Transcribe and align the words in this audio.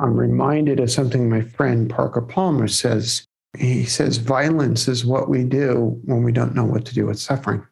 I'm 0.00 0.16
reminded 0.16 0.80
of 0.80 0.90
something 0.90 1.28
my 1.28 1.42
friend 1.42 1.90
Parker 1.90 2.22
Palmer 2.22 2.68
says. 2.68 3.26
He 3.58 3.84
says, 3.84 4.16
violence 4.16 4.88
is 4.88 5.04
what 5.04 5.28
we 5.28 5.44
do 5.44 6.00
when 6.04 6.22
we 6.22 6.32
don't 6.32 6.54
know 6.54 6.64
what 6.64 6.86
to 6.86 6.94
do 6.94 7.06
with 7.06 7.18
suffering. 7.18 7.66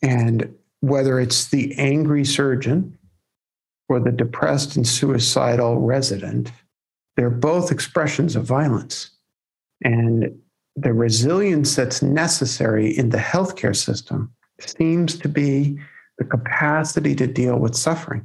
And 0.00 0.54
whether 0.80 1.20
it's 1.20 1.48
the 1.48 1.76
angry 1.76 2.24
surgeon 2.24 2.96
or 3.88 4.00
the 4.00 4.12
depressed 4.12 4.76
and 4.76 4.86
suicidal 4.86 5.80
resident, 5.80 6.52
they're 7.16 7.30
both 7.30 7.70
expressions 7.70 8.34
of 8.34 8.44
violence. 8.44 9.10
And 9.84 10.38
the 10.76 10.94
resilience 10.94 11.76
that's 11.76 12.00
necessary 12.00 12.96
in 12.96 13.10
the 13.10 13.18
healthcare 13.18 13.76
system 13.76 14.32
seems 14.60 15.18
to 15.18 15.28
be 15.28 15.78
the 16.16 16.24
capacity 16.24 17.14
to 17.16 17.26
deal 17.26 17.58
with 17.58 17.74
suffering. 17.74 18.24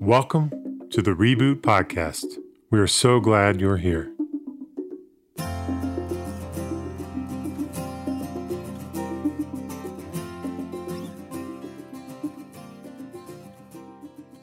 Welcome 0.00 0.63
to 0.94 1.02
the 1.02 1.10
Reboot 1.10 1.56
Podcast. 1.56 2.38
We 2.70 2.78
are 2.78 2.86
so 2.86 3.18
glad 3.18 3.60
you're 3.60 3.78
here. 3.78 4.12
I 5.40 5.42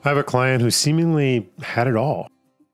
have 0.04 0.18
a 0.18 0.24
client 0.24 0.62
who 0.62 0.70
seemingly 0.70 1.50
had 1.62 1.88
it 1.88 1.96
all. 1.96 2.28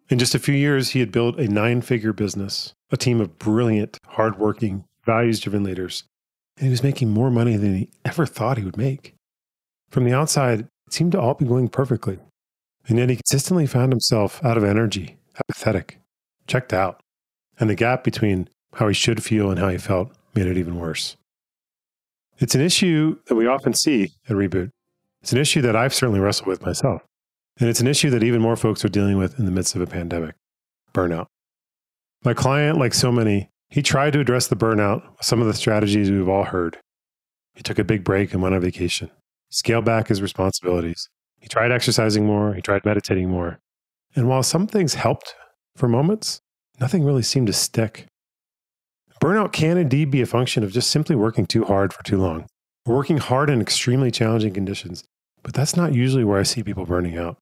In 0.10 0.18
just 0.18 0.34
a 0.34 0.40
few 0.40 0.56
years, 0.56 0.90
he 0.90 1.00
had 1.00 1.12
built 1.12 1.38
a 1.38 1.48
nine 1.48 1.82
figure 1.82 2.14
business, 2.14 2.74
a 2.90 2.98
team 2.98 3.22
of 3.22 3.38
brilliant, 3.38 4.00
hardworking, 4.08 4.86
values 5.06 5.40
driven 5.40 5.64
leaders, 5.64 6.04
and 6.58 6.66
he 6.66 6.72
was 6.72 6.82
making 6.82 7.12
more 7.12 7.30
money 7.30 7.56
than 7.58 7.76
he 7.76 7.92
ever 8.04 8.26
thought 8.26 8.58
he 8.58 8.64
would 8.64 8.76
make. 8.76 9.14
From 9.92 10.04
the 10.04 10.14
outside, 10.14 10.62
it 10.62 10.68
seemed 10.90 11.12
to 11.12 11.22
all 11.22 11.36
be 11.36 11.46
going 11.46 11.70
perfectly. 11.70 12.18
And 12.88 12.98
yet 12.98 13.10
he 13.10 13.18
consistently 13.18 13.68
found 13.68 13.92
himself 13.92 14.44
out 14.44 14.58
of 14.58 14.64
energy, 14.64 15.18
apathetic, 15.40 16.00
checked 16.48 16.74
out. 16.74 17.02
And 17.60 17.70
the 17.70 17.76
gap 17.76 18.04
between 18.04 18.50
how 18.76 18.88
he 18.88 18.94
should 18.94 19.24
feel 19.24 19.50
and 19.50 19.60
how 19.60 19.70
he 19.70 19.78
felt 19.78 20.12
made 20.36 20.48
it 20.48 20.58
even 20.58 20.80
worse. 20.80 21.18
It's 22.40 22.56
an 22.56 22.62
issue 22.62 23.18
that 23.26 23.36
we 23.36 23.48
often 23.48 23.74
see 23.74 24.12
at 24.30 24.36
Reboot. 24.36 24.70
It's 25.22 25.34
an 25.34 25.40
issue 25.40 25.62
that 25.62 25.76
I've 25.76 25.94
certainly 25.94 26.20
wrestled 26.20 26.48
with 26.48 26.62
myself. 26.62 27.02
And 27.60 27.68
it's 27.68 27.80
an 27.80 27.88
issue 27.88 28.12
that 28.12 28.24
even 28.24 28.42
more 28.42 28.56
folks 28.56 28.86
are 28.86 28.90
dealing 28.90 29.18
with 29.18 29.40
in 29.40 29.46
the 29.46 29.52
midst 29.52 29.76
of 29.76 29.82
a 29.82 29.88
pandemic 29.88 30.36
burnout. 30.94 31.26
My 32.24 32.34
client, 32.34 32.78
like 32.78 32.94
so 32.94 33.12
many, 33.12 33.50
he 33.70 33.82
tried 33.82 34.14
to 34.14 34.20
address 34.20 34.48
the 34.48 34.56
burnout 34.56 35.02
with 35.18 35.26
some 35.26 35.42
of 35.42 35.48
the 35.48 35.54
strategies 35.54 36.12
we've 36.12 36.30
all 36.30 36.46
heard. 36.46 36.78
He 37.56 37.64
took 37.64 37.80
a 37.80 37.84
big 37.84 38.04
break 38.04 38.34
and 38.34 38.42
went 38.42 38.54
on 38.54 38.62
vacation, 38.62 39.10
scaled 39.50 39.86
back 39.86 40.08
his 40.08 40.22
responsibilities. 40.22 41.10
He 41.40 41.48
tried 41.48 41.72
exercising 41.72 42.26
more, 42.26 42.54
he 42.54 42.62
tried 42.62 42.86
meditating 42.86 43.30
more. 43.30 43.60
And 44.16 44.28
while 44.28 44.44
some 44.44 44.68
things 44.68 44.96
helped 44.96 45.36
for 45.76 45.88
moments, 45.88 46.42
nothing 46.80 47.04
really 47.04 47.22
seemed 47.22 47.48
to 47.48 47.54
stick. 47.54 48.08
Burnout 49.22 49.52
can 49.52 49.78
indeed 49.78 50.12
be 50.12 50.22
a 50.22 50.26
function 50.26 50.64
of 50.64 50.72
just 50.72 50.90
simply 50.90 51.16
working 51.16 51.46
too 51.46 51.64
hard 51.64 51.94
for 51.94 52.04
too 52.04 52.18
long, 52.18 52.46
or 52.86 52.96
working 52.96 53.18
hard 53.18 53.50
in 53.50 53.62
extremely 53.62 54.12
challenging 54.12 54.54
conditions. 54.54 55.04
But 55.44 55.54
that's 55.54 55.76
not 55.76 55.94
usually 55.94 56.24
where 56.24 56.40
I 56.40 56.44
see 56.44 56.64
people 56.64 56.86
burning 56.86 57.18
out. 57.18 57.38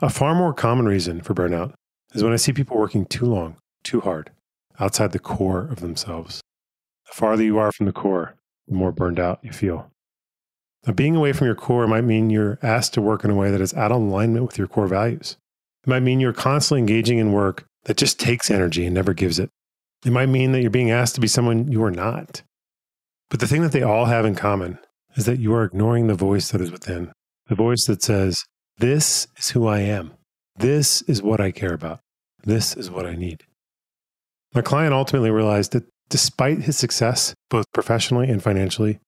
A 0.00 0.10
far 0.10 0.34
more 0.34 0.52
common 0.52 0.86
reason 0.86 1.20
for 1.22 1.34
burnout 1.34 1.74
is 2.14 2.22
when 2.22 2.32
I 2.32 2.36
see 2.36 2.52
people 2.52 2.76
working 2.76 3.04
too 3.04 3.26
long, 3.26 3.56
too 3.82 4.00
hard, 4.00 4.30
outside 4.78 5.12
the 5.12 5.18
core 5.18 5.68
of 5.70 5.80
themselves. 5.80 6.40
The 7.06 7.14
farther 7.14 7.42
you 7.42 7.58
are 7.58 7.72
from 7.72 7.86
the 7.86 7.92
core, 7.92 8.34
the 8.66 8.74
more 8.74 8.92
burned 8.92 9.18
out 9.18 9.40
you 9.42 9.52
feel. 9.52 9.90
Now, 10.86 10.92
being 10.92 11.16
away 11.16 11.32
from 11.32 11.46
your 11.46 11.54
core 11.54 11.86
might 11.86 12.04
mean 12.04 12.30
you're 12.30 12.58
asked 12.62 12.94
to 12.94 13.02
work 13.02 13.24
in 13.24 13.30
a 13.30 13.34
way 13.34 13.50
that 13.50 13.60
is 13.60 13.74
out 13.74 13.92
of 13.92 14.00
alignment 14.00 14.46
with 14.46 14.58
your 14.58 14.68
core 14.68 14.86
values. 14.86 15.36
It 15.84 15.90
might 15.90 16.00
mean 16.00 16.20
you're 16.20 16.32
constantly 16.32 16.80
engaging 16.80 17.18
in 17.18 17.32
work 17.32 17.66
that 17.84 17.96
just 17.96 18.20
takes 18.20 18.50
energy 18.50 18.86
and 18.86 18.94
never 18.94 19.12
gives 19.12 19.38
it. 19.38 19.50
It 20.04 20.12
might 20.12 20.28
mean 20.28 20.52
that 20.52 20.60
you're 20.60 20.70
being 20.70 20.90
asked 20.90 21.16
to 21.16 21.20
be 21.20 21.26
someone 21.26 21.70
you 21.70 21.82
are 21.82 21.90
not. 21.90 22.42
But 23.30 23.40
the 23.40 23.46
thing 23.46 23.62
that 23.62 23.72
they 23.72 23.82
all 23.82 24.06
have 24.06 24.24
in 24.24 24.34
common 24.34 24.78
is 25.16 25.26
that 25.26 25.40
you 25.40 25.52
are 25.54 25.64
ignoring 25.64 26.06
the 26.06 26.14
voice 26.14 26.50
that 26.50 26.60
is 26.60 26.70
within, 26.70 27.12
the 27.48 27.54
voice 27.54 27.84
that 27.86 28.02
says, 28.02 28.44
this 28.78 29.26
is 29.36 29.50
who 29.50 29.66
I 29.66 29.80
am. 29.80 30.12
This 30.56 31.02
is 31.02 31.22
what 31.22 31.40
I 31.40 31.50
care 31.50 31.74
about. 31.74 32.00
This 32.44 32.76
is 32.76 32.90
what 32.90 33.06
I 33.06 33.16
need. 33.16 33.42
My 34.54 34.62
client 34.62 34.94
ultimately 34.94 35.30
realized 35.30 35.72
that 35.72 35.84
despite 36.08 36.62
his 36.62 36.78
success, 36.78 37.34
both 37.50 37.66
professionally 37.72 38.28
and 38.28 38.42
financially, 38.42 39.00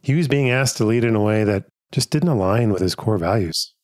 he 0.00 0.14
was 0.14 0.28
being 0.28 0.50
asked 0.50 0.76
to 0.78 0.84
lead 0.84 1.04
in 1.04 1.14
a 1.14 1.22
way 1.22 1.44
that 1.44 1.64
just 1.92 2.10
didn't 2.10 2.28
align 2.28 2.72
with 2.72 2.82
his 2.82 2.94
core 2.94 3.18
values. 3.18 3.74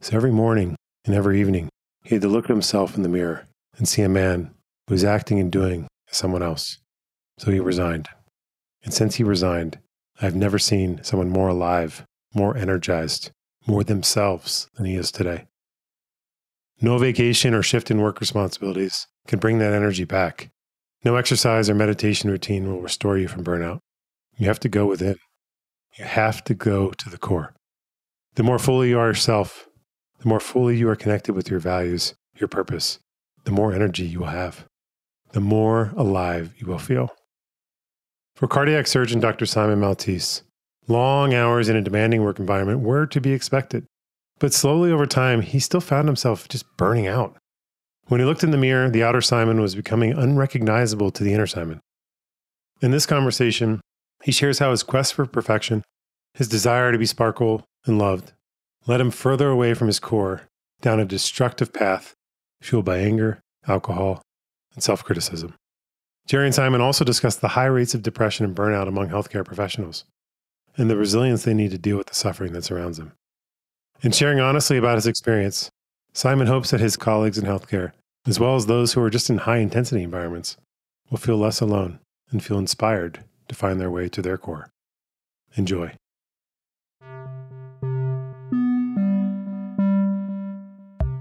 So 0.00 0.16
every 0.16 0.32
morning 0.32 0.76
and 1.04 1.14
every 1.14 1.40
evening, 1.40 1.68
he 2.02 2.14
had 2.14 2.22
to 2.22 2.28
look 2.28 2.44
at 2.44 2.50
himself 2.50 2.96
in 2.96 3.02
the 3.02 3.08
mirror 3.08 3.46
and 3.76 3.88
see 3.88 4.02
a 4.02 4.08
man 4.08 4.54
who 4.86 4.94
was 4.94 5.04
acting 5.04 5.40
and 5.40 5.50
doing 5.50 5.86
as 6.10 6.16
someone 6.16 6.42
else. 6.42 6.78
So 7.38 7.50
he 7.50 7.60
resigned. 7.60 8.08
And 8.84 8.92
since 8.92 9.16
he 9.16 9.24
resigned, 9.24 9.78
I've 10.20 10.36
never 10.36 10.58
seen 10.58 11.02
someone 11.02 11.30
more 11.30 11.48
alive, 11.48 12.04
more 12.34 12.56
energized, 12.56 13.30
more 13.66 13.82
themselves 13.82 14.68
than 14.74 14.86
he 14.86 14.96
is 14.96 15.10
today. 15.10 15.46
No 16.80 16.98
vacation 16.98 17.54
or 17.54 17.62
shift 17.62 17.90
in 17.90 18.00
work 18.00 18.20
responsibilities 18.20 19.06
can 19.26 19.38
bring 19.38 19.58
that 19.58 19.72
energy 19.72 20.04
back. 20.04 20.50
No 21.04 21.16
exercise 21.16 21.70
or 21.70 21.74
meditation 21.74 22.30
routine 22.30 22.70
will 22.70 22.80
restore 22.80 23.16
you 23.16 23.28
from 23.28 23.44
burnout. 23.44 23.78
You 24.36 24.46
have 24.48 24.60
to 24.60 24.68
go 24.68 24.86
within. 24.86 25.16
You 25.98 26.04
have 26.04 26.42
to 26.44 26.54
go 26.54 26.90
to 26.90 27.08
the 27.08 27.18
core. 27.18 27.54
The 28.34 28.42
more 28.42 28.58
fully 28.58 28.88
you 28.88 28.98
are 28.98 29.08
yourself, 29.08 29.68
the 30.18 30.28
more 30.28 30.40
fully 30.40 30.76
you 30.76 30.88
are 30.88 30.96
connected 30.96 31.34
with 31.34 31.48
your 31.48 31.60
values, 31.60 32.14
your 32.36 32.48
purpose, 32.48 32.98
the 33.44 33.52
more 33.52 33.72
energy 33.72 34.04
you 34.04 34.20
will 34.20 34.26
have, 34.26 34.64
the 35.32 35.40
more 35.40 35.92
alive 35.96 36.54
you 36.58 36.66
will 36.66 36.78
feel. 36.78 37.10
For 38.34 38.48
cardiac 38.48 38.86
surgeon 38.86 39.20
Dr. 39.20 39.46
Simon 39.46 39.80
Maltais, 39.80 40.42
Long 40.86 41.32
hours 41.32 41.70
in 41.70 41.76
a 41.76 41.82
demanding 41.82 42.22
work 42.22 42.38
environment 42.38 42.80
were 42.80 43.06
to 43.06 43.20
be 43.20 43.32
expected. 43.32 43.86
But 44.38 44.52
slowly 44.52 44.92
over 44.92 45.06
time, 45.06 45.40
he 45.40 45.58
still 45.58 45.80
found 45.80 46.08
himself 46.08 46.46
just 46.48 46.66
burning 46.76 47.06
out. 47.06 47.36
When 48.08 48.20
he 48.20 48.26
looked 48.26 48.44
in 48.44 48.50
the 48.50 48.58
mirror, 48.58 48.90
the 48.90 49.02
outer 49.02 49.22
Simon 49.22 49.60
was 49.60 49.74
becoming 49.74 50.12
unrecognizable 50.12 51.10
to 51.12 51.24
the 51.24 51.32
inner 51.32 51.46
Simon. 51.46 51.80
In 52.82 52.90
this 52.90 53.06
conversation, 53.06 53.80
he 54.24 54.32
shares 54.32 54.58
how 54.58 54.70
his 54.70 54.82
quest 54.82 55.12
for 55.12 55.26
perfection, 55.26 55.84
his 56.32 56.48
desire 56.48 56.90
to 56.90 56.98
be 56.98 57.04
sparkle 57.04 57.62
and 57.84 57.98
loved, 57.98 58.32
led 58.86 59.00
him 59.00 59.10
further 59.10 59.50
away 59.50 59.74
from 59.74 59.86
his 59.86 60.00
core 60.00 60.42
down 60.80 60.98
a 60.98 61.04
destructive 61.04 61.74
path 61.74 62.14
fueled 62.62 62.86
by 62.86 62.98
anger, 62.98 63.40
alcohol, 63.68 64.22
and 64.72 64.82
self 64.82 65.04
criticism. 65.04 65.54
Jerry 66.26 66.46
and 66.46 66.54
Simon 66.54 66.80
also 66.80 67.04
discuss 67.04 67.36
the 67.36 67.48
high 67.48 67.66
rates 67.66 67.92
of 67.94 68.02
depression 68.02 68.46
and 68.46 68.56
burnout 68.56 68.88
among 68.88 69.10
healthcare 69.10 69.44
professionals 69.44 70.04
and 70.76 70.88
the 70.88 70.96
resilience 70.96 71.44
they 71.44 71.52
need 71.52 71.70
to 71.70 71.78
deal 71.78 71.98
with 71.98 72.06
the 72.06 72.14
suffering 72.14 72.54
that 72.54 72.64
surrounds 72.64 72.96
them. 72.96 73.12
In 74.00 74.10
sharing 74.10 74.40
honestly 74.40 74.78
about 74.78 74.96
his 74.96 75.06
experience, 75.06 75.70
Simon 76.14 76.46
hopes 76.46 76.70
that 76.70 76.80
his 76.80 76.96
colleagues 76.96 77.36
in 77.36 77.44
healthcare, 77.44 77.92
as 78.26 78.40
well 78.40 78.56
as 78.56 78.66
those 78.66 78.94
who 78.94 79.02
are 79.02 79.10
just 79.10 79.28
in 79.28 79.38
high 79.38 79.58
intensity 79.58 80.02
environments, 80.02 80.56
will 81.10 81.18
feel 81.18 81.36
less 81.36 81.60
alone 81.60 82.00
and 82.30 82.42
feel 82.42 82.58
inspired 82.58 83.22
to 83.48 83.54
find 83.54 83.80
their 83.80 83.90
way 83.90 84.08
to 84.08 84.22
their 84.22 84.38
core. 84.38 84.70
Enjoy. 85.56 85.92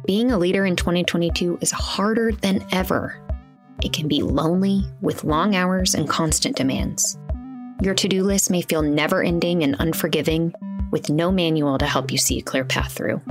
Being 0.05 0.31
a 0.31 0.37
leader 0.37 0.65
in 0.65 0.75
2022 0.75 1.59
is 1.61 1.71
harder 1.71 2.33
than 2.33 2.65
ever. 2.71 3.19
It 3.81 3.93
can 3.93 4.07
be 4.07 4.21
lonely 4.21 4.83
with 5.01 5.23
long 5.23 5.55
hours 5.55 5.95
and 5.95 6.09
constant 6.09 6.57
demands. 6.57 7.17
Your 7.81 7.95
to 7.95 8.07
do 8.07 8.23
list 8.23 8.51
may 8.51 8.61
feel 8.61 8.81
never 8.81 9.23
ending 9.23 9.63
and 9.63 9.75
unforgiving, 9.79 10.53
with 10.91 11.09
no 11.09 11.31
manual 11.31 11.77
to 11.77 11.85
help 11.85 12.11
you 12.11 12.17
see 12.17 12.37
a 12.37 12.43
clear 12.43 12.65
path 12.65 12.93
through. 12.93 13.21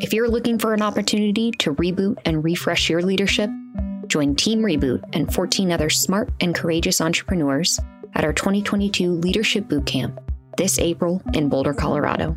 If 0.00 0.12
you're 0.12 0.28
looking 0.28 0.58
for 0.58 0.74
an 0.74 0.82
opportunity 0.82 1.52
to 1.52 1.74
reboot 1.74 2.18
and 2.24 2.42
refresh 2.42 2.90
your 2.90 3.02
leadership, 3.02 3.48
join 4.08 4.34
Team 4.34 4.60
Reboot 4.60 5.02
and 5.12 5.32
14 5.32 5.70
other 5.70 5.88
smart 5.88 6.30
and 6.40 6.54
courageous 6.54 7.00
entrepreneurs 7.00 7.78
at 8.14 8.24
our 8.24 8.32
2022 8.32 9.10
Leadership 9.12 9.64
Bootcamp 9.64 10.18
this 10.56 10.78
April 10.78 11.22
in 11.34 11.48
Boulder, 11.48 11.74
Colorado. 11.74 12.36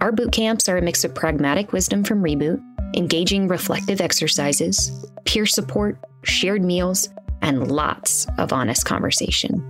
Our 0.00 0.12
boot 0.12 0.32
camps 0.32 0.68
are 0.68 0.78
a 0.78 0.82
mix 0.82 1.04
of 1.04 1.14
pragmatic 1.14 1.72
wisdom 1.72 2.02
from 2.02 2.22
Reboot, 2.22 2.62
engaging 2.96 3.48
reflective 3.48 4.00
exercises, 4.00 5.06
peer 5.24 5.46
support, 5.46 5.98
shared 6.24 6.62
meals, 6.62 7.08
and 7.40 7.70
lots 7.70 8.26
of 8.38 8.52
honest 8.52 8.84
conversation. 8.84 9.68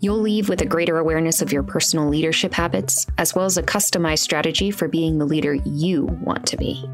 You'll 0.00 0.20
leave 0.20 0.48
with 0.48 0.60
a 0.62 0.66
greater 0.66 0.98
awareness 0.98 1.42
of 1.42 1.52
your 1.52 1.62
personal 1.62 2.08
leadership 2.08 2.52
habits, 2.52 3.06
as 3.18 3.34
well 3.34 3.44
as 3.44 3.56
a 3.56 3.62
customized 3.62 4.18
strategy 4.18 4.70
for 4.70 4.88
being 4.88 5.18
the 5.18 5.24
leader 5.24 5.54
you 5.54 6.06
want 6.22 6.46
to 6.46 6.56
be, 6.56 6.84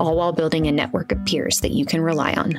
all 0.00 0.16
while 0.16 0.32
building 0.32 0.66
a 0.66 0.72
network 0.72 1.12
of 1.12 1.24
peers 1.26 1.60
that 1.60 1.72
you 1.72 1.84
can 1.84 2.00
rely 2.00 2.32
on. 2.34 2.52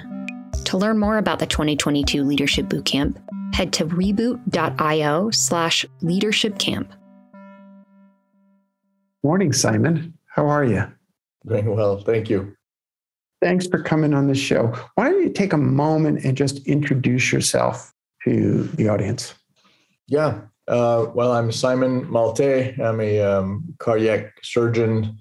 To 0.65 0.77
learn 0.77 0.99
more 0.99 1.17
about 1.17 1.39
the 1.39 1.47
2022 1.47 2.23
Leadership 2.23 2.67
Bootcamp, 2.67 3.17
head 3.53 3.73
to 3.73 3.85
reboot.io 3.85 5.31
slash 5.31 5.85
leadership 6.01 6.59
camp. 6.59 6.93
Morning, 9.23 9.51
Simon. 9.51 10.13
How 10.27 10.47
are 10.47 10.63
you? 10.63 10.85
Doing 11.45 11.75
well, 11.75 11.99
thank 12.01 12.29
you. 12.29 12.55
Thanks 13.41 13.67
for 13.67 13.81
coming 13.81 14.13
on 14.13 14.27
the 14.27 14.35
show. 14.35 14.73
Why 14.95 15.09
don't 15.09 15.21
you 15.21 15.29
take 15.29 15.53
a 15.53 15.57
moment 15.57 16.23
and 16.23 16.35
just 16.35 16.65
introduce 16.67 17.31
yourself 17.31 17.93
to 18.23 18.63
the 18.63 18.89
audience? 18.89 19.33
Yeah. 20.07 20.41
Uh, 20.67 21.07
well, 21.13 21.31
I'm 21.31 21.51
Simon 21.51 22.05
Maltais. 22.07 22.79
I'm 22.79 22.99
a 22.99 23.21
um, 23.21 23.75
cardiac 23.79 24.43
surgeon. 24.43 25.17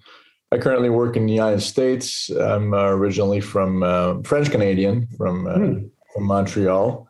I 0.53 0.59
currently 0.59 0.91
work 0.91 1.17
in 1.17 1.27
the 1.27 1.33
United 1.33 1.61
States. 1.61 2.31
I'm 2.31 2.73
uh, 2.73 2.89
originally 2.91 3.41
from 3.41 3.83
uh, 3.83 4.23
French 4.23 4.51
Canadian, 4.51 5.09
from 5.17 5.47
uh, 5.47 5.55
hmm. 5.55 5.79
from 6.15 6.25
Montreal, 6.25 7.09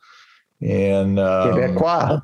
and 0.61 1.19
um, 1.19 1.53
Quebecois. 1.53 2.23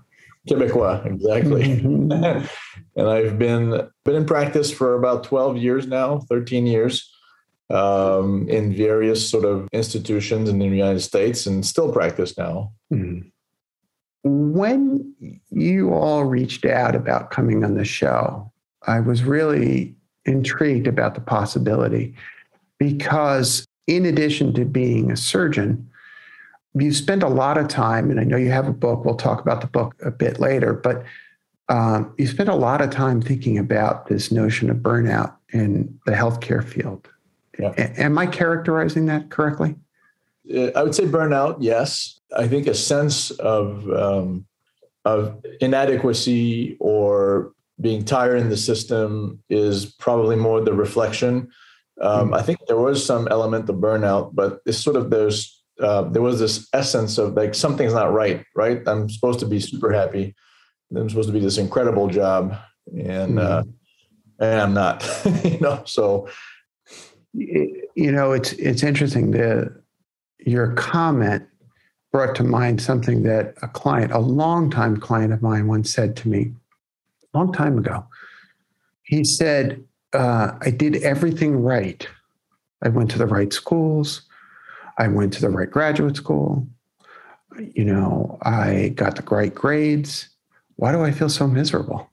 Quebecois, 0.49 1.07
exactly. 1.07 1.81
Mm-hmm. 1.81 2.47
and 2.97 3.09
I've 3.09 3.39
been 3.39 3.89
been 4.05 4.17
in 4.17 4.27
practice 4.27 4.73
for 4.73 4.95
about 4.95 5.25
12 5.25 5.57
years 5.57 5.87
now, 5.87 6.21
13 6.29 6.67
years, 6.67 7.11
um, 7.71 8.49
in 8.49 8.75
various 8.75 9.29
sort 9.29 9.45
of 9.45 9.69
institutions 9.73 10.49
in 10.49 10.59
the 10.59 10.67
United 10.67 11.01
States, 11.01 11.47
and 11.47 11.65
still 11.65 11.93
practice 11.93 12.37
now. 12.37 12.73
Mm. 12.93 13.31
When 14.25 15.15
you 15.51 15.93
all 15.93 16.25
reached 16.25 16.65
out 16.65 16.95
about 16.95 17.31
coming 17.31 17.65
on 17.65 17.75
the 17.75 17.85
show, 17.85 18.53
I 18.87 19.01
was 19.01 19.23
really 19.23 19.95
intrigued 20.25 20.87
about 20.87 21.15
the 21.15 21.21
possibility 21.21 22.15
because, 22.79 23.65
in 23.87 24.07
addition 24.07 24.53
to 24.55 24.65
being 24.65 25.11
a 25.11 25.17
surgeon, 25.17 25.89
you 26.75 26.93
spend 26.93 27.23
a 27.23 27.29
lot 27.29 27.59
of 27.59 27.69
time, 27.69 28.11
and 28.11 28.19
I 28.19 28.25
know 28.25 28.37
you 28.37 28.51
have 28.51 28.69
a 28.69 28.73
book. 28.73 29.05
We'll 29.05 29.15
talk 29.15 29.41
about 29.41 29.61
the 29.61 29.67
book 29.67 29.95
a 30.03 30.11
bit 30.11 30.41
later, 30.41 30.73
but 30.73 31.05
um, 31.69 32.15
you 32.19 32.27
spend 32.27 32.49
a 32.49 32.55
lot 32.55 32.81
of 32.81 32.91
time 32.91 33.21
thinking 33.21 33.59
about 33.59 34.07
this 34.07 34.33
notion 34.33 34.71
of 34.71 34.79
burnout 34.79 35.35
in 35.53 35.99
the 36.07 36.13
healthcare 36.13 36.65
field. 36.65 37.09
Yeah. 37.59 37.75
A- 37.77 38.01
am 38.01 38.19
I 38.19 38.27
characterizing 38.27 39.07
that 39.07 39.31
correctly? 39.31 39.77
Uh, 40.53 40.71
I 40.75 40.83
would 40.83 40.95
say 40.95 41.05
burnout, 41.05 41.59
yes. 41.61 42.21
I 42.37 42.49
think 42.49 42.67
a 42.67 42.75
sense 42.75 43.31
of 43.33 43.89
um, 43.91 44.47
of 45.05 45.45
inadequacy 45.61 46.77
or 46.81 47.53
being 47.81 48.05
tired 48.05 48.39
in 48.39 48.49
the 48.49 48.57
system 48.57 49.43
is 49.51 49.87
probably 49.87 50.37
more 50.37 50.61
the 50.61 50.73
reflection. 50.73 51.51
Um, 52.01 52.27
mm-hmm. 52.27 52.35
I 52.35 52.43
think 52.43 52.61
there 52.67 52.77
was 52.77 53.05
some 53.05 53.29
element 53.29 53.69
of 53.69 53.77
burnout, 53.77 54.35
but 54.35 54.61
it's 54.65 54.79
sort 54.79 54.97
of 54.97 55.11
there's 55.11 55.62
uh, 55.81 56.03
there 56.03 56.23
was 56.23 56.39
this 56.39 56.69
essence 56.73 57.19
of 57.19 57.35
like 57.35 57.55
something's 57.55 57.95
not 57.95 58.13
right, 58.13 58.45
right? 58.55 58.83
I'm 58.87 59.09
supposed 59.09 59.41
to 59.41 59.47
be 59.47 59.61
super 59.61 59.93
happy. 59.93 60.35
I'm 60.95 61.09
supposed 61.09 61.29
to 61.29 61.33
be 61.33 61.41
this 61.41 61.59
incredible 61.59 62.09
job, 62.09 62.57
and 62.95 63.39
uh, 63.39 63.65
and 64.39 64.61
I'm 64.61 64.75
not, 64.75 65.03
you 65.45 65.59
know. 65.61 65.83
So, 65.87 66.29
you 67.33 68.13
know, 68.13 68.33
it's 68.33 68.53
it's 68.55 68.83
interesting. 68.83 69.31
The 69.31 69.75
your 70.39 70.73
comment 70.75 71.47
brought 72.13 72.35
to 72.37 72.45
mind 72.45 72.83
something 72.83 73.23
that 73.23 73.55
a 73.63 73.69
client, 73.69 74.13
a 74.13 74.19
longtime 74.19 74.99
client 74.99 75.33
of 75.33 75.41
mine, 75.41 75.67
once 75.67 75.93
said 75.93 76.15
to 76.17 76.29
me, 76.29 76.53
a 77.33 77.39
long 77.39 77.53
time 77.53 77.79
ago. 77.79 78.05
He 79.05 79.25
said, 79.25 79.83
uh, 80.13 80.53
"I 80.61 80.71
did 80.71 80.97
everything 80.97 81.63
right. 81.63 82.07
I 82.83 82.89
went 82.89 83.11
to 83.13 83.19
the 83.19 83.27
right 83.27 83.53
schools. 83.53 84.23
I 84.99 85.09
went 85.09 85.33
to 85.35 85.41
the 85.41 85.51
right 85.51 85.71
graduate 85.71 86.17
school. 86.17 86.67
You 87.59 87.85
know, 87.85 88.39
I 88.43 88.93
got 88.95 89.17
the 89.17 89.23
right 89.35 89.55
grades. 89.55 90.29
Why 90.77 90.93
do 90.93 91.03
I 91.03 91.11
feel 91.11 91.29
so 91.29 91.47
miserable? 91.47 92.11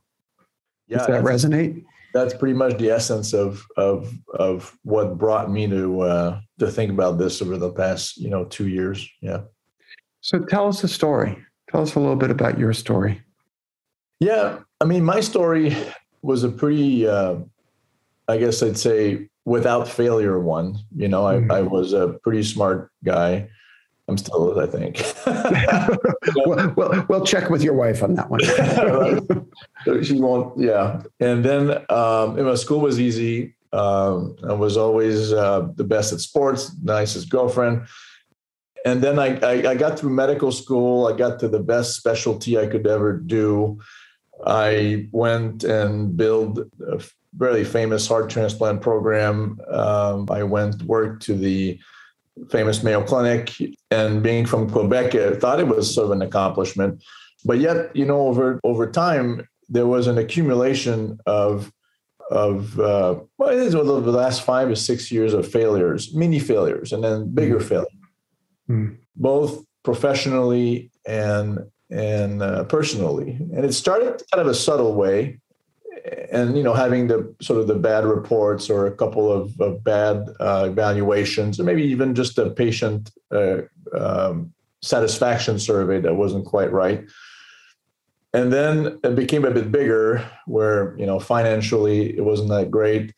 Yeah, 0.87 0.97
Does 0.97 1.07
that 1.07 1.23
resonate? 1.23 1.85
That's 2.13 2.33
pretty 2.33 2.55
much 2.55 2.77
the 2.77 2.89
essence 2.89 3.33
of 3.33 3.65
of 3.77 4.11
of 4.33 4.75
what 4.83 5.17
brought 5.17 5.51
me 5.51 5.67
to 5.67 6.01
uh, 6.01 6.41
to 6.57 6.71
think 6.71 6.91
about 6.91 7.19
this 7.19 7.41
over 7.41 7.57
the 7.57 7.71
past 7.71 8.17
you 8.17 8.29
know 8.29 8.45
two 8.45 8.67
years. 8.67 9.07
Yeah. 9.21 9.41
So 10.21 10.39
tell 10.39 10.67
us 10.67 10.83
a 10.83 10.87
story. 10.87 11.37
Tell 11.71 11.81
us 11.81 11.95
a 11.95 11.99
little 11.99 12.15
bit 12.15 12.31
about 12.31 12.57
your 12.57 12.73
story. 12.73 13.21
Yeah, 14.19 14.59
I 14.81 14.85
mean, 14.85 15.03
my 15.03 15.21
story 15.21 15.75
was 16.21 16.43
a 16.43 16.49
pretty, 16.49 17.07
uh, 17.07 17.35
I 18.27 18.37
guess 18.37 18.61
I'd 18.61 18.77
say, 18.77 19.29
without 19.50 19.88
failure 19.88 20.40
one. 20.40 20.78
You 20.96 21.07
know, 21.07 21.25
I, 21.25 21.36
mm-hmm. 21.36 21.51
I 21.51 21.62
was 21.62 21.92
a 21.92 22.19
pretty 22.24 22.44
smart 22.44 22.92
guy. 23.04 23.50
I'm 24.07 24.18
still, 24.18 24.60
I 24.60 24.66
think. 24.66 25.01
well, 26.46 26.74
well, 26.75 27.06
we'll 27.10 27.25
check 27.25 27.50
with 27.50 27.62
your 27.62 27.74
wife 27.74 28.01
on 28.01 28.16
that 28.16 28.30
one. 28.30 28.42
She 30.04 30.19
won't, 30.19 30.60
yeah. 30.60 31.01
And 31.19 31.44
then, 31.44 31.86
um, 31.90 32.38
you 32.38 32.44
know, 32.44 32.56
school 32.56 32.80
was 32.80 33.00
easy. 33.00 33.56
Um, 33.72 34.36
I 34.48 34.54
was 34.54 34.78
always 34.78 35.31
uh, 35.31 35.68
the 35.75 35.84
best 35.84 36.12
at 36.13 36.22
sports, 36.22 36.72
nicest 36.81 37.30
girlfriend. 37.30 37.88
And 38.86 39.01
then 39.04 39.19
I, 39.19 39.38
I, 39.42 39.72
I 39.72 39.75
got 39.75 40.00
through 40.00 40.12
medical 40.12 40.51
school. 40.51 41.07
I 41.07 41.16
got 41.16 41.40
to 41.42 41.48
the 41.48 41.60
best 41.60 41.96
specialty 41.96 42.57
I 42.57 42.66
could 42.66 42.88
ever 42.88 43.13
do. 43.13 43.80
I 44.46 45.07
went 45.12 45.63
and 45.63 46.16
built 46.16 46.60
a 46.88 47.04
really 47.37 47.63
famous 47.63 48.07
heart 48.07 48.29
transplant 48.29 48.81
program. 48.81 49.59
Um, 49.69 50.27
I 50.31 50.43
went 50.43 50.81
worked 50.83 51.23
to 51.23 51.35
the 51.35 51.79
famous 52.49 52.83
Mayo 52.83 53.03
Clinic, 53.03 53.51
and 53.91 54.23
being 54.23 54.45
from 54.45 54.69
Quebec, 54.69 55.15
I 55.15 55.35
thought 55.35 55.59
it 55.59 55.67
was 55.67 55.93
sort 55.93 56.05
of 56.05 56.11
an 56.11 56.21
accomplishment. 56.21 57.03
But 57.45 57.59
yet, 57.59 57.95
you 57.95 58.05
know, 58.05 58.27
over 58.27 58.59
over 58.63 58.89
time, 58.89 59.47
there 59.69 59.87
was 59.87 60.07
an 60.07 60.17
accumulation 60.17 61.19
of 61.25 61.71
of 62.31 62.79
uh, 62.79 63.19
well, 63.37 63.49
it 63.49 63.59
is 63.59 63.75
over 63.75 64.11
the 64.11 64.17
last 64.17 64.43
five 64.43 64.69
or 64.69 64.75
six 64.75 65.11
years 65.11 65.33
of 65.33 65.49
failures, 65.49 66.13
mini 66.13 66.39
failures, 66.39 66.91
and 66.91 67.03
then 67.03 67.33
bigger 67.33 67.59
mm. 67.59 67.63
failures, 67.63 67.87
mm. 68.69 68.97
both 69.15 69.63
professionally 69.83 70.91
and 71.05 71.59
and 71.89 72.41
uh, 72.41 72.63
personally. 72.65 73.31
And 73.31 73.65
it 73.65 73.73
started 73.73 74.21
kind 74.31 74.41
of 74.41 74.47
a 74.47 74.53
subtle 74.53 74.93
way, 74.93 75.39
and 76.31 76.57
you 76.57 76.63
know 76.63 76.73
having 76.73 77.07
the 77.07 77.33
sort 77.41 77.59
of 77.59 77.67
the 77.67 77.75
bad 77.75 78.06
reports 78.06 78.69
or 78.69 78.88
a 78.88 78.91
couple 78.91 79.31
of, 79.31 79.59
of 79.59 79.83
bad 79.83 80.27
uh, 80.39 80.67
evaluations 80.69 81.59
or 81.59 81.63
maybe 81.63 81.83
even 81.83 82.15
just 82.15 82.38
a 82.38 82.50
patient 82.50 83.11
uh, 83.31 83.57
um, 83.97 84.53
satisfaction 84.81 85.59
survey 85.59 86.00
that 86.00 86.15
wasn't 86.15 86.45
quite 86.45 86.71
right. 86.71 87.06
And 88.33 88.53
then 88.53 89.00
it 89.03 89.15
became 89.15 89.44
a 89.44 89.51
bit 89.51 89.71
bigger 89.71 90.23
where 90.45 90.97
you 90.97 91.06
know 91.06 91.19
financially 91.19 92.15
it 92.15 92.23
wasn't 92.23 92.50
that 92.50 92.71
great. 92.71 93.13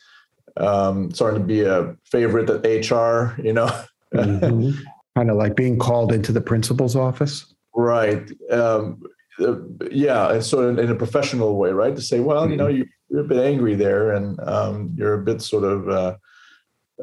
Um, 0.58 1.14
starting 1.14 1.40
to 1.40 1.48
be 1.48 1.62
a 1.62 1.96
favorite 2.04 2.50
at 2.50 2.92
hr 2.92 3.42
you 3.42 3.54
know? 3.54 3.70
Mm-hmm. 4.14 4.72
kind 5.16 5.30
of 5.30 5.38
like 5.38 5.56
being 5.56 5.80
called 5.80 6.12
into 6.12 6.32
the 6.32 6.42
principal's 6.42 6.96
office? 6.96 7.54
Right. 7.74 8.30
Um, 8.50 9.02
uh, 9.42 9.56
yeah, 9.92 10.32
and 10.32 10.44
so 10.44 10.68
in, 10.70 10.80
in, 10.80 10.90
a 10.90 10.96
professional 10.96 11.58
way, 11.58 11.72
right? 11.72 11.96
To 11.96 12.02
say, 12.02 12.20
well, 12.20 12.44
mm-hmm. 12.44 12.52
you 12.52 12.58
know, 12.58 12.68
you, 12.68 12.86
are 13.14 13.20
a 13.20 13.24
bit 13.24 13.44
angry 13.44 13.76
there, 13.76 14.12
and 14.12 14.40
um, 14.42 14.94
you're 14.96 15.16
a 15.16 15.24
bit 15.24 15.42
sort 15.42 15.64
of 15.64 15.90
uh, 15.90 16.16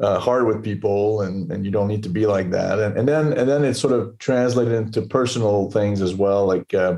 uh, 0.01 0.19
hard 0.19 0.45
with 0.45 0.63
people, 0.63 1.21
and 1.21 1.51
and 1.51 1.65
you 1.65 1.71
don't 1.71 1.87
need 1.87 2.03
to 2.03 2.09
be 2.09 2.25
like 2.25 2.51
that. 2.51 2.79
And 2.79 2.97
and 2.97 3.07
then 3.07 3.33
and 3.33 3.49
then 3.49 3.63
it's 3.63 3.79
sort 3.79 3.93
of 3.93 4.17
translated 4.17 4.73
into 4.73 5.01
personal 5.01 5.69
things 5.71 6.01
as 6.01 6.15
well, 6.15 6.45
like 6.45 6.73
uh, 6.73 6.97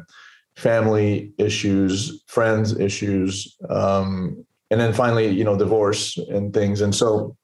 family 0.56 1.34
issues, 1.38 2.24
friends 2.28 2.78
issues, 2.78 3.58
um, 3.70 4.46
and 4.70 4.80
then 4.80 4.94
finally, 4.94 5.28
you 5.28 5.44
know, 5.44 5.58
divorce 5.58 6.18
and 6.18 6.54
things. 6.54 6.82
And 6.82 6.94
so, 6.94 7.36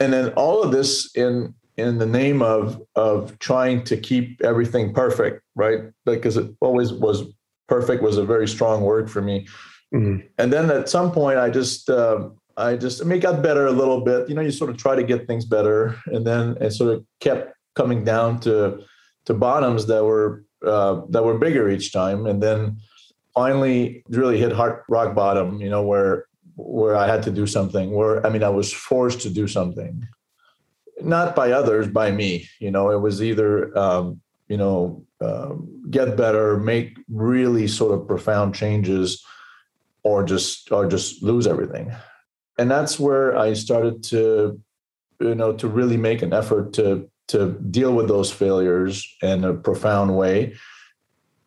and 0.00 0.12
then 0.12 0.30
all 0.30 0.62
of 0.62 0.72
this 0.72 1.14
in 1.14 1.54
in 1.76 1.98
the 1.98 2.06
name 2.06 2.42
of 2.42 2.82
of 2.94 3.38
trying 3.38 3.84
to 3.84 3.96
keep 3.96 4.42
everything 4.42 4.92
perfect, 4.92 5.42
right? 5.54 5.80
Because 6.04 6.36
it 6.36 6.50
always 6.60 6.92
was 6.92 7.24
perfect 7.68 8.02
was 8.02 8.16
a 8.16 8.24
very 8.24 8.48
strong 8.48 8.82
word 8.82 9.10
for 9.10 9.22
me. 9.22 9.46
Mm-hmm. 9.94 10.26
And 10.38 10.52
then 10.52 10.70
at 10.70 10.88
some 10.88 11.12
point, 11.12 11.38
I 11.38 11.50
just 11.50 11.88
uh, 11.88 12.28
I 12.56 12.76
just 12.76 13.00
I 13.00 13.04
mean, 13.04 13.18
it 13.18 13.22
got 13.22 13.42
better 13.42 13.66
a 13.66 13.72
little 13.72 14.00
bit. 14.00 14.28
You 14.28 14.34
know, 14.34 14.42
you 14.42 14.50
sort 14.50 14.70
of 14.70 14.76
try 14.76 14.94
to 14.96 15.02
get 15.02 15.26
things 15.26 15.44
better, 15.44 15.96
and 16.06 16.26
then 16.26 16.56
it 16.60 16.72
sort 16.72 16.94
of 16.94 17.04
kept 17.20 17.54
coming 17.74 18.04
down 18.04 18.40
to 18.40 18.80
to 19.26 19.34
bottoms 19.34 19.86
that 19.86 20.04
were 20.04 20.44
uh, 20.66 21.02
that 21.10 21.24
were 21.24 21.38
bigger 21.38 21.70
each 21.70 21.92
time, 21.92 22.26
and 22.26 22.42
then 22.42 22.78
finally 23.34 24.04
really 24.08 24.38
hit 24.38 24.52
hard 24.52 24.82
rock 24.88 25.14
bottom. 25.14 25.60
You 25.60 25.70
know, 25.70 25.82
where 25.82 26.26
where 26.56 26.96
I 26.96 27.06
had 27.06 27.22
to 27.24 27.30
do 27.30 27.46
something. 27.46 27.92
Where 27.92 28.24
I 28.26 28.30
mean, 28.30 28.42
I 28.42 28.50
was 28.50 28.72
forced 28.72 29.20
to 29.22 29.30
do 29.30 29.46
something 29.46 30.06
not 31.00 31.34
by 31.34 31.52
others, 31.52 31.88
by 31.88 32.10
me. 32.10 32.48
You 32.60 32.70
know, 32.70 32.90
it 32.90 33.00
was 33.00 33.22
either 33.22 33.76
um, 33.76 34.20
you 34.48 34.56
know 34.56 35.04
um, 35.24 35.82
get 35.90 36.16
better, 36.16 36.58
make 36.58 36.98
really 37.08 37.66
sort 37.66 37.98
of 37.98 38.06
profound 38.06 38.54
changes, 38.54 39.24
or 40.02 40.24
just 40.24 40.70
or 40.70 40.86
just 40.86 41.22
lose 41.22 41.46
everything. 41.46 41.92
And 42.58 42.70
that's 42.70 43.00
where 43.00 43.36
I 43.36 43.54
started 43.54 44.02
to 44.04 44.60
you 45.20 45.34
know 45.34 45.52
to 45.54 45.68
really 45.68 45.96
make 45.96 46.22
an 46.22 46.32
effort 46.32 46.72
to 46.74 47.10
to 47.28 47.52
deal 47.70 47.94
with 47.94 48.08
those 48.08 48.30
failures 48.30 49.06
in 49.22 49.44
a 49.44 49.54
profound 49.54 50.16
way 50.16 50.54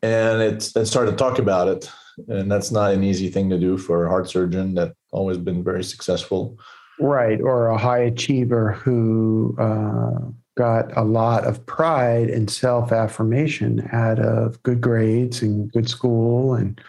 and 0.02 0.42
it's 0.42 0.76
and 0.76 0.88
started 0.88 1.12
to 1.12 1.18
talk 1.18 1.38
about 1.38 1.68
it 1.68 1.92
and 2.30 2.50
that's 2.52 2.72
not 2.72 2.94
an 2.94 3.04
easy 3.04 3.30
thing 3.30 3.50
to 3.50 3.60
do 3.60 3.78
for 3.78 4.06
a 4.06 4.10
heart 4.10 4.28
surgeon 4.30 4.74
that 4.74 4.94
always 5.12 5.38
been 5.38 5.64
very 5.64 5.84
successful 5.84 6.58
Right. 7.00 7.40
Or 7.42 7.68
a 7.68 7.78
high 7.78 8.00
achiever 8.00 8.74
who 8.74 9.56
uh, 9.60 10.32
got 10.58 10.96
a 10.98 11.04
lot 11.04 11.46
of 11.46 11.66
pride 11.66 12.30
and 12.30 12.50
self 12.50 12.92
affirmation 12.92 13.88
out 13.92 14.20
of 14.20 14.62
good 14.64 14.82
grades 14.82 15.42
and 15.42 15.72
good 15.72 15.88
school 15.88 16.56
and 16.56 16.82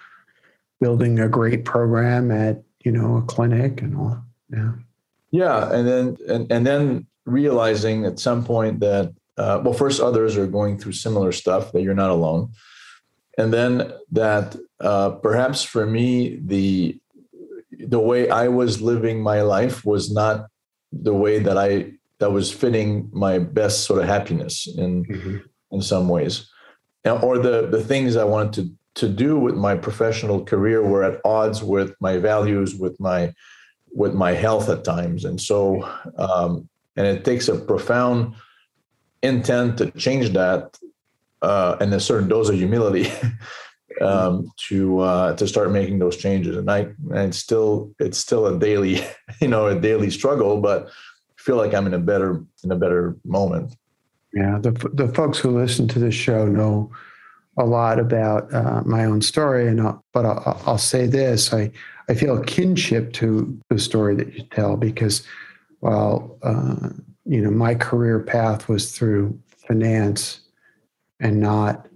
building 0.81 1.21
a 1.21 1.29
great 1.29 1.65
program 1.65 2.31
at, 2.31 2.63
you 2.85 2.91
know, 2.91 3.17
a 3.17 3.23
clinic 3.23 3.83
and 3.83 3.97
all. 3.97 4.23
Yeah. 4.51 4.73
Yeah. 5.31 5.73
And 5.73 5.87
then, 5.87 6.17
and, 6.29 6.51
and 6.51 6.67
then 6.67 7.07
realizing 7.27 8.07
at 8.07 8.19
some 8.19 8.45
point 8.45 8.81
that, 8.81 9.13
uh, 9.37 9.61
well, 9.63 9.75
first 9.75 10.01
others 10.01 10.37
are 10.37 10.47
going 10.47 10.79
through 10.79 10.93
similar 10.93 11.31
stuff, 11.31 11.73
that 11.73 11.83
you're 11.83 11.95
not 11.95 12.11
alone. 12.11 12.51
And 13.37 13.53
then 13.53 13.93
that 14.11 14.57
uh, 14.81 15.11
perhaps 15.11 15.63
for 15.63 15.87
me, 15.87 16.41
the 16.45 16.99
the 17.79 18.01
way 18.01 18.29
I 18.29 18.49
was 18.49 18.83
living 18.83 19.23
my 19.23 19.43
life 19.43 19.85
was 19.85 20.11
not 20.11 20.49
the 20.91 21.15
way 21.15 21.39
that 21.39 21.57
I 21.57 21.93
that 22.19 22.33
was 22.33 22.53
fitting 22.53 23.09
my 23.13 23.39
best 23.39 23.85
sort 23.85 24.01
of 24.01 24.09
happiness 24.09 24.67
in 24.67 25.05
mm-hmm. 25.05 25.37
in 25.73 25.83
some 25.83 26.09
ways, 26.09 26.51
or 27.05 27.39
the 27.39 27.69
the 27.69 27.83
things 27.83 28.17
I 28.17 28.25
wanted 28.25 28.53
to 28.55 28.79
to 28.95 29.09
do 29.09 29.39
with 29.39 29.55
my 29.55 29.77
professional 29.77 30.45
career 30.45 30.83
were 30.83 31.05
at 31.05 31.21
odds 31.25 31.63
with 31.63 31.95
my 32.01 32.19
values, 32.19 32.75
with 32.75 32.99
my 32.99 33.33
with 33.93 34.13
my 34.15 34.33
health 34.33 34.69
at 34.69 34.85
times, 34.85 35.25
and 35.25 35.41
so 35.41 35.89
um, 36.17 36.69
and 36.97 37.07
it 37.07 37.25
takes 37.25 37.49
a 37.49 37.57
profound 37.57 38.35
intent 39.23 39.79
to 39.79 39.91
change 39.93 40.31
that 40.31 40.79
uh, 41.43 41.77
and 41.81 41.93
a 41.95 42.01
certain 42.01 42.29
dose 42.29 42.49
of 42.49 42.57
humility 42.57 43.11
um, 44.01 44.51
to 44.69 45.01
uh, 45.01 45.37
to 45.37 45.47
start 45.47 45.71
making 45.71 45.99
those 45.99 46.17
changes. 46.17 46.57
And 46.57 46.71
I 46.71 46.81
and 46.81 47.29
it's 47.29 47.39
still 47.39 47.95
it's 47.99 48.19
still 48.19 48.47
a 48.47 48.59
daily 48.59 49.05
you 49.41 49.49
know 49.49 49.67
a 49.67 49.79
daily 49.79 50.11
struggle, 50.11 50.61
but 50.61 50.89
feel 51.49 51.57
like 51.57 51.73
I'm 51.73 51.87
in 51.87 51.95
a 51.95 51.99
better 51.99 52.45
in 52.63 52.71
a 52.71 52.77
better 52.77 53.17
moment. 53.25 53.75
Yeah, 54.35 54.59
the 54.61 54.73
the 54.93 55.09
folks 55.09 55.39
who 55.39 55.49
listen 55.49 55.89
to 55.89 55.99
this 55.99 56.15
show 56.15 56.45
know 56.45 56.93
a 57.57 57.65
lot 57.65 57.99
about 57.99 58.53
uh, 58.53 58.83
my 58.85 59.07
own 59.07 59.23
story, 59.23 59.67
and 59.67 59.81
I'll, 59.81 60.05
but 60.13 60.27
I'll, 60.27 60.63
I'll, 60.67 60.77
say 60.77 61.07
this: 61.07 61.55
I 61.55 61.73
I 62.11 62.13
feel 62.13 62.39
kinship 62.43 63.15
to 63.15 63.59
the 63.71 63.79
story 63.79 64.15
that 64.17 64.35
you 64.35 64.43
tell 64.51 64.77
because 64.77 65.27
while 65.81 66.37
uh, 66.43 66.91
you 67.25 67.41
know 67.41 67.51
my 67.51 67.75
career 67.75 68.21
path 68.21 68.69
was 68.69 68.93
through 68.93 69.41
finance 69.67 70.41
and 71.19 71.41
not 71.41 71.89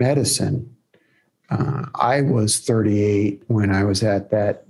medicine, 0.00 0.74
uh, 1.50 1.84
I 1.96 2.22
was 2.22 2.58
38 2.58 3.42
when 3.48 3.70
I 3.70 3.84
was 3.84 4.02
at 4.02 4.30
that 4.30 4.64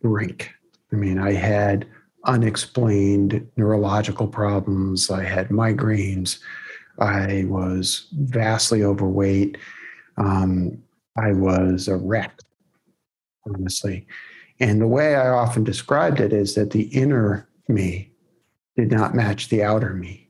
rink. 0.00 0.50
I 0.90 0.96
mean, 0.96 1.18
I 1.18 1.34
had 1.34 1.86
unexplained 2.28 3.46
neurological 3.56 4.28
problems, 4.28 5.10
I 5.10 5.24
had 5.24 5.48
migraines, 5.48 6.38
I 6.98 7.44
was 7.48 8.06
vastly 8.12 8.84
overweight, 8.84 9.58
um, 10.16 10.80
I 11.16 11.32
was 11.32 11.88
a 11.88 11.96
wreck, 11.96 12.38
honestly. 13.46 14.06
And 14.60 14.80
the 14.80 14.88
way 14.88 15.16
I 15.16 15.28
often 15.28 15.64
described 15.64 16.20
it 16.20 16.32
is 16.32 16.54
that 16.54 16.70
the 16.70 16.82
inner 16.82 17.48
me 17.68 18.12
did 18.76 18.90
not 18.92 19.14
match 19.14 19.48
the 19.48 19.62
outer 19.62 19.94
me. 19.94 20.28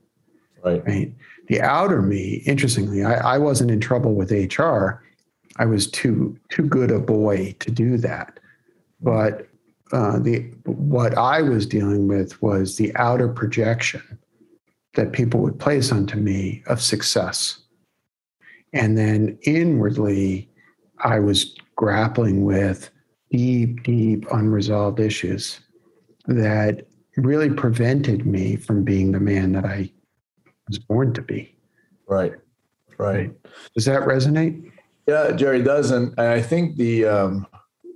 Right. 0.65 0.87
Right. 0.87 1.15
The 1.49 1.61
outer 1.61 2.03
me, 2.03 2.43
interestingly, 2.47 3.05
I, 3.05 3.35
I 3.35 3.39
wasn't 3.39 3.71
in 3.71 3.81
trouble 3.81 4.15
with 4.15 4.31
HR 4.31 5.03
I 5.59 5.67
was 5.67 5.91
too 5.91 6.39
too 6.49 6.63
good 6.63 6.91
a 6.91 6.99
boy 6.99 7.55
to 7.59 7.71
do 7.71 7.99
that. 7.99 8.39
But 9.01 9.48
uh, 9.93 10.19
the 10.19 10.41
what 10.65 11.17
I 11.17 11.43
was 11.43 11.67
dealing 11.67 12.09
with 12.09 12.41
was 12.43 12.77
the 12.77 12.95
outer 12.97 13.29
projection 13.29 14.03
that 14.95 15.13
people 15.13 15.41
would 15.41 15.59
place 15.59 15.93
onto 15.93 16.19
me 16.19 16.63
of 16.67 16.81
success, 16.81 17.59
and 18.73 18.99
then 18.99 19.39
inwardly, 19.43 20.49
I 21.01 21.21
was 21.21 21.55
grappling 21.77 22.45
with 22.45 22.91
deep, 23.31 23.83
deep 23.83 24.27
unresolved 24.33 25.01
issues 25.01 25.61
that 26.27 26.87
really 27.17 27.51
prevented 27.51 28.27
me 28.27 28.57
from 28.57 28.85
being 28.85 29.13
the 29.13 29.21
man 29.21 29.53
that 29.53 29.65
I 29.65 29.91
was 30.69 30.79
born 30.79 31.13
to 31.15 31.23
be. 31.23 31.55
Right. 32.07 32.35
Right. 32.99 33.33
Does 33.75 33.85
that 33.85 34.03
resonate? 34.03 34.71
Yeah, 35.07 35.33
Jerry 35.33 35.63
does, 35.63 35.91
and 35.91 36.19
I 36.19 36.43
think 36.43 36.77
the 36.77 37.07
um, 37.07 37.47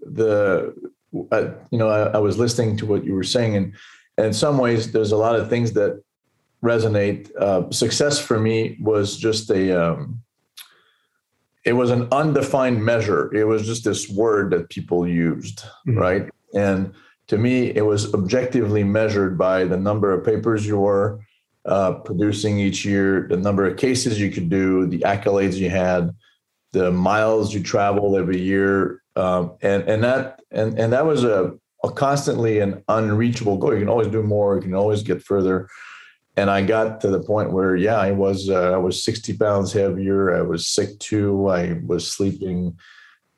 the 0.03 0.75
you 1.13 1.79
know 1.79 1.89
I, 1.89 2.17
I, 2.17 2.19
was 2.19 2.39
listening 2.39 2.77
to 2.79 2.87
what 2.87 3.05
you 3.05 3.15
were 3.15 3.23
saying, 3.23 3.57
and, 3.57 3.75
and, 4.17 4.29
in 4.29 4.33
some 4.33 4.59
ways 4.59 4.93
there's 4.93 5.13
a 5.13 5.17
lot 5.17 5.37
of 5.37 5.49
things 5.49 5.73
that 5.73 6.03
resonate. 6.65 7.35
Uh, 7.37 7.71
success 7.71 8.19
for 8.19 8.39
me 8.41 8.79
was 8.81 9.17
just 9.17 9.51
a 9.51 9.73
um, 9.73 10.23
it 11.65 11.75
was 11.75 11.91
an 11.91 12.09
undefined 12.13 12.85
measure. 12.85 13.33
It 13.35 13.45
was 13.45 13.67
just 13.67 13.85
this 13.85 14.09
word 14.09 14.51
that 14.53 14.69
people 14.69 15.07
used, 15.07 15.61
mm-hmm. 15.87 15.99
right? 15.99 16.31
And 16.55 16.93
to 17.29 17.39
me, 17.39 17.71
it 17.71 17.85
was 17.87 18.13
objectively 18.15 18.85
measured 18.85 19.39
by 19.39 19.65
the 19.65 19.77
number 19.77 20.13
of 20.13 20.25
papers 20.25 20.67
you 20.67 20.79
were 20.79 21.21
uh, 21.65 21.93
producing 21.93 22.59
each 22.59 22.85
year, 22.85 23.27
the 23.29 23.37
number 23.37 23.65
of 23.67 23.77
cases 23.77 24.21
you 24.21 24.31
could 24.31 24.51
do, 24.51 24.87
the 24.87 24.99
accolades 25.01 25.55
you 25.55 25.71
had 25.71 26.15
the 26.73 26.91
miles 26.91 27.55
you 27.55 27.63
travel 27.63 28.17
every 28.17 28.41
year, 28.41 29.03
um, 29.17 29.53
and 29.61 29.83
and 29.85 30.03
that 30.03 30.41
and 30.51 30.79
and 30.79 30.93
that 30.93 31.07
was 31.07 31.23
a, 31.25 31.53
a 31.85 31.91
constantly 31.91 32.61
an 32.61 32.83
unreachable 32.89 33.59
goal. 33.59 33.75
You 33.75 33.81
can 33.81 33.89
always 33.89 34.09
do 34.09 34.23
more. 34.23 34.57
You 34.57 34.63
can 34.63 34.75
always 34.75 35.03
get 35.03 35.23
further. 35.23 35.69
And 36.35 36.49
I 36.49 36.63
got 36.63 37.03
to 37.03 37.09
the 37.09 37.21
point 37.21 37.53
where, 37.53 37.77
yeah, 37.77 37.99
I 37.99 38.13
was 38.13 38.49
uh, 38.49 38.73
I 38.73 38.79
was 38.79 39.05
60 39.05 39.37
pounds 39.37 39.73
heavier. 39.73 40.35
I 40.35 40.41
was 40.41 40.67
sick 40.67 40.99
too. 40.99 41.49
I 41.49 41.79
was 41.85 42.11
sleeping 42.11 42.79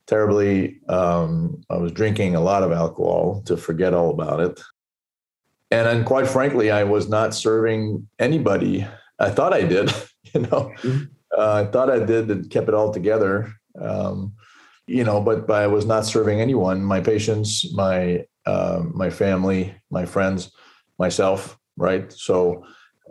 terribly. 0.07 0.81
Um, 0.88 1.64
I 1.69 1.76
was 1.76 1.91
drinking 1.91 2.37
a 2.37 2.41
lot 2.41 2.62
of 2.62 2.71
alcohol 2.71 3.43
to 3.47 3.57
forget 3.57 3.95
all 3.95 4.11
about 4.11 4.41
it. 4.41 4.61
And 5.73 5.88
then, 5.88 6.05
quite 6.05 6.29
frankly, 6.29 6.71
I 6.71 6.85
was 6.85 7.09
not 7.09 7.35
serving 7.35 8.09
anybody. 8.21 8.87
I 9.19 9.31
thought 9.31 9.53
I 9.53 9.62
did, 9.62 9.93
you 10.33 10.43
know. 10.43 10.73
Mm-hmm 10.83 11.13
uh, 11.37 11.64
I 11.67 11.71
thought 11.71 11.91
I 11.91 11.99
did 11.99 12.31
and 12.31 12.49
kept 12.50 12.69
it 12.69 12.75
all 12.75 12.93
together. 12.93 13.53
Um, 13.81 14.35
you 14.87 15.05
know, 15.05 15.21
but, 15.21 15.47
but 15.47 15.62
I 15.62 15.67
was 15.67 15.87
not 15.87 16.05
serving 16.05 16.41
anyone, 16.41 16.85
my 16.85 17.00
patients, 17.00 17.73
my, 17.75 18.25
uh, 18.47 18.83
my 18.93 19.11
family, 19.11 19.75
my 19.91 20.05
friends, 20.05 20.53
myself. 20.99 21.59
Right. 21.76 22.12
So, 22.12 22.64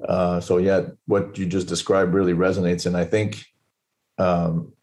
uh, 0.07 0.39
so 0.39 0.57
yeah, 0.57 0.81
what 1.05 1.37
you 1.37 1.45
just 1.45 1.67
described 1.67 2.13
really 2.13 2.33
resonates. 2.33 2.85
And 2.85 2.95
I 2.95 3.05
think, 3.05 3.43
um, 4.17 4.73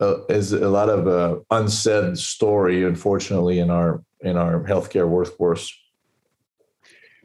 uh, 0.00 0.24
is 0.28 0.52
a 0.52 0.68
lot 0.68 0.88
of 0.88 1.06
uh, 1.06 1.40
unsaid 1.50 2.18
story, 2.18 2.84
unfortunately, 2.84 3.60
in 3.60 3.70
our 3.70 4.02
in 4.20 4.36
our 4.36 4.64
healthcare 4.64 5.08
workforce. 5.08 5.72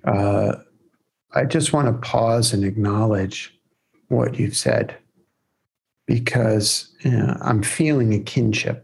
Uh, 0.04 0.56
I 1.34 1.46
just 1.46 1.74
want 1.74 1.88
to 1.88 2.08
pause 2.08 2.54
and 2.54 2.64
acknowledge 2.64 3.60
what 4.10 4.38
you've 4.40 4.56
said 4.56 4.98
because 6.10 6.90
you 7.02 7.12
know, 7.12 7.38
I'm 7.40 7.62
feeling 7.62 8.16
a 8.16 8.20
kinship. 8.20 8.84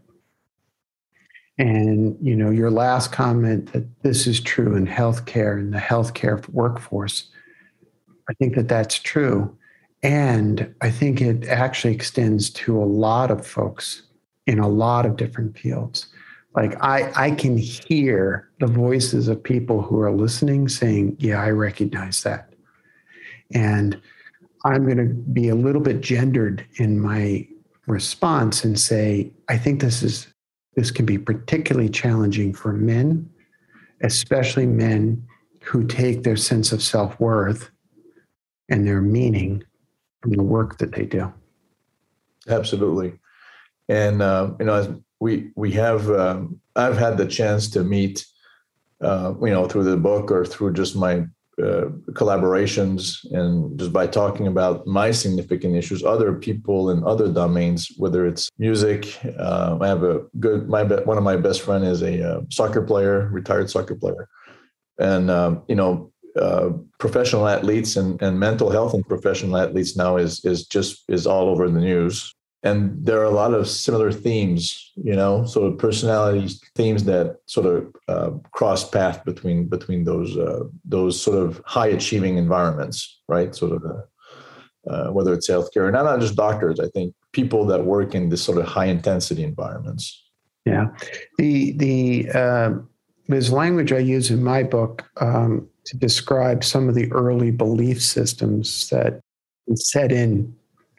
And 1.58 2.16
you 2.20 2.36
know, 2.36 2.50
your 2.50 2.70
last 2.70 3.10
comment 3.10 3.72
that 3.72 3.84
this 4.02 4.28
is 4.28 4.40
true 4.40 4.76
in 4.76 4.86
healthcare 4.86 5.58
and 5.58 5.74
the 5.74 5.78
healthcare 5.78 6.48
workforce, 6.50 7.28
I 8.30 8.34
think 8.34 8.54
that 8.54 8.68
that's 8.68 9.00
true. 9.00 9.58
And 10.04 10.72
I 10.82 10.90
think 10.90 11.20
it 11.20 11.48
actually 11.48 11.94
extends 11.94 12.48
to 12.50 12.80
a 12.80 12.84
lot 12.84 13.32
of 13.32 13.44
folks 13.44 14.02
in 14.46 14.60
a 14.60 14.68
lot 14.68 15.04
of 15.04 15.16
different 15.16 15.58
fields. 15.58 16.06
Like 16.54 16.80
I, 16.80 17.10
I 17.16 17.30
can 17.32 17.58
hear 17.58 18.48
the 18.60 18.68
voices 18.68 19.26
of 19.26 19.42
people 19.42 19.82
who 19.82 19.98
are 19.98 20.12
listening 20.12 20.68
saying, 20.68 21.16
Yeah, 21.18 21.42
I 21.42 21.50
recognize 21.50 22.22
that. 22.22 22.52
And 23.52 24.00
I'm 24.66 24.84
going 24.84 24.98
to 24.98 25.14
be 25.14 25.48
a 25.48 25.54
little 25.54 25.80
bit 25.80 26.00
gendered 26.00 26.66
in 26.76 26.98
my 26.98 27.46
response 27.86 28.64
and 28.64 28.78
say, 28.78 29.30
I 29.48 29.56
think 29.56 29.80
this 29.80 30.02
is 30.02 30.26
this 30.74 30.90
can 30.90 31.06
be 31.06 31.18
particularly 31.18 31.88
challenging 31.88 32.52
for 32.52 32.72
men, 32.72 33.30
especially 34.02 34.66
men 34.66 35.24
who 35.62 35.86
take 35.86 36.24
their 36.24 36.36
sense 36.36 36.72
of 36.72 36.82
self-worth 36.82 37.70
and 38.68 38.86
their 38.86 39.00
meaning 39.00 39.62
from 40.20 40.32
the 40.32 40.42
work 40.42 40.78
that 40.78 40.92
they 40.92 41.04
do. 41.04 41.32
Absolutely, 42.48 43.18
and 43.88 44.20
uh, 44.20 44.50
you 44.58 44.66
know, 44.66 45.00
we 45.20 45.52
we 45.54 45.70
have 45.72 46.10
um, 46.10 46.60
I've 46.74 46.98
had 46.98 47.18
the 47.18 47.26
chance 47.26 47.70
to 47.70 47.84
meet, 47.84 48.26
uh, 49.00 49.32
you 49.40 49.50
know, 49.50 49.68
through 49.68 49.84
the 49.84 49.96
book 49.96 50.32
or 50.32 50.44
through 50.44 50.72
just 50.72 50.96
my 50.96 51.24
uh, 51.62 51.86
collaborations 52.12 53.24
and 53.32 53.78
just 53.78 53.92
by 53.92 54.06
talking 54.06 54.46
about 54.46 54.86
my 54.86 55.10
significant 55.10 55.74
issues 55.74 56.04
other 56.04 56.34
people 56.34 56.90
in 56.90 57.02
other 57.04 57.32
domains 57.32 57.90
whether 57.96 58.26
it's 58.26 58.50
music 58.58 59.18
uh, 59.38 59.78
i 59.80 59.88
have 59.88 60.02
a 60.02 60.20
good 60.38 60.68
my 60.68 60.82
one 60.82 61.16
of 61.16 61.24
my 61.24 61.36
best 61.36 61.62
friend 61.62 61.82
is 61.84 62.02
a 62.02 62.22
uh, 62.22 62.40
soccer 62.50 62.82
player 62.82 63.28
retired 63.32 63.70
soccer 63.70 63.94
player. 63.94 64.28
And 64.98 65.30
um, 65.30 65.62
you 65.68 65.74
know 65.74 66.12
uh, 66.40 66.70
professional 66.98 67.48
athletes 67.48 67.96
and, 67.96 68.20
and 68.20 68.38
mental 68.38 68.70
health 68.70 68.92
and 68.92 69.06
professional 69.08 69.56
athletes 69.56 69.96
now 69.96 70.16
is 70.16 70.44
is 70.44 70.66
just 70.66 71.04
is 71.08 71.26
all 71.26 71.48
over 71.48 71.68
the 71.68 71.80
news 71.80 72.34
and 72.66 73.06
there 73.06 73.20
are 73.20 73.24
a 73.24 73.38
lot 73.42 73.54
of 73.54 73.68
similar 73.68 74.10
themes 74.12 74.86
you 74.96 75.14
know? 75.14 75.44
Sort 75.44 75.70
of 75.70 75.78
personality 75.78 76.48
themes 76.74 77.04
that 77.04 77.38
sort 77.46 77.66
of 77.66 77.94
uh, 78.08 78.30
cross 78.52 78.88
path 78.88 79.24
between 79.24 79.66
between 79.66 80.04
those 80.04 80.36
uh, 80.36 80.64
those 80.84 81.20
sort 81.20 81.38
of 81.38 81.62
high 81.66 81.88
achieving 81.88 82.38
environments 82.38 83.20
right? 83.28 83.54
Sort 83.54 83.72
of 83.72 83.82
uh, 84.88 85.10
whether 85.10 85.34
it's 85.34 85.50
healthcare 85.50 85.84
and 85.84 85.94
not 85.94 86.20
just 86.20 86.36
doctors. 86.36 86.80
I 86.80 86.88
think 86.88 87.14
people 87.32 87.66
that 87.66 87.84
work 87.84 88.14
in 88.14 88.28
this 88.28 88.42
sort 88.42 88.58
of 88.58 88.66
high 88.66 88.86
intensity 88.86 89.42
environments. 89.42 90.24
Yeah. 90.64 90.86
The 91.38 91.72
the 91.72 92.30
uh, 92.32 92.70
there's 93.28 93.52
language 93.52 93.92
i 93.92 93.98
use 93.98 94.30
in 94.30 94.42
my 94.42 94.62
book 94.62 95.04
um, 95.20 95.68
to 95.84 95.96
describe 95.96 96.62
some 96.62 96.88
of 96.88 96.94
the 96.94 97.10
early 97.12 97.50
belief 97.50 98.00
systems 98.00 98.88
that 98.90 99.20
set 99.74 100.12
in 100.12 100.54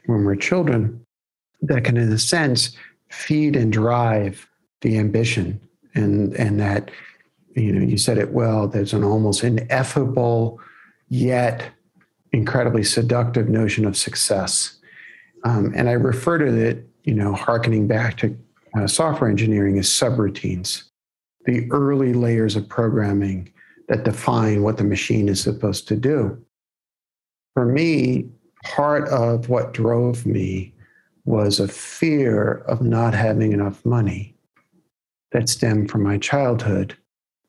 when 0.07 0.25
we're 0.25 0.35
children 0.35 1.01
that 1.61 1.83
can, 1.83 1.97
in 1.97 2.11
a 2.11 2.17
sense, 2.17 2.75
feed 3.09 3.55
and 3.55 3.71
drive 3.71 4.47
the 4.81 4.97
ambition. 4.97 5.59
And, 5.95 6.33
and 6.35 6.59
that, 6.59 6.91
you 7.55 7.71
know, 7.71 7.85
you 7.85 7.97
said 7.97 8.17
it 8.17 8.31
well, 8.31 8.67
there's 8.67 8.93
an 8.93 9.03
almost 9.03 9.43
ineffable 9.43 10.59
yet 11.09 11.71
incredibly 12.33 12.83
seductive 12.83 13.49
notion 13.49 13.85
of 13.85 13.97
success. 13.97 14.77
Um, 15.43 15.73
and 15.75 15.89
I 15.89 15.93
refer 15.93 16.37
to 16.39 16.53
it, 16.53 16.87
you 17.03 17.13
know, 17.13 17.33
harkening 17.33 17.87
back 17.87 18.17
to 18.17 18.37
uh, 18.77 18.87
software 18.87 19.29
engineering 19.29 19.79
as 19.79 19.87
subroutines, 19.87 20.83
the 21.45 21.69
early 21.71 22.13
layers 22.13 22.55
of 22.55 22.67
programming 22.67 23.51
that 23.87 24.03
define 24.03 24.63
what 24.63 24.77
the 24.77 24.83
machine 24.83 25.29
is 25.29 25.41
supposed 25.41 25.87
to 25.87 25.95
do. 25.95 26.37
For 27.53 27.65
me, 27.65 28.29
part 28.63 29.07
of 29.07 29.49
what 29.49 29.73
drove 29.73 30.25
me 30.25 30.73
was 31.27 31.59
a 31.59 31.67
fear 31.67 32.63
of 32.67 32.81
not 32.81 33.13
having 33.13 33.51
enough 33.51 33.85
money 33.85 34.33
that 35.31 35.49
stemmed 35.49 35.91
from 35.91 36.01
my 36.01 36.17
childhood, 36.17 36.95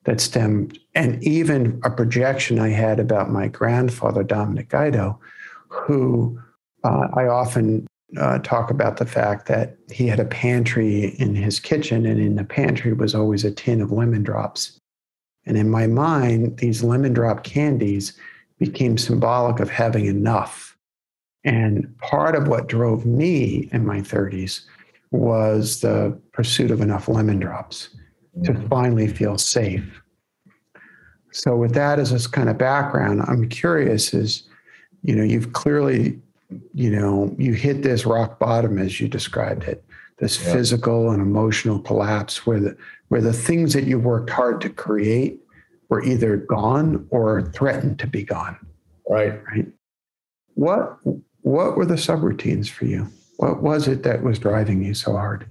that 0.05 0.21
stemmed, 0.21 0.79
and 0.97 1.23
even 1.23 1.81
a 1.85 1.91
projection 1.91 2.59
I 2.59 2.71
had 2.71 2.99
about 2.99 3.31
my 3.31 3.47
grandfather, 3.47 4.25
Dominic 4.25 4.69
Guido, 4.69 5.21
who 5.69 6.41
uh, 6.83 7.07
I 7.15 7.27
often 7.27 7.87
uh, 8.19 8.39
talk 8.39 8.71
about 8.71 8.97
the 8.97 9.07
fact 9.07 9.47
that 9.47 9.77
he 9.93 10.09
had 10.09 10.19
a 10.19 10.25
pantry 10.25 11.15
in 11.19 11.37
his 11.37 11.61
kitchen, 11.61 12.05
and 12.05 12.21
in 12.21 12.35
the 12.35 12.45
pantry 12.45 12.93
was 12.93 13.15
always 13.15 13.45
a 13.45 13.53
tin 13.53 13.81
of 13.81 13.93
lemon 13.93 14.25
drops. 14.25 14.79
And 15.47 15.57
in 15.57 15.71
my 15.71 15.87
mind, 15.87 16.59
these 16.59 16.83
lemon 16.83 17.13
drop 17.13 17.45
candies 17.45 18.19
became 18.59 18.99
symbolic 18.99 19.61
of 19.61 19.71
having 19.71 20.07
enough 20.07 20.77
and 21.49 21.97
part 21.97 22.37
of 22.37 22.47
what 22.47 22.69
drove 22.69 23.07
me 23.07 23.71
in 23.73 23.87
my 23.87 24.00
30s 24.02 24.67
was 25.12 25.81
the 25.81 26.17
pursuit 26.33 26.71
of 26.71 26.83
enough 26.83 27.09
lemon 27.09 27.38
drops 27.38 27.88
to 28.45 28.52
mm-hmm. 28.52 28.69
finally 28.69 29.09
feel 29.09 29.38
safe. 29.38 30.02
So, 31.33 31.57
with 31.57 31.73
that 31.73 31.99
as 31.99 32.11
this 32.11 32.26
kind 32.26 32.50
of 32.50 32.59
background, 32.59 33.23
I'm 33.26 33.49
curious 33.49 34.12
is, 34.12 34.43
you 35.02 35.17
know, 35.17 35.23
you've 35.23 35.55
clearly, 35.55 36.21
you 36.75 36.90
know, 36.90 37.35
you 37.38 37.55
hit 37.55 37.83
this 37.83 38.05
rock 38.05 38.38
bottom 38.38 38.78
as 38.78 39.00
you 39.00 39.09
described 39.09 39.64
it, 39.64 39.83
this 40.19 40.38
yeah. 40.38 40.52
physical 40.52 41.11
and 41.11 41.23
emotional 41.23 41.78
collapse 41.78 42.47
where 42.47 42.61
the 42.61 42.76
where 43.09 43.23
the 43.23 43.33
things 43.33 43.73
that 43.73 43.85
you 43.85 43.99
worked 43.99 44.28
hard 44.28 44.61
to 44.61 44.69
create 44.69 45.40
were 45.88 46.05
either 46.05 46.37
gone 46.37 47.07
or 47.09 47.40
threatened 47.52 47.99
to 48.00 48.07
be 48.07 48.23
gone. 48.23 48.59
Right. 49.09 49.40
Right. 49.47 49.67
What 50.55 50.99
what 51.42 51.76
were 51.76 51.87
the 51.87 51.95
subroutines 51.95 52.68
for 52.68 52.85
you? 52.85 53.09
What 53.37 53.62
was 53.62 53.88
it 53.88 54.02
that 54.02 54.22
was 54.22 54.38
driving 54.38 54.83
you 54.83 54.94
so 54.94 55.12
hard? 55.12 55.48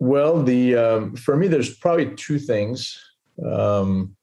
Well, 0.00 0.42
the 0.42 0.76
um, 0.76 1.16
for 1.16 1.36
me, 1.36 1.48
there's 1.48 1.76
probably 1.76 2.14
two 2.14 2.38
things. 2.38 2.98
Um, 3.44 4.16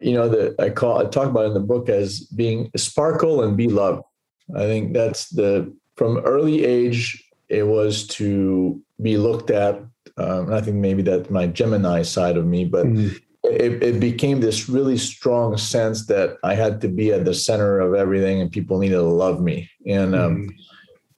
you 0.00 0.14
know 0.14 0.28
that 0.28 0.60
I 0.60 0.70
call 0.70 0.98
I 0.98 1.04
talk 1.04 1.28
about 1.28 1.46
in 1.46 1.54
the 1.54 1.60
book 1.60 1.88
as 1.88 2.20
being 2.20 2.70
sparkle 2.76 3.42
and 3.42 3.56
be 3.56 3.68
loved. 3.68 4.02
I 4.56 4.62
think 4.62 4.92
that's 4.92 5.28
the 5.30 5.72
from 5.96 6.18
early 6.18 6.64
age 6.64 7.22
it 7.48 7.64
was 7.64 8.06
to 8.08 8.80
be 9.00 9.16
looked 9.16 9.50
at. 9.50 9.80
Um, 10.16 10.52
I 10.52 10.60
think 10.60 10.76
maybe 10.76 11.02
that's 11.02 11.30
my 11.30 11.46
Gemini 11.46 12.02
side 12.02 12.36
of 12.36 12.46
me, 12.46 12.64
but 12.64 12.86
mm-hmm 12.86 13.16
it, 13.44 13.82
it, 13.82 14.00
became 14.00 14.40
this 14.40 14.68
really 14.68 14.96
strong 14.96 15.56
sense 15.56 16.06
that 16.06 16.36
I 16.44 16.54
had 16.54 16.80
to 16.82 16.88
be 16.88 17.12
at 17.12 17.24
the 17.24 17.34
center 17.34 17.80
of 17.80 17.94
everything 17.94 18.40
and 18.40 18.50
people 18.50 18.78
needed 18.78 18.94
to 18.94 19.02
love 19.02 19.40
me. 19.40 19.68
And, 19.86 20.14
um, 20.14 20.48
mm. 20.48 20.54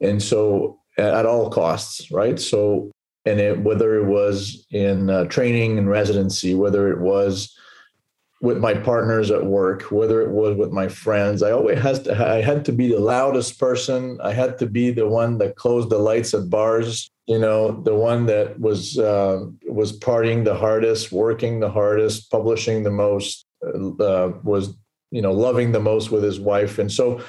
and 0.01 0.21
so 0.21 0.79
at 0.97 1.25
all 1.25 1.49
costs, 1.49 2.09
right? 2.11 2.39
So, 2.39 2.91
and 3.25 3.39
it, 3.39 3.59
whether 3.59 3.97
it 3.97 4.05
was 4.05 4.65
in 4.71 5.09
uh, 5.09 5.25
training 5.25 5.77
and 5.77 5.89
residency, 5.89 6.55
whether 6.55 6.91
it 6.91 6.99
was 6.99 7.55
with 8.41 8.57
my 8.57 8.73
partners 8.73 9.31
at 9.31 9.45
work, 9.45 9.83
whether 9.83 10.21
it 10.21 10.29
was 10.29 10.55
with 10.55 10.71
my 10.71 10.87
friends, 10.87 11.41
I 11.43 11.51
always 11.51 11.79
has 11.79 12.03
to, 12.03 12.27
I 12.27 12.41
had 12.41 12.65
to 12.65 12.71
be 12.71 12.89
the 12.89 12.99
loudest 12.99 13.59
person. 13.59 14.19
I 14.23 14.33
had 14.33 14.57
to 14.59 14.67
be 14.67 14.91
the 14.91 15.07
one 15.07 15.37
that 15.39 15.55
closed 15.55 15.89
the 15.89 15.97
lights 15.97 16.33
at 16.33 16.49
bars 16.49 17.11
you 17.27 17.39
know 17.39 17.81
the 17.81 17.95
one 17.95 18.25
that 18.27 18.59
was 18.59 18.97
uh, 18.97 19.45
was 19.67 19.97
partying 19.99 20.43
the 20.43 20.55
hardest 20.55 21.11
working 21.11 21.59
the 21.59 21.71
hardest 21.71 22.29
publishing 22.31 22.83
the 22.83 22.91
most 22.91 23.45
uh, 23.65 24.31
was 24.43 24.75
you 25.11 25.21
know 25.21 25.31
loving 25.31 25.71
the 25.71 25.79
most 25.79 26.11
with 26.11 26.23
his 26.23 26.39
wife. 26.39 26.79
And 26.79 26.91
so 26.91 27.21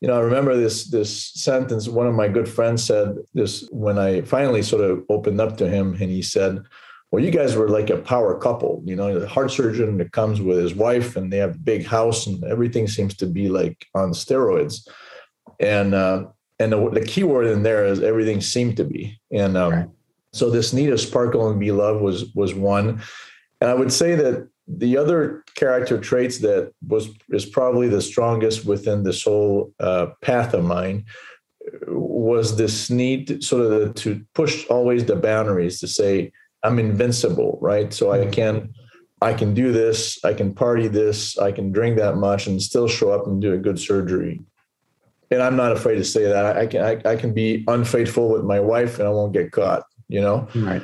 you 0.00 0.06
know 0.06 0.16
i 0.16 0.20
remember 0.20 0.56
this 0.56 0.90
this 0.90 1.32
sentence 1.34 1.88
one 1.88 2.06
of 2.06 2.14
my 2.14 2.28
good 2.28 2.48
friends 2.48 2.84
said 2.84 3.16
this 3.34 3.68
when 3.72 3.98
i 3.98 4.20
finally 4.20 4.62
sort 4.62 4.88
of 4.88 5.02
opened 5.08 5.40
up 5.40 5.56
to 5.56 5.68
him 5.68 5.92
and 5.94 6.08
he 6.08 6.22
said 6.22 6.62
well 7.10 7.22
you 7.22 7.32
guys 7.32 7.56
were 7.56 7.68
like 7.68 7.90
a 7.90 7.96
power 7.96 8.38
couple 8.38 8.80
you 8.84 8.94
know 8.94 9.18
the 9.18 9.26
heart 9.26 9.50
surgeon 9.50 9.98
that 9.98 10.12
comes 10.12 10.40
with 10.40 10.58
his 10.58 10.74
wife 10.74 11.16
and 11.16 11.32
they 11.32 11.38
have 11.38 11.56
a 11.56 11.58
big 11.58 11.84
house 11.84 12.26
and 12.26 12.44
everything 12.44 12.86
seems 12.86 13.14
to 13.16 13.26
be 13.26 13.48
like 13.48 13.86
on 13.94 14.12
steroids. 14.12 14.86
And 15.60 15.94
uh, 15.94 16.26
and 16.58 16.72
the, 16.72 16.90
the 16.90 17.04
key 17.04 17.24
word 17.24 17.46
in 17.46 17.62
there 17.62 17.84
is 17.84 18.00
everything 18.00 18.40
seemed 18.40 18.76
to 18.76 18.84
be 18.84 19.18
and 19.30 19.56
um, 19.56 19.72
right. 19.72 19.88
so 20.32 20.50
this 20.50 20.72
need 20.72 20.90
of 20.90 21.00
sparkle 21.00 21.48
and 21.48 21.60
be 21.60 21.72
loved 21.72 22.00
was 22.00 22.32
was 22.34 22.54
one 22.54 23.00
and 23.60 23.70
i 23.70 23.74
would 23.74 23.92
say 23.92 24.14
that 24.14 24.48
the 24.68 24.96
other 24.96 25.44
character 25.54 25.98
traits 25.98 26.38
that 26.38 26.72
was 26.86 27.08
is 27.30 27.46
probably 27.46 27.88
the 27.88 28.02
strongest 28.02 28.66
within 28.66 29.02
this 29.02 29.24
whole 29.24 29.72
uh, 29.80 30.08
path 30.20 30.52
of 30.52 30.64
mine 30.64 31.04
was 31.86 32.56
this 32.56 32.90
need 32.90 33.42
sort 33.42 33.64
of 33.64 33.70
the, 33.70 33.92
to 33.94 34.24
push 34.34 34.66
always 34.68 35.04
the 35.04 35.16
boundaries 35.16 35.80
to 35.80 35.88
say 35.88 36.30
i'm 36.62 36.78
invincible 36.78 37.58
right 37.60 37.92
so 37.92 38.06
mm-hmm. 38.06 38.28
i 38.28 38.30
can 38.30 38.74
i 39.22 39.32
can 39.32 39.54
do 39.54 39.72
this 39.72 40.22
i 40.24 40.32
can 40.32 40.54
party 40.54 40.88
this 40.88 41.38
i 41.38 41.50
can 41.50 41.72
drink 41.72 41.96
that 41.96 42.16
much 42.16 42.46
and 42.46 42.62
still 42.62 42.88
show 42.88 43.10
up 43.10 43.26
and 43.26 43.40
do 43.40 43.52
a 43.52 43.58
good 43.58 43.78
surgery 43.78 44.40
and 45.30 45.42
I'm 45.42 45.56
not 45.56 45.72
afraid 45.72 45.96
to 45.96 46.04
say 46.04 46.24
that 46.24 46.56
I 46.56 46.66
can 46.66 46.82
I, 46.82 47.10
I, 47.10 47.16
can 47.16 47.32
be 47.32 47.64
unfaithful 47.68 48.30
with 48.30 48.44
my 48.44 48.60
wife 48.60 48.98
and 48.98 49.06
I 49.06 49.10
won't 49.10 49.32
get 49.32 49.52
caught. 49.52 49.84
You 50.08 50.20
know, 50.20 50.48
right? 50.54 50.82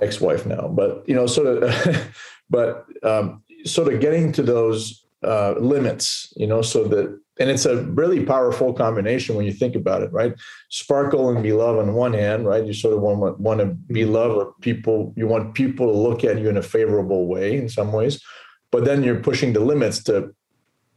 Ex-wife 0.00 0.46
now, 0.46 0.68
but 0.68 1.08
you 1.08 1.14
know, 1.14 1.26
sort 1.26 1.62
of, 1.62 2.14
but 2.50 2.86
um, 3.02 3.42
sort 3.64 3.92
of 3.92 4.00
getting 4.00 4.30
to 4.32 4.42
those 4.42 5.04
uh, 5.24 5.54
limits. 5.58 6.32
You 6.36 6.46
know, 6.46 6.62
so 6.62 6.84
that 6.84 7.20
and 7.40 7.50
it's 7.50 7.64
a 7.64 7.82
really 7.84 8.24
powerful 8.24 8.72
combination 8.72 9.34
when 9.34 9.46
you 9.46 9.52
think 9.52 9.74
about 9.74 10.02
it, 10.02 10.12
right? 10.12 10.34
Sparkle 10.68 11.30
and 11.30 11.42
be 11.42 11.52
loved 11.52 11.80
on 11.80 11.94
one 11.94 12.12
hand, 12.12 12.46
right? 12.46 12.64
You 12.64 12.74
sort 12.74 12.94
of 12.94 13.00
want 13.00 13.40
want 13.40 13.60
to 13.60 13.66
be 13.66 14.04
loved, 14.04 14.34
or 14.36 14.54
people 14.60 15.12
you 15.16 15.26
want 15.26 15.54
people 15.54 15.86
to 15.86 15.98
look 15.98 16.22
at 16.22 16.38
you 16.38 16.48
in 16.48 16.56
a 16.56 16.62
favorable 16.62 17.26
way 17.26 17.56
in 17.56 17.68
some 17.68 17.92
ways, 17.92 18.22
but 18.70 18.84
then 18.84 19.02
you're 19.02 19.20
pushing 19.20 19.52
the 19.52 19.60
limits 19.60 20.02
to 20.04 20.32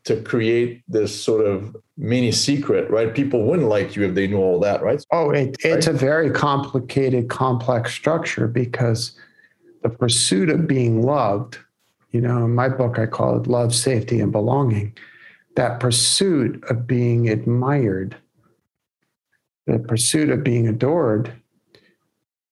to 0.06 0.22
create 0.22 0.84
this 0.88 1.24
sort 1.24 1.46
of 1.46 1.76
mini 1.98 2.32
secret, 2.32 2.90
right? 2.90 3.14
People 3.14 3.44
wouldn't 3.44 3.70
like 3.70 3.96
you 3.96 4.04
if 4.04 4.16
they 4.16 4.28
knew 4.28 4.38
all 4.38 4.60
that, 4.60 4.82
right? 4.82 5.04
Oh, 5.12 5.30
it, 5.32 5.56
it's 5.64 5.88
right? 5.88 5.96
a 5.96 5.98
very 5.98 6.30
complicated, 6.30 7.30
complex 7.30 7.94
structure 7.94 8.48
because 8.48 9.18
the 9.82 9.90
pursuit 9.90 10.50
of 10.50 10.68
being 10.68 11.04
loved, 11.04 11.58
you 12.12 12.22
know, 12.22 12.46
in 12.46 12.54
my 12.54 12.70
book, 12.70 13.00
I 13.00 13.06
call 13.06 13.38
it 13.38 13.48
love, 13.48 13.74
safety, 13.74 14.20
and 14.20 14.32
belonging. 14.32 14.98
That 15.56 15.80
pursuit 15.80 16.64
of 16.70 16.88
being 16.88 17.30
admired, 17.30 18.18
the 19.68 19.80
pursuit 19.80 20.30
of 20.30 20.44
being 20.44 20.68
adored, 20.68 21.34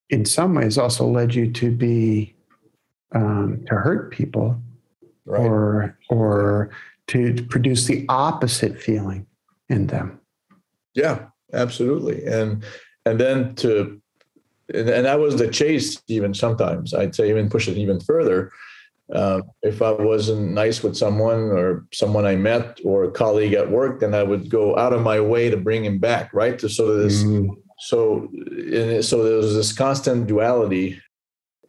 in 0.10 0.26
some 0.26 0.54
ways 0.54 0.78
also 0.78 1.08
led 1.08 1.34
you 1.34 1.52
to 1.52 1.72
be 1.72 2.36
um, 3.14 3.64
to 3.68 3.76
hurt 3.76 4.12
people 4.12 4.62
right. 5.26 5.42
or 5.42 5.98
or 6.10 6.70
to 7.12 7.46
produce 7.50 7.86
the 7.86 8.06
opposite 8.10 8.82
feeling 8.82 9.26
in 9.70 9.88
them. 9.88 10.20
Yeah, 10.96 11.28
absolutely. 11.54 12.26
And 12.26 12.64
and 13.06 13.20
then 13.20 13.56
to 13.56 14.02
and 14.74 15.06
that 15.06 15.20
was 15.20 15.36
the 15.36 15.50
chase 15.50 16.02
even 16.08 16.34
sometimes 16.34 16.94
i'd 16.94 17.14
say 17.14 17.30
even 17.30 17.50
push 17.50 17.68
it 17.68 17.78
even 17.78 18.00
further 18.00 18.52
Uh, 19.12 19.42
if 19.62 19.82
I 19.82 19.92
wasn't 19.92 20.54
nice 20.54 20.84
with 20.84 20.96
someone 20.96 21.52
or 21.52 21.86
someone 21.92 22.26
I 22.34 22.38
met 22.38 22.80
or 22.86 23.04
a 23.04 23.12
colleague 23.12 23.56
at 23.62 23.70
work, 23.70 24.00
then 24.00 24.14
I 24.14 24.24
would 24.24 24.50
go 24.50 24.78
out 24.78 24.94
of 24.94 25.02
my 25.04 25.20
way 25.20 25.50
to 25.50 25.58
bring 25.58 25.84
him 25.84 26.00
back, 26.00 26.32
right? 26.34 26.58
To 26.60 26.70
sort 26.70 26.92
of 26.96 27.00
this, 27.04 27.24
mm. 27.24 27.50
so 27.90 28.32
so 29.02 29.16
there 29.24 29.40
was 29.44 29.54
this 29.54 29.74
constant 29.74 30.28
duality, 30.32 30.88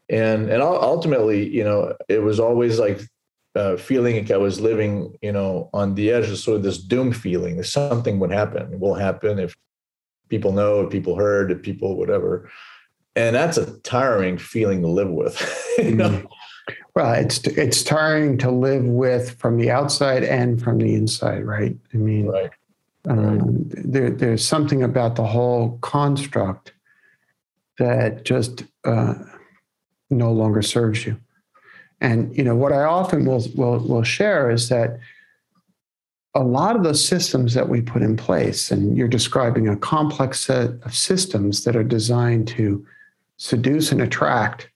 and 0.09 0.50
and 0.52 0.62
ultimately, 0.62 1.40
you 1.50 1.64
know, 1.64 1.81
it 2.09 2.22
was 2.22 2.38
always 2.38 2.78
like 2.78 3.00
uh, 3.55 3.77
feeling 3.77 4.17
like 4.17 4.31
I 4.31 4.37
was 4.37 4.61
living, 4.61 5.17
you 5.21 5.33
know, 5.33 5.69
on 5.73 5.95
the 5.95 6.11
edge 6.11 6.29
of 6.29 6.38
sort 6.38 6.57
of 6.57 6.62
this 6.62 6.79
doom 6.79 7.12
feeling. 7.12 7.57
That 7.57 7.65
something 7.65 8.19
would 8.19 8.33
happen. 8.33 8.73
It 8.73 8.81
will 8.81 8.95
happen 8.95 9.38
if 9.38 9.55
people 10.29 10.53
know, 10.53 10.81
if 10.81 10.91
people 10.91 11.17
heard, 11.17 11.51
if 11.51 11.62
people 11.62 11.97
whatever. 11.97 12.51
And 13.15 13.37
that's 13.37 13.59
a 13.59 13.79
tiring 13.81 14.38
feeling 14.38 14.81
to 14.83 14.88
live 14.88 15.11
with. 15.11 15.37
you 15.79 15.95
know? 15.95 16.09
Mm. 16.09 16.27
Well, 16.95 17.15
it's 17.15 17.38
it's 17.47 17.83
tiring 17.83 18.38
to 18.38 18.51
live 18.51 18.85
with 18.85 19.38
from 19.38 19.57
the 19.57 19.71
outside 19.71 20.25
and 20.25 20.62
from 20.62 20.79
the 20.79 20.95
inside, 20.95 21.45
right? 21.45 21.77
I 21.93 21.97
mean, 21.97 22.27
right. 22.27 22.51
Um, 23.09 23.65
there, 23.67 24.11
there's 24.11 24.47
something 24.47 24.83
about 24.83 25.17
the 25.17 25.27
whole 25.27 25.79
construct 25.79 26.73
that 27.79 28.25
just 28.25 28.65
uh, 28.85 29.15
no 30.11 30.31
longer 30.31 30.62
serves 30.62 31.05
you. 31.05 31.19
And 32.03 32.37
you 32.37 32.43
know 32.43 32.57
what 32.57 32.73
I 32.73 32.83
often 32.83 33.25
will 33.25 33.47
will 33.55 33.79
will 33.79 34.03
share 34.03 34.51
is 34.51 34.69
that 34.69 34.99
a 36.35 36.43
lot 36.43 36.75
of 36.75 36.83
the 36.83 36.95
systems 36.95 37.55
that 37.55 37.69
we 37.69 37.81
put 37.81 38.03
in 38.03 38.17
place, 38.17 38.73
and 38.73 38.97
you're 38.97 39.07
describing 39.07 39.69
a 39.69 39.77
complex 39.77 40.41
set 40.41 40.71
of 40.83 40.97
systems 40.97 41.62
that 41.62 41.77
are 41.77 41.85
designed 41.85 42.49
to 42.49 42.85
seduce 43.37 43.93
and 43.93 44.03
attract 44.03 44.69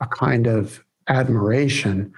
a 0.00 0.06
kind 0.06 0.46
of 0.46 0.82
admiration. 1.08 2.12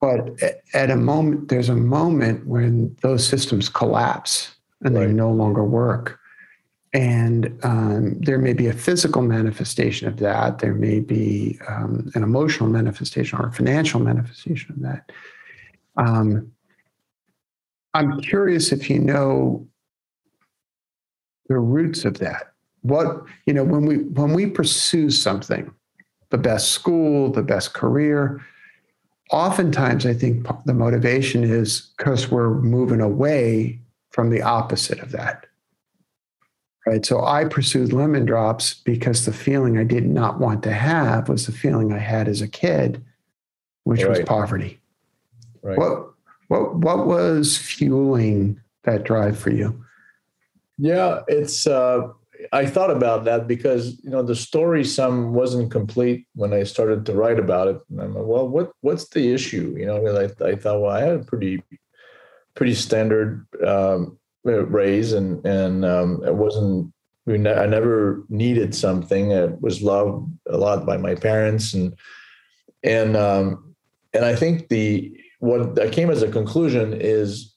But 0.00 0.40
at 0.72 0.90
a 0.90 0.96
moment, 0.96 1.48
there's 1.48 1.68
a 1.68 1.76
moment 1.76 2.46
when 2.46 2.96
those 3.02 3.26
systems 3.26 3.68
collapse 3.68 4.56
and 4.82 4.94
right. 4.94 5.08
they 5.08 5.12
no 5.12 5.30
longer 5.30 5.64
work. 5.64 6.17
And 6.94 7.58
um, 7.64 8.18
there 8.20 8.38
may 8.38 8.54
be 8.54 8.66
a 8.66 8.72
physical 8.72 9.20
manifestation 9.22 10.08
of 10.08 10.18
that. 10.18 10.60
There 10.60 10.74
may 10.74 11.00
be 11.00 11.58
um, 11.68 12.10
an 12.14 12.22
emotional 12.22 12.68
manifestation 12.68 13.38
or 13.38 13.48
a 13.48 13.52
financial 13.52 14.00
manifestation 14.00 14.72
of 14.72 14.80
that. 14.80 15.12
Um, 15.98 16.50
I'm 17.94 18.20
curious 18.20 18.72
if 18.72 18.88
you 18.88 19.00
know 19.00 19.66
the 21.48 21.58
roots 21.58 22.04
of 22.04 22.18
that. 22.18 22.52
What 22.82 23.24
you 23.44 23.52
know 23.52 23.64
when 23.64 23.84
we 23.84 23.96
when 23.98 24.32
we 24.32 24.46
pursue 24.46 25.10
something, 25.10 25.70
the 26.30 26.38
best 26.38 26.70
school, 26.70 27.30
the 27.30 27.42
best 27.42 27.74
career. 27.74 28.40
Oftentimes, 29.30 30.06
I 30.06 30.14
think 30.14 30.46
the 30.64 30.72
motivation 30.72 31.44
is 31.44 31.92
because 31.98 32.30
we're 32.30 32.54
moving 32.60 33.00
away 33.00 33.78
from 34.10 34.30
the 34.30 34.40
opposite 34.40 35.00
of 35.00 35.10
that. 35.12 35.47
Right. 36.88 37.04
So 37.04 37.22
I 37.22 37.44
pursued 37.44 37.92
lemon 37.92 38.24
drops 38.24 38.72
because 38.72 39.26
the 39.26 39.32
feeling 39.32 39.76
I 39.76 39.84
did 39.84 40.06
not 40.06 40.40
want 40.40 40.62
to 40.62 40.72
have 40.72 41.28
was 41.28 41.44
the 41.44 41.52
feeling 41.52 41.92
I 41.92 41.98
had 41.98 42.28
as 42.28 42.40
a 42.40 42.48
kid, 42.48 43.04
which 43.84 44.02
right. 44.02 44.08
was 44.08 44.20
poverty. 44.20 44.80
Right. 45.60 45.76
What 45.76 46.12
what 46.46 46.76
what 46.76 47.06
was 47.06 47.58
fueling 47.58 48.58
that 48.84 49.04
drive 49.04 49.38
for 49.38 49.50
you? 49.50 49.84
Yeah, 50.78 51.20
it's 51.28 51.66
uh 51.66 52.08
I 52.54 52.64
thought 52.64 52.90
about 52.90 53.26
that 53.26 53.46
because 53.46 54.02
you 54.02 54.08
know 54.08 54.22
the 54.22 54.34
story 54.34 54.82
some 54.82 55.34
wasn't 55.34 55.70
complete 55.70 56.26
when 56.36 56.54
I 56.54 56.62
started 56.62 57.04
to 57.04 57.12
write 57.12 57.38
about 57.38 57.68
it. 57.68 57.80
And 57.90 58.00
I'm 58.00 58.14
like, 58.14 58.24
well, 58.24 58.48
what 58.48 58.72
what's 58.80 59.10
the 59.10 59.34
issue? 59.34 59.74
You 59.76 59.84
know, 59.84 60.06
I, 60.06 60.24
I 60.42 60.56
thought, 60.56 60.80
well, 60.80 60.90
I 60.90 61.02
had 61.02 61.16
a 61.16 61.24
pretty 61.24 61.62
pretty 62.54 62.74
standard 62.74 63.46
um, 63.66 64.17
raise, 64.54 65.12
and 65.12 65.44
and 65.46 65.84
um, 65.84 66.22
it 66.24 66.34
wasn't. 66.34 66.92
I 67.28 67.66
never 67.66 68.24
needed 68.30 68.74
something. 68.74 69.34
I 69.34 69.46
was 69.60 69.82
loved 69.82 70.30
a 70.48 70.56
lot 70.56 70.86
by 70.86 70.96
my 70.96 71.14
parents, 71.14 71.74
and 71.74 71.94
and 72.82 73.16
um, 73.16 73.74
and 74.14 74.24
I 74.24 74.34
think 74.34 74.68
the 74.68 75.14
what 75.40 75.74
that 75.74 75.92
came 75.92 76.10
as 76.10 76.22
a 76.22 76.30
conclusion 76.30 76.94
is 76.98 77.54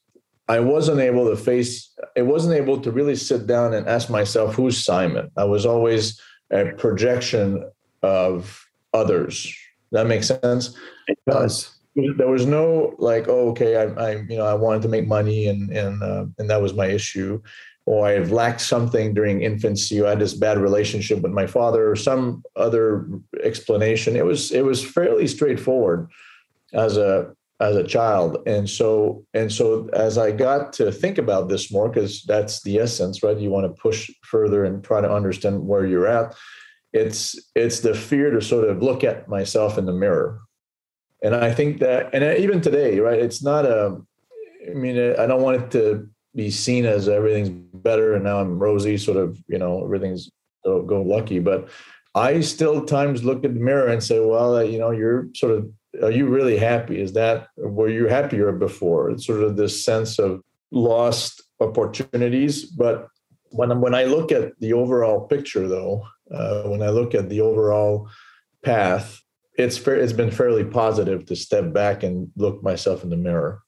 I 0.51 0.59
wasn't 0.59 0.99
able 0.99 1.29
to 1.29 1.37
face, 1.37 1.89
I 2.17 2.23
wasn't 2.23 2.55
able 2.55 2.81
to 2.81 2.91
really 2.91 3.15
sit 3.15 3.47
down 3.47 3.73
and 3.73 3.87
ask 3.87 4.09
myself, 4.09 4.53
who's 4.53 4.83
Simon? 4.83 5.31
I 5.37 5.45
was 5.45 5.65
always 5.65 6.19
a 6.51 6.65
projection 6.77 7.63
of 8.03 8.65
others. 8.93 9.55
That 9.93 10.07
makes 10.07 10.27
sense. 10.27 10.75
It 11.07 11.17
does. 11.25 11.73
There 11.95 12.29
was 12.29 12.45
no 12.45 12.95
like, 12.99 13.27
oh, 13.27 13.49
okay, 13.49 13.75
I, 13.75 13.83
I 13.83 14.11
you 14.21 14.37
know, 14.37 14.45
I 14.45 14.53
wanted 14.53 14.81
to 14.83 14.87
make 14.87 15.07
money, 15.07 15.47
and 15.47 15.69
and 15.71 16.01
uh, 16.01 16.25
and 16.37 16.49
that 16.49 16.61
was 16.61 16.73
my 16.73 16.87
issue, 16.87 17.41
or 17.85 18.07
I 18.07 18.19
lacked 18.19 18.61
something 18.61 19.13
during 19.13 19.41
infancy. 19.41 19.99
or 19.99 20.07
I 20.07 20.11
had 20.11 20.19
this 20.19 20.33
bad 20.33 20.57
relationship 20.57 21.21
with 21.21 21.33
my 21.33 21.47
father, 21.47 21.91
or 21.91 21.95
some 21.95 22.43
other 22.55 23.07
explanation. 23.43 24.15
It 24.15 24.25
was 24.25 24.51
it 24.51 24.63
was 24.63 24.83
fairly 24.83 25.27
straightforward 25.27 26.09
as 26.73 26.95
a 26.97 27.33
as 27.61 27.75
a 27.75 27.83
child 27.83 28.37
and 28.47 28.67
so 28.67 29.23
and 29.35 29.51
so 29.51 29.87
as 29.93 30.17
i 30.17 30.31
got 30.31 30.73
to 30.73 30.91
think 30.91 31.19
about 31.19 31.47
this 31.47 31.71
more 31.71 31.87
because 31.87 32.23
that's 32.23 32.63
the 32.63 32.79
essence 32.79 33.21
right 33.21 33.37
you 33.37 33.51
want 33.51 33.65
to 33.65 33.81
push 33.81 34.09
further 34.23 34.65
and 34.65 34.83
try 34.83 34.99
to 34.99 35.11
understand 35.11 35.65
where 35.65 35.85
you're 35.85 36.07
at 36.07 36.33
it's 36.91 37.39
it's 37.55 37.81
the 37.81 37.93
fear 37.93 38.31
to 38.31 38.41
sort 38.41 38.67
of 38.67 38.81
look 38.81 39.03
at 39.03 39.29
myself 39.29 39.77
in 39.77 39.85
the 39.85 39.93
mirror 39.93 40.41
and 41.21 41.35
i 41.35 41.51
think 41.51 41.79
that 41.79 42.13
and 42.13 42.23
even 42.39 42.61
today 42.61 42.99
right 42.99 43.19
it's 43.19 43.43
not 43.43 43.65
a 43.65 43.99
i 44.69 44.73
mean 44.73 44.97
i 45.17 45.25
don't 45.25 45.41
want 45.41 45.61
it 45.61 45.71
to 45.71 46.07
be 46.35 46.49
seen 46.49 46.85
as 46.85 47.09
everything's 47.09 47.49
better 47.49 48.13
and 48.15 48.23
now 48.23 48.39
i'm 48.39 48.59
rosy 48.59 48.97
sort 48.97 49.17
of 49.17 49.37
you 49.47 49.57
know 49.57 49.83
everything's 49.83 50.29
go, 50.63 51.03
lucky 51.05 51.39
but 51.39 51.67
i 52.15 52.39
still 52.39 52.85
times 52.85 53.23
look 53.23 53.43
at 53.43 53.53
the 53.53 53.59
mirror 53.59 53.87
and 53.87 54.03
say 54.03 54.19
well 54.19 54.63
you 54.63 54.79
know 54.79 54.91
you're 54.91 55.27
sort 55.33 55.51
of 55.51 55.69
are 56.01 56.11
you 56.11 56.27
really 56.27 56.57
happy? 56.57 57.01
Is 57.01 57.13
that 57.13 57.47
were 57.57 57.89
you 57.89 58.07
happier 58.07 58.51
before? 58.51 59.09
It's 59.11 59.25
sort 59.25 59.43
of 59.43 59.57
this 59.57 59.83
sense 59.83 60.19
of 60.19 60.41
lost 60.71 61.43
opportunities. 61.59 62.65
But 62.65 63.07
when 63.49 63.81
when 63.81 63.93
I 63.93 64.05
look 64.05 64.31
at 64.31 64.57
the 64.59 64.73
overall 64.73 65.27
picture, 65.27 65.67
though, 65.67 66.07
uh, 66.33 66.63
when 66.63 66.81
I 66.81 66.89
look 66.89 67.13
at 67.13 67.29
the 67.29 67.41
overall 67.41 68.09
path, 68.63 69.21
it's 69.61 69.77
it's 69.87 70.13
been 70.13 70.31
fairly 70.31 70.63
positive 70.63 71.25
to 71.27 71.35
step 71.35 71.73
back 71.73 72.03
and 72.03 72.31
look 72.35 72.63
myself 72.63 73.03
in 73.03 73.09
the 73.09 73.17
mirror. 73.17 73.61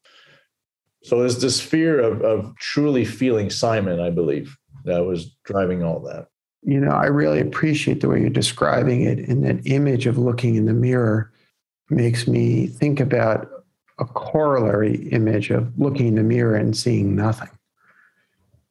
So 1.03 1.19
there's 1.19 1.41
this 1.41 1.59
fear 1.61 1.99
of 1.99 2.21
of 2.21 2.55
truly 2.57 3.05
feeling 3.05 3.49
Simon, 3.49 3.99
I 3.99 4.09
believe, 4.09 4.55
that 4.85 5.05
was 5.05 5.35
driving 5.43 5.83
all 5.83 5.99
that. 6.01 6.27
You 6.61 6.79
know, 6.79 6.91
I 6.91 7.05
really 7.07 7.41
appreciate 7.41 8.01
the 8.01 8.07
way 8.07 8.21
you're 8.21 8.29
describing 8.29 9.01
it 9.01 9.19
and 9.27 9.43
that 9.45 9.65
image 9.65 10.05
of 10.07 10.17
looking 10.17 10.55
in 10.55 10.65
the 10.65 10.73
mirror 10.73 11.31
makes 11.89 12.25
me 12.27 12.67
think 12.67 12.99
about 13.01 13.49
a 13.99 14.05
corollary 14.05 15.09
image 15.09 15.49
of 15.49 15.77
looking 15.77 16.07
in 16.07 16.15
the 16.15 16.23
mirror 16.23 16.55
and 16.55 16.75
seeing 16.75 17.15
nothing. 17.15 17.49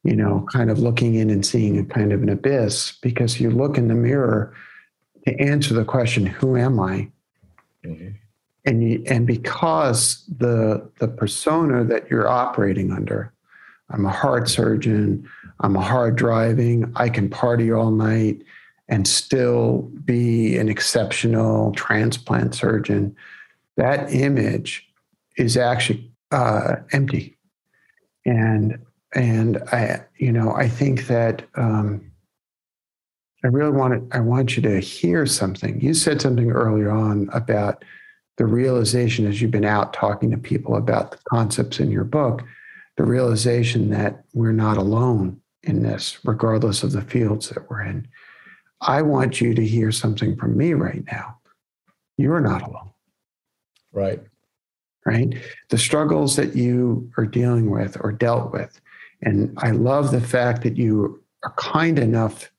You 0.04 0.16
know, 0.16 0.46
kind 0.50 0.70
of 0.70 0.80
looking 0.80 1.14
in 1.14 1.30
and 1.30 1.46
seeing 1.46 1.78
a 1.78 1.84
kind 1.84 2.12
of 2.12 2.22
an 2.22 2.28
abyss 2.28 2.98
because 3.02 3.38
you 3.38 3.50
look 3.50 3.78
in 3.78 3.88
the 3.88 3.94
mirror 3.94 4.52
to 5.26 5.40
answer 5.40 5.74
the 5.74 5.84
question, 5.84 6.26
who 6.26 6.56
am 6.56 6.80
I? 6.80 7.10
Mm-hmm. 7.84 8.08
And 8.64 8.82
you, 8.82 9.02
and 9.06 9.26
because 9.26 10.24
the 10.28 10.88
the 11.00 11.08
persona 11.08 11.82
that 11.84 12.08
you're 12.08 12.28
operating 12.28 12.92
under, 12.92 13.32
I'm 13.90 14.06
a 14.06 14.10
heart 14.10 14.48
surgeon, 14.48 15.28
I'm 15.60 15.74
a 15.74 15.80
hard 15.80 16.14
driving, 16.14 16.92
I 16.94 17.08
can 17.08 17.28
party 17.28 17.72
all 17.72 17.90
night, 17.90 18.42
and 18.88 19.08
still 19.08 19.90
be 20.04 20.56
an 20.58 20.68
exceptional 20.68 21.72
transplant 21.72 22.54
surgeon, 22.54 23.16
that 23.76 24.12
image 24.12 24.88
is 25.36 25.56
actually 25.56 26.08
uh, 26.30 26.76
empty. 26.92 27.36
And 28.24 28.78
and 29.14 29.58
I, 29.72 30.02
you 30.18 30.30
know, 30.30 30.52
I 30.52 30.68
think 30.68 31.08
that 31.08 31.42
um, 31.56 32.11
I 33.44 33.48
really 33.48 33.72
want 33.72 34.10
to, 34.10 34.16
I 34.16 34.20
want 34.20 34.56
you 34.56 34.62
to 34.62 34.80
hear 34.80 35.26
something. 35.26 35.80
You 35.80 35.94
said 35.94 36.20
something 36.22 36.50
earlier 36.50 36.90
on 36.90 37.28
about 37.32 37.84
the 38.38 38.46
realization 38.46 39.26
as 39.26 39.42
you've 39.42 39.50
been 39.50 39.64
out 39.64 39.92
talking 39.92 40.30
to 40.30 40.38
people 40.38 40.76
about 40.76 41.10
the 41.10 41.18
concepts 41.28 41.80
in 41.80 41.90
your 41.90 42.04
book, 42.04 42.42
the 42.96 43.04
realization 43.04 43.90
that 43.90 44.24
we're 44.32 44.52
not 44.52 44.76
alone 44.76 45.40
in 45.62 45.82
this, 45.82 46.18
regardless 46.24 46.82
of 46.82 46.92
the 46.92 47.02
fields 47.02 47.48
that 47.50 47.68
we're 47.68 47.82
in. 47.82 48.08
I 48.80 49.02
want 49.02 49.40
you 49.40 49.54
to 49.54 49.64
hear 49.64 49.92
something 49.92 50.36
from 50.36 50.56
me 50.56 50.74
right 50.74 51.04
now. 51.10 51.38
You're 52.16 52.40
not 52.40 52.62
alone. 52.62 52.90
Right. 53.92 54.20
Right. 55.04 55.34
The 55.70 55.78
struggles 55.78 56.36
that 56.36 56.54
you 56.54 57.10
are 57.16 57.26
dealing 57.26 57.70
with 57.70 57.96
or 58.00 58.12
dealt 58.12 58.52
with. 58.52 58.80
And 59.22 59.52
I 59.58 59.70
love 59.70 60.10
the 60.10 60.20
fact 60.20 60.62
that 60.62 60.76
you 60.76 61.22
are 61.44 61.52
kind 61.56 61.98
enough 61.98 62.50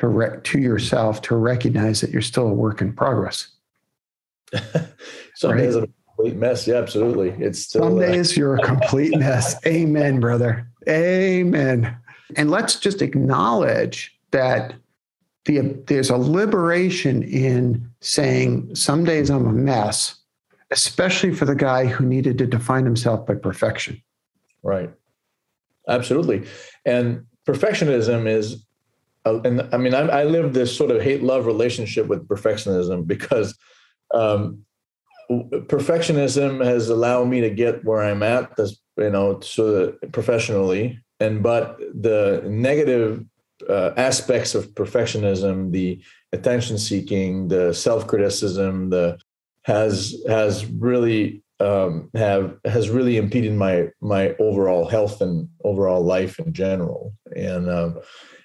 to, 0.00 0.08
re- 0.08 0.40
to 0.42 0.58
yourself 0.58 1.20
to 1.20 1.36
recognize 1.36 2.00
that 2.00 2.10
you're 2.10 2.22
still 2.22 2.48
a 2.48 2.52
work 2.52 2.80
in 2.80 2.90
progress. 2.90 3.48
Some 5.34 5.52
right? 5.52 5.58
days 5.58 5.76
a 5.76 5.86
complete 6.06 6.36
mess. 6.36 6.66
Yeah, 6.66 6.76
absolutely. 6.76 7.30
It's 7.44 7.60
still, 7.60 7.82
some 7.82 7.98
uh, 7.98 8.00
days 8.00 8.32
uh, 8.32 8.40
you're 8.40 8.56
a 8.56 8.62
complete 8.62 9.16
mess. 9.18 9.56
Amen, 9.66 10.18
brother. 10.18 10.66
Amen. 10.88 11.94
And 12.36 12.50
let's 12.50 12.76
just 12.76 13.02
acknowledge 13.02 14.18
that 14.30 14.74
the, 15.44 15.60
there's 15.86 16.08
a 16.08 16.16
liberation 16.16 17.22
in 17.22 17.90
saying 18.00 18.74
some 18.74 19.04
days 19.04 19.28
I'm 19.28 19.46
a 19.46 19.52
mess, 19.52 20.16
especially 20.70 21.34
for 21.34 21.44
the 21.44 21.54
guy 21.54 21.84
who 21.84 22.06
needed 22.06 22.38
to 22.38 22.46
define 22.46 22.86
himself 22.86 23.26
by 23.26 23.34
perfection. 23.34 24.00
Right. 24.62 24.90
Absolutely. 25.88 26.46
And 26.86 27.26
perfectionism 27.46 28.26
is, 28.26 28.64
and 29.38 29.68
I 29.72 29.76
mean, 29.76 29.94
I, 29.94 30.00
I 30.00 30.24
live 30.24 30.52
this 30.52 30.76
sort 30.76 30.90
of 30.90 31.02
hate 31.02 31.22
love 31.22 31.46
relationship 31.46 32.06
with 32.06 32.26
perfectionism 32.28 33.06
because 33.06 33.56
um, 34.12 34.64
perfectionism 35.30 36.64
has 36.64 36.88
allowed 36.88 37.26
me 37.26 37.40
to 37.40 37.50
get 37.50 37.84
where 37.84 38.02
I'm 38.02 38.22
at, 38.22 38.56
this, 38.56 38.78
you 38.96 39.10
know, 39.10 39.40
so 39.40 39.92
professionally. 40.12 40.98
And 41.20 41.42
but 41.42 41.78
the 41.78 42.42
negative 42.46 43.24
uh, 43.68 43.90
aspects 43.96 44.54
of 44.54 44.74
perfectionism, 44.74 45.70
the 45.72 46.02
attention 46.32 46.78
seeking, 46.78 47.48
the 47.48 47.72
self 47.72 48.06
criticism, 48.06 48.90
the 48.90 49.18
has 49.64 50.16
has 50.26 50.66
really 50.66 51.42
um, 51.60 52.10
have 52.14 52.56
has 52.64 52.88
really 52.90 53.16
impeded 53.18 53.54
my 53.54 53.88
my 54.00 54.34
overall 54.38 54.88
health 54.88 55.20
and 55.20 55.48
overall 55.64 56.02
life 56.02 56.38
in 56.38 56.52
general. 56.52 57.14
And 57.36 57.68
um, 57.68 57.98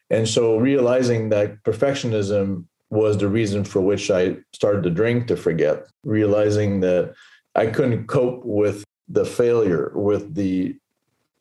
and 0.10 0.28
so 0.28 0.58
realizing 0.58 1.30
that 1.30 1.64
perfectionism 1.64 2.66
was 2.90 3.18
the 3.18 3.28
reason 3.28 3.64
for 3.64 3.82
which 3.82 4.12
I 4.12 4.38
started 4.54 4.84
to 4.84 4.90
drink 4.90 5.28
to 5.28 5.36
forget, 5.36 5.88
realizing 6.04 6.80
that 6.82 7.14
I 7.56 7.68
couldn't 7.68 8.08
cope 8.08 8.46
with 8.46 8.84
the 9.08 9.26
failure, 9.26 9.92
with 9.96 10.36
the 10.36 10.78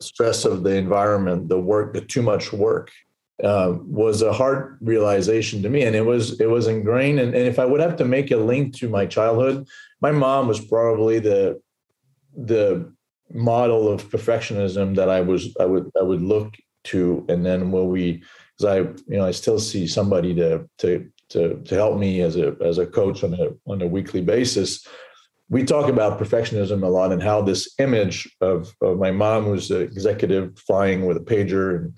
stress 0.01 0.45
of 0.45 0.63
the 0.63 0.75
environment, 0.75 1.49
the 1.49 1.59
work, 1.59 1.93
the 1.93 2.01
too 2.01 2.21
much 2.21 2.51
work, 2.51 2.91
uh, 3.43 3.73
was 3.81 4.21
a 4.21 4.33
hard 4.33 4.77
realization 4.81 5.61
to 5.61 5.69
me, 5.69 5.83
and 5.83 5.95
it 5.95 6.05
was 6.05 6.39
it 6.39 6.49
was 6.49 6.67
ingrained. 6.67 7.19
And, 7.19 7.35
and 7.35 7.47
if 7.47 7.59
I 7.59 7.65
would 7.65 7.81
have 7.81 7.97
to 7.97 8.05
make 8.05 8.31
a 8.31 8.37
link 8.37 8.75
to 8.77 8.89
my 8.89 9.05
childhood, 9.05 9.67
my 10.01 10.11
mom 10.11 10.47
was 10.47 10.59
probably 10.59 11.19
the 11.19 11.61
the 12.35 12.91
model 13.33 13.91
of 13.91 14.09
perfectionism 14.09 14.95
that 14.95 15.09
I 15.09 15.21
was 15.21 15.55
I 15.59 15.65
would 15.65 15.91
I 15.99 16.03
would 16.03 16.21
look 16.21 16.55
to, 16.85 17.25
and 17.29 17.45
then 17.45 17.71
when 17.71 17.89
we, 17.89 18.23
because 18.57 18.75
I 18.75 18.77
you 19.11 19.17
know 19.17 19.25
I 19.25 19.31
still 19.31 19.59
see 19.59 19.87
somebody 19.87 20.33
to 20.35 20.67
to 20.79 21.09
to 21.29 21.61
to 21.63 21.75
help 21.75 21.97
me 21.97 22.21
as 22.21 22.35
a 22.37 22.55
as 22.63 22.77
a 22.77 22.85
coach 22.85 23.23
on 23.23 23.33
a 23.33 23.49
on 23.67 23.81
a 23.81 23.87
weekly 23.87 24.21
basis. 24.21 24.85
We 25.49 25.63
talk 25.63 25.89
about 25.89 26.19
perfectionism 26.19 26.83
a 26.83 26.87
lot 26.87 27.11
and 27.11 27.21
how 27.21 27.41
this 27.41 27.75
image 27.77 28.27
of, 28.41 28.73
of 28.81 28.97
my 28.97 29.11
mom, 29.11 29.43
who's 29.43 29.69
an 29.69 29.83
executive 29.83 30.57
flying 30.57 31.05
with 31.05 31.17
a 31.17 31.19
pager 31.19 31.75
and 31.75 31.93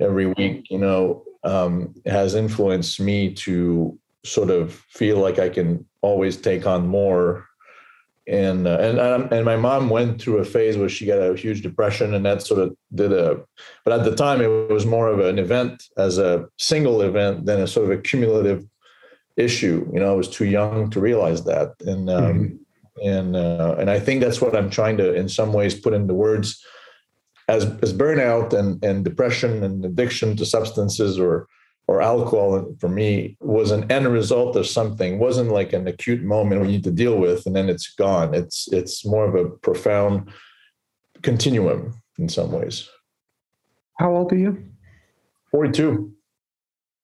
every 0.00 0.26
week, 0.28 0.70
you 0.70 0.78
know, 0.78 1.22
um, 1.44 1.94
has 2.06 2.34
influenced 2.34 2.98
me 2.98 3.34
to 3.34 3.98
sort 4.24 4.50
of 4.50 4.82
feel 4.88 5.18
like 5.18 5.38
I 5.38 5.50
can 5.50 5.84
always 6.00 6.38
take 6.38 6.66
on 6.66 6.86
more. 6.86 7.46
And 8.28 8.66
uh, 8.66 8.78
and 8.80 9.32
and 9.32 9.44
my 9.44 9.56
mom 9.56 9.88
went 9.88 10.20
through 10.20 10.38
a 10.38 10.44
phase 10.44 10.76
where 10.76 10.88
she 10.88 11.06
got 11.06 11.18
a 11.18 11.36
huge 11.36 11.62
depression, 11.62 12.12
and 12.12 12.26
that 12.26 12.42
sort 12.42 12.60
of 12.60 12.76
did 12.92 13.12
a. 13.12 13.40
But 13.84 14.00
at 14.00 14.04
the 14.04 14.16
time, 14.16 14.40
it 14.40 14.48
was 14.48 14.84
more 14.84 15.08
of 15.08 15.20
an 15.20 15.38
event 15.38 15.84
as 15.96 16.18
a 16.18 16.48
single 16.58 17.02
event 17.02 17.46
than 17.46 17.60
a 17.60 17.68
sort 17.68 17.84
of 17.84 17.96
a 17.96 18.02
cumulative 18.02 18.66
issue. 19.36 19.88
You 19.92 20.00
know, 20.00 20.10
I 20.10 20.16
was 20.16 20.28
too 20.28 20.46
young 20.46 20.90
to 20.90 20.98
realize 20.98 21.44
that, 21.44 21.74
and 21.86 22.10
um, 22.10 22.24
mm-hmm. 22.24 23.08
and 23.08 23.36
uh, 23.36 23.76
and 23.78 23.90
I 23.90 24.00
think 24.00 24.22
that's 24.22 24.40
what 24.40 24.56
I'm 24.56 24.70
trying 24.70 24.96
to, 24.96 25.14
in 25.14 25.28
some 25.28 25.52
ways, 25.52 25.78
put 25.78 25.94
into 25.94 26.14
words 26.14 26.60
as, 27.48 27.64
as 27.82 27.92
burnout 27.92 28.52
and, 28.52 28.82
and 28.84 29.04
depression 29.04 29.62
and 29.62 29.84
addiction 29.84 30.36
to 30.36 30.44
substances 30.44 31.18
or 31.18 31.46
or 31.88 32.02
alcohol 32.02 32.74
for 32.80 32.88
me 32.88 33.36
was 33.40 33.70
an 33.70 33.90
end 33.90 34.08
result 34.08 34.56
of 34.56 34.66
something. 34.66 35.18
Wasn't 35.18 35.50
like 35.50 35.72
an 35.72 35.86
acute 35.86 36.22
moment 36.22 36.60
we 36.60 36.68
need 36.68 36.84
to 36.84 36.90
deal 36.90 37.16
with 37.18 37.46
and 37.46 37.54
then 37.54 37.68
it's 37.68 37.94
gone. 37.94 38.34
It's 38.34 38.68
it's 38.72 39.04
more 39.04 39.24
of 39.24 39.34
a 39.34 39.48
profound 39.48 40.30
continuum 41.22 41.94
in 42.18 42.28
some 42.28 42.52
ways. 42.52 42.88
How 43.98 44.14
old 44.14 44.32
are 44.32 44.38
you? 44.38 44.62
42 45.52 46.16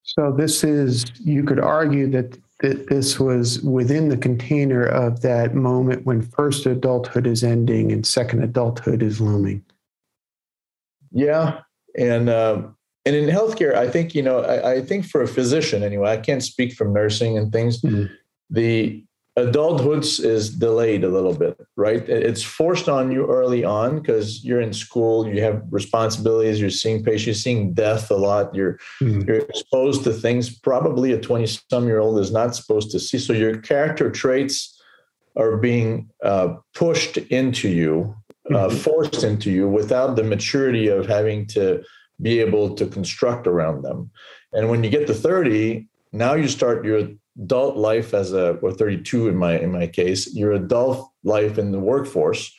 so 0.02 0.32
this 0.36 0.64
is 0.64 1.04
you 1.20 1.44
could 1.44 1.60
argue 1.60 2.10
that 2.10 2.38
that 2.60 2.88
this 2.88 3.18
was 3.18 3.60
within 3.62 4.08
the 4.08 4.16
container 4.16 4.84
of 4.84 5.20
that 5.22 5.54
moment 5.54 6.06
when 6.06 6.22
first 6.22 6.64
adulthood 6.64 7.26
is 7.26 7.42
ending 7.42 7.90
and 7.90 8.06
second 8.06 8.44
adulthood 8.44 9.02
is 9.02 9.20
looming. 9.20 9.64
Yeah, 11.10 11.62
and 11.98 12.30
um, 12.30 12.76
and 13.04 13.16
in 13.16 13.28
healthcare, 13.28 13.74
I 13.74 13.88
think 13.88 14.14
you 14.14 14.22
know, 14.22 14.40
I, 14.40 14.74
I, 14.74 14.80
think 14.82 15.06
for 15.06 15.22
a 15.22 15.28
physician 15.28 15.82
anyway, 15.82 16.10
I 16.10 16.16
can't 16.18 16.42
speak 16.42 16.74
from 16.74 16.92
nursing 16.92 17.36
and 17.36 17.52
things. 17.52 17.80
Mm-hmm. 17.80 18.12
The 18.50 19.04
adulthood 19.36 20.04
is 20.04 20.54
delayed 20.54 21.04
a 21.04 21.08
little 21.08 21.34
bit, 21.34 21.58
right? 21.76 22.06
It's 22.08 22.42
forced 22.42 22.88
on 22.88 23.10
you 23.10 23.26
early 23.26 23.64
on 23.64 23.98
because 23.98 24.44
you're 24.44 24.60
in 24.60 24.72
school, 24.72 25.26
you 25.26 25.42
have 25.42 25.62
responsibilities, 25.70 26.60
you're 26.60 26.70
seeing 26.70 27.02
patients, 27.02 27.26
you're 27.26 27.34
seeing 27.34 27.72
death 27.72 28.10
a 28.10 28.16
lot, 28.16 28.54
you're 28.54 28.78
mm-hmm. 29.00 29.22
you're 29.22 29.38
exposed 29.38 30.04
to 30.04 30.12
things 30.12 30.50
probably 30.50 31.12
a 31.12 31.18
20 31.18 31.46
some 31.70 31.86
year 31.86 31.98
old 31.98 32.18
is 32.18 32.30
not 32.30 32.54
supposed 32.54 32.90
to 32.92 33.00
see. 33.00 33.18
So 33.18 33.32
your 33.32 33.56
character 33.58 34.10
traits 34.10 34.78
are 35.34 35.56
being 35.56 36.10
uh, 36.22 36.56
pushed 36.74 37.16
into 37.16 37.68
you 37.68 38.14
uh, 38.50 38.68
mm-hmm. 38.68 38.76
forced 38.76 39.24
into 39.24 39.50
you 39.50 39.68
without 39.68 40.16
the 40.16 40.24
maturity 40.24 40.88
of 40.88 41.06
having 41.06 41.46
to 41.46 41.82
be 42.22 42.38
able 42.40 42.74
to 42.76 42.86
construct 42.86 43.46
around 43.46 43.82
them. 43.82 44.10
And 44.52 44.70
when 44.70 44.84
you 44.84 44.90
get 44.90 45.06
to 45.08 45.14
30, 45.14 45.86
now 46.12 46.34
you 46.34 46.48
start 46.48 46.84
your 46.84 47.08
adult 47.42 47.76
life 47.76 48.14
as 48.14 48.32
a 48.32 48.52
or 48.62 48.72
32 48.72 49.28
in 49.28 49.36
my 49.36 49.58
in 49.58 49.72
my 49.72 49.86
case, 49.86 50.34
your 50.34 50.52
adult 50.52 51.10
life 51.24 51.58
in 51.58 51.72
the 51.72 51.80
workforce, 51.80 52.54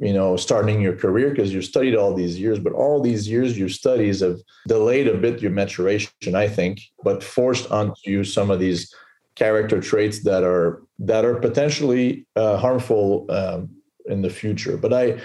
you 0.00 0.12
know, 0.12 0.36
starting 0.36 0.80
your 0.80 0.96
career 0.96 1.30
because 1.30 1.52
you've 1.52 1.64
studied 1.64 1.94
all 1.94 2.14
these 2.14 2.38
years, 2.40 2.58
but 2.58 2.72
all 2.72 3.00
these 3.00 3.28
years 3.28 3.58
your 3.58 3.68
studies 3.68 4.20
have 4.20 4.40
delayed 4.66 5.06
a 5.06 5.16
bit 5.16 5.42
your 5.42 5.50
maturation, 5.50 6.34
I 6.34 6.48
think, 6.48 6.80
but 7.02 7.22
forced 7.22 7.70
onto 7.70 8.00
you 8.04 8.24
some 8.24 8.50
of 8.50 8.58
these 8.58 8.92
character 9.36 9.80
traits 9.80 10.22
that 10.24 10.42
are 10.42 10.82
that 10.98 11.24
are 11.24 11.36
potentially 11.36 12.26
uh, 12.36 12.56
harmful 12.56 13.26
um, 13.30 13.68
in 14.06 14.22
the 14.22 14.30
future. 14.30 14.76
But 14.76 14.92
I 14.92 15.20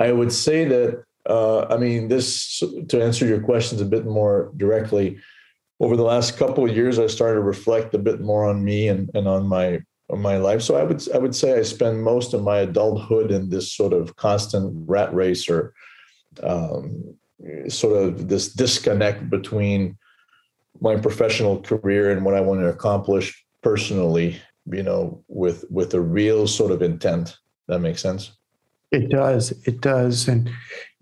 I 0.00 0.10
would 0.10 0.32
say 0.32 0.64
that 0.64 1.04
uh, 1.28 1.66
I 1.66 1.76
mean 1.76 2.08
this 2.08 2.62
to 2.88 3.02
answer 3.02 3.26
your 3.26 3.40
questions 3.40 3.80
a 3.80 3.86
bit 3.86 4.06
more 4.06 4.52
directly. 4.56 5.18
Over 5.80 5.96
the 5.96 6.04
last 6.04 6.36
couple 6.36 6.68
of 6.68 6.76
years, 6.76 6.98
I 6.98 7.06
started 7.06 7.34
to 7.34 7.40
reflect 7.42 7.94
a 7.94 7.98
bit 7.98 8.20
more 8.20 8.48
on 8.48 8.64
me 8.64 8.88
and, 8.88 9.10
and 9.14 9.26
on 9.26 9.46
my 9.46 9.80
on 10.10 10.20
my 10.20 10.36
life. 10.36 10.62
So 10.62 10.76
I 10.76 10.82
would 10.82 11.02
I 11.14 11.18
would 11.18 11.34
say 11.34 11.58
I 11.58 11.62
spend 11.62 12.02
most 12.02 12.34
of 12.34 12.42
my 12.42 12.58
adulthood 12.58 13.30
in 13.30 13.50
this 13.50 13.72
sort 13.72 13.92
of 13.92 14.16
constant 14.16 14.72
rat 14.86 15.12
race 15.14 15.48
or 15.48 15.74
um, 16.42 17.14
sort 17.68 17.96
of 17.96 18.28
this 18.28 18.52
disconnect 18.52 19.30
between 19.30 19.96
my 20.80 20.96
professional 20.96 21.60
career 21.60 22.10
and 22.10 22.24
what 22.24 22.34
I 22.34 22.40
want 22.40 22.60
to 22.60 22.68
accomplish 22.68 23.44
personally. 23.62 24.40
You 24.66 24.82
know, 24.84 25.24
with 25.28 25.64
with 25.70 25.94
a 25.94 26.00
real 26.00 26.46
sort 26.46 26.70
of 26.70 26.82
intent. 26.82 27.36
That 27.68 27.80
makes 27.80 28.02
sense. 28.02 28.32
It 28.92 29.08
does. 29.08 29.52
It 29.66 29.80
does. 29.80 30.28
And 30.28 30.50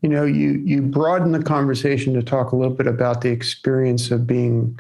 you 0.03 0.09
know, 0.09 0.25
you 0.25 0.53
you 0.65 0.83
broaden 0.83 1.33
the 1.33 1.43
conversation 1.43 2.15
to 2.15 2.23
talk 2.23 2.53
a 2.53 2.57
little 2.57 2.75
bit 2.75 2.87
about 2.87 3.21
the 3.21 3.31
experience 3.31 4.11
of 4.11 4.27
being 4.27 4.79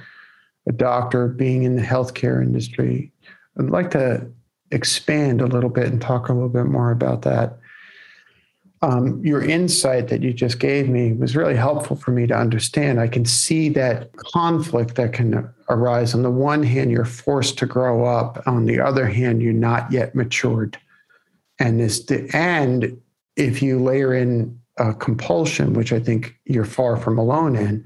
a 0.68 0.72
doctor, 0.72 1.28
being 1.28 1.62
in 1.62 1.76
the 1.76 1.82
healthcare 1.82 2.42
industry. 2.42 3.12
I'd 3.58 3.70
like 3.70 3.90
to 3.92 4.30
expand 4.70 5.40
a 5.40 5.46
little 5.46 5.70
bit 5.70 5.86
and 5.86 6.00
talk 6.00 6.28
a 6.28 6.32
little 6.32 6.48
bit 6.48 6.66
more 6.66 6.90
about 6.90 7.22
that. 7.22 7.58
Um, 8.82 9.22
your 9.22 9.42
insight 9.42 10.08
that 10.08 10.22
you 10.22 10.32
just 10.32 10.58
gave 10.58 10.88
me 10.88 11.12
was 11.12 11.36
really 11.36 11.56
helpful 11.56 11.96
for 11.96 12.12
me 12.12 12.26
to 12.26 12.34
understand. 12.34 12.98
I 12.98 13.08
can 13.08 13.26
see 13.26 13.68
that 13.70 14.16
conflict 14.16 14.94
that 14.94 15.12
can 15.12 15.52
arise. 15.68 16.14
On 16.14 16.22
the 16.22 16.30
one 16.30 16.62
hand, 16.62 16.90
you're 16.90 17.04
forced 17.04 17.58
to 17.58 17.66
grow 17.66 18.06
up. 18.06 18.42
On 18.46 18.64
the 18.64 18.80
other 18.80 19.06
hand, 19.06 19.42
you're 19.42 19.52
not 19.52 19.92
yet 19.92 20.14
matured 20.14 20.78
and 21.60 21.78
this 21.78 22.10
and 22.32 23.00
if 23.36 23.62
you 23.62 23.78
layer 23.78 24.14
in 24.14 24.58
compulsion, 24.98 25.74
which 25.74 25.92
I 25.92 26.00
think 26.00 26.36
you're 26.44 26.64
far 26.64 26.96
from 26.96 27.18
alone 27.18 27.56
in, 27.56 27.84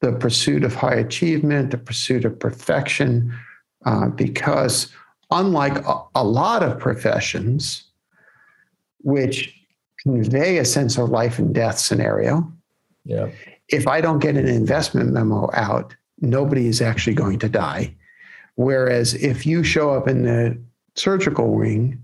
the 0.00 0.12
pursuit 0.12 0.64
of 0.64 0.74
high 0.74 0.94
achievement, 0.94 1.70
the 1.70 1.78
pursuit 1.78 2.24
of 2.24 2.38
perfection, 2.38 3.36
uh, 3.84 4.08
because 4.08 4.92
unlike 5.30 5.76
a, 5.86 6.02
a, 6.14 6.24
lot 6.24 6.62
of 6.62 6.78
professions, 6.78 7.84
which 9.00 9.54
convey 10.02 10.58
a 10.58 10.64
sense 10.64 10.98
of 10.98 11.10
life 11.10 11.38
and 11.38 11.54
death 11.54 11.78
scenario, 11.78 12.50
yeah. 13.04 13.28
if 13.68 13.86
I 13.88 14.00
don't 14.00 14.20
get 14.20 14.36
an 14.36 14.46
investment 14.46 15.12
memo 15.12 15.50
out, 15.52 15.94
nobody 16.20 16.66
is 16.66 16.80
actually 16.80 17.14
going 17.14 17.38
to 17.40 17.48
die. 17.48 17.94
Whereas 18.54 19.14
if 19.14 19.46
you 19.46 19.62
show 19.62 19.90
up 19.90 20.08
in 20.08 20.22
the 20.22 20.60
surgical 20.96 21.54
wing, 21.54 22.02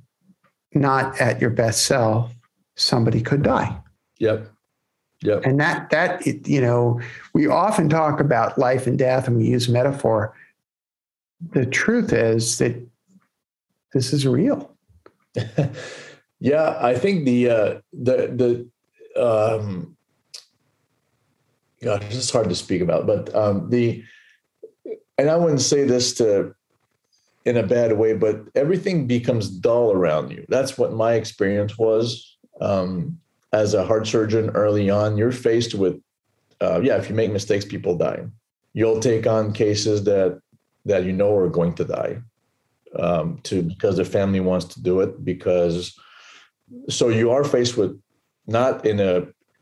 not 0.73 1.21
at 1.21 1.41
your 1.41 1.51
best 1.51 1.87
self, 1.87 2.33
somebody 2.77 3.21
could 3.21 3.43
die. 3.43 3.77
Yep. 4.19 4.51
Yep. 5.23 5.45
And 5.45 5.59
that 5.59 5.91
that 5.91 6.27
you 6.27 6.61
know, 6.61 7.01
we 7.33 7.47
often 7.47 7.89
talk 7.89 8.21
about 8.21 8.59
life 8.59 8.87
and 8.87 8.99
death 8.99 9.27
and 9.27 9.37
we 9.37 9.47
use 9.47 9.69
metaphor. 9.69 10.35
The 11.53 11.67
truth 11.67 12.13
is 12.13 12.59
that 12.59 12.77
this 13.93 14.13
is 14.13 14.27
real. 14.27 14.71
yeah, 16.41 16.77
I 16.81 16.95
think 16.95 17.25
the 17.25 17.51
uh, 17.51 17.75
the 17.93 18.69
the 19.15 19.21
um, 19.21 19.97
God, 21.83 22.05
it's 22.11 22.31
hard 22.31 22.49
to 22.49 22.55
speak 22.55 22.83
about, 22.83 23.07
but 23.07 23.35
um, 23.35 23.71
the 23.71 24.05
and 25.17 25.31
I 25.31 25.37
wouldn't 25.37 25.61
say 25.61 25.85
this 25.85 26.15
to 26.15 26.55
in 27.45 27.57
a 27.57 27.63
bad 27.63 27.97
way, 27.99 28.15
but 28.15 28.43
everything 28.55 29.07
becomes 29.07 29.49
dull 29.49 29.93
around 29.93 30.31
you. 30.31 30.45
That's 30.49 30.79
what 30.79 30.93
my 30.93 31.15
experience 31.15 31.79
was. 31.79 32.37
Um, 32.61 33.21
as 33.55 33.73
a 33.73 33.85
heart 33.85 34.07
surgeon 34.07 34.51
early 34.51 34.91
on, 34.91 35.17
you're 35.17 35.33
faced 35.33 35.75
with, 35.75 35.97
uh, 36.61 36.81
yeah, 36.83 36.97
if 36.97 37.09
you 37.09 37.15
make 37.15 37.33
mistakes, 37.33 37.65
people 37.65 37.97
die. 37.97 38.25
You'll 38.73 39.01
take 39.01 39.27
on 39.27 39.53
cases 39.53 40.03
that 40.05 40.41
that 40.87 41.05
you 41.05 41.13
know 41.13 41.35
are 41.35 41.49
going 41.49 41.75
to 41.77 41.85
die, 41.85 42.15
um, 42.99 43.39
to 43.45 43.63
because 43.63 43.97
the 43.97 44.05
family 44.05 44.41
wants 44.41 44.67
to 44.75 44.83
do 44.83 45.01
it. 45.01 45.25
Because 45.25 45.97
so 46.89 47.09
you 47.09 47.31
are 47.31 47.45
faced 47.45 47.77
with 47.77 47.93
not 48.47 48.85
in 48.85 48.99
a, 49.01 49.15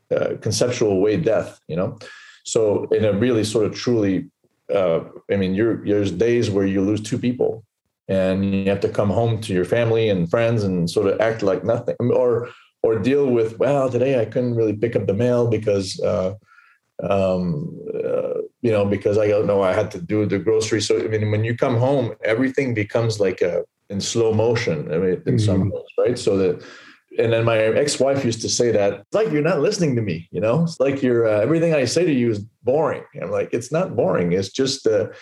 a 0.09 0.37
conceptual 0.37 0.99
way 0.99 1.15
death, 1.17 1.59
you 1.67 1.75
know. 1.75 1.97
So 2.43 2.85
in 2.85 3.05
a 3.05 3.13
really 3.13 3.43
sort 3.43 3.65
of 3.67 3.75
truly, 3.75 4.29
uh, 4.73 5.01
I 5.31 5.35
mean, 5.37 5.53
you're, 5.53 5.85
there's 5.85 6.11
days 6.11 6.49
where 6.49 6.65
you 6.65 6.81
lose 6.81 7.01
two 7.01 7.19
people, 7.19 7.63
and 8.07 8.53
you 8.53 8.69
have 8.73 8.81
to 8.81 8.89
come 8.89 9.11
home 9.11 9.39
to 9.41 9.53
your 9.53 9.65
family 9.65 10.09
and 10.09 10.29
friends 10.29 10.63
and 10.63 10.89
sort 10.89 11.07
of 11.07 11.21
act 11.21 11.43
like 11.43 11.63
nothing, 11.63 11.95
or 11.99 12.49
or 12.83 12.99
deal 12.99 13.27
with 13.27 13.57
well 13.59 13.89
today 13.89 14.19
i 14.21 14.25
couldn't 14.25 14.55
really 14.55 14.73
pick 14.73 14.95
up 14.95 15.07
the 15.07 15.13
mail 15.13 15.47
because 15.47 15.99
uh, 16.01 16.33
um, 17.01 17.75
uh, 17.95 18.39
you 18.61 18.71
know 18.71 18.85
because 18.85 19.17
i 19.17 19.27
don't 19.27 19.47
know 19.47 19.61
i 19.63 19.73
had 19.73 19.89
to 19.89 19.99
do 19.99 20.25
the 20.25 20.37
grocery. 20.37 20.81
So 20.81 20.99
i 20.99 21.07
mean 21.07 21.31
when 21.31 21.43
you 21.43 21.57
come 21.57 21.77
home 21.77 22.13
everything 22.23 22.73
becomes 22.73 23.19
like 23.19 23.41
a 23.41 23.63
in 23.89 23.99
slow 23.99 24.33
motion 24.33 24.93
i 24.93 24.97
mean 24.97 25.13
in 25.13 25.19
mm-hmm. 25.21 25.37
some 25.37 25.69
ways 25.69 25.83
right? 25.97 26.19
So 26.19 26.37
that 26.37 26.63
and 27.19 27.31
then 27.31 27.45
my 27.45 27.59
ex-wife 27.59 28.25
used 28.25 28.41
to 28.41 28.49
say 28.49 28.71
that 28.71 28.93
it's 28.93 29.13
like 29.13 29.31
you're 29.31 29.41
not 29.41 29.61
listening 29.61 29.95
to 29.95 30.01
me 30.01 30.27
you 30.31 30.41
know? 30.41 30.63
It's 30.63 30.79
like 30.79 31.01
you're 31.01 31.27
uh, 31.27 31.39
everything 31.39 31.73
i 31.73 31.85
say 31.85 32.05
to 32.05 32.13
you 32.13 32.31
is 32.31 32.39
boring. 32.63 33.03
I'm 33.21 33.31
like 33.31 33.49
it's 33.53 33.71
not 33.71 33.95
boring. 33.95 34.33
It's 34.33 34.49
just 34.49 34.83
the 34.83 35.13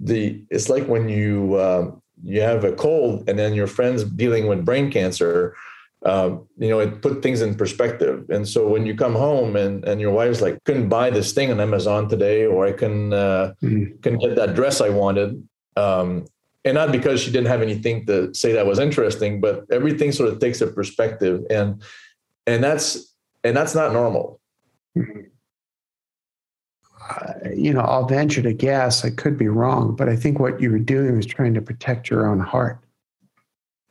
the 0.00 0.44
it's 0.50 0.68
like 0.68 0.86
when 0.86 1.08
you 1.08 1.58
um, 1.60 2.02
you 2.22 2.40
have 2.40 2.64
a 2.64 2.72
cold 2.72 3.28
and 3.28 3.38
then 3.38 3.54
your 3.54 3.66
friends 3.66 4.04
dealing 4.04 4.46
with 4.46 4.64
brain 4.64 4.90
cancer 4.90 5.56
um, 6.04 6.46
you 6.58 6.68
know, 6.68 6.78
it 6.78 7.02
put 7.02 7.22
things 7.22 7.42
in 7.42 7.54
perspective. 7.56 8.30
And 8.30 8.46
so 8.48 8.68
when 8.68 8.86
you 8.86 8.94
come 8.94 9.14
home 9.14 9.56
and, 9.56 9.84
and 9.84 10.00
your 10.00 10.12
wife's 10.12 10.40
like, 10.40 10.62
couldn't 10.64 10.88
buy 10.88 11.10
this 11.10 11.32
thing 11.32 11.50
on 11.50 11.60
Amazon 11.60 12.08
today, 12.08 12.46
or 12.46 12.66
I 12.66 12.72
can 12.72 13.12
uh, 13.12 13.54
mm. 13.62 14.00
can 14.02 14.18
get 14.18 14.36
that 14.36 14.54
dress 14.54 14.80
I 14.80 14.90
wanted, 14.90 15.42
um, 15.76 16.26
and 16.64 16.74
not 16.74 16.92
because 16.92 17.20
she 17.20 17.32
didn't 17.32 17.48
have 17.48 17.62
anything 17.62 18.06
to 18.06 18.32
say 18.32 18.52
that 18.52 18.66
was 18.66 18.78
interesting, 18.78 19.40
but 19.40 19.64
everything 19.72 20.12
sort 20.12 20.32
of 20.32 20.38
takes 20.38 20.60
a 20.60 20.68
perspective, 20.68 21.44
and 21.50 21.82
and 22.46 22.62
that's 22.62 23.14
and 23.42 23.56
that's 23.56 23.74
not 23.74 23.92
normal. 23.92 24.40
Mm-hmm. 24.96 25.20
Uh, 27.10 27.50
you 27.56 27.72
know, 27.72 27.80
I'll 27.80 28.06
venture 28.06 28.42
to 28.42 28.52
guess. 28.52 29.04
I 29.04 29.10
could 29.10 29.38
be 29.38 29.48
wrong, 29.48 29.96
but 29.96 30.08
I 30.08 30.14
think 30.14 30.38
what 30.38 30.60
you 30.60 30.70
were 30.70 30.78
doing 30.78 31.16
was 31.16 31.26
trying 31.26 31.54
to 31.54 31.62
protect 31.62 32.10
your 32.10 32.28
own 32.28 32.38
heart 32.38 32.78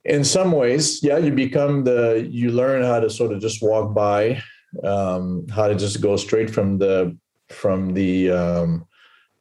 in 0.07 0.23
some 0.23 0.53
ways, 0.53 1.03
yeah, 1.03 1.17
you 1.17 1.31
become 1.31 1.83
the 1.83 2.27
you 2.29 2.49
learn 2.51 2.81
how 2.81 2.99
to 2.99 3.09
sort 3.09 3.33
of 3.33 3.41
just 3.41 3.61
walk 3.61 3.93
by, 3.93 4.41
um, 4.83 5.45
how 5.49 5.67
to 5.67 5.75
just 5.75 6.01
go 6.01 6.15
straight 6.15 6.49
from 6.49 6.77
the 6.77 7.15
from 7.49 7.93
the 7.93 8.31
um, 8.31 8.87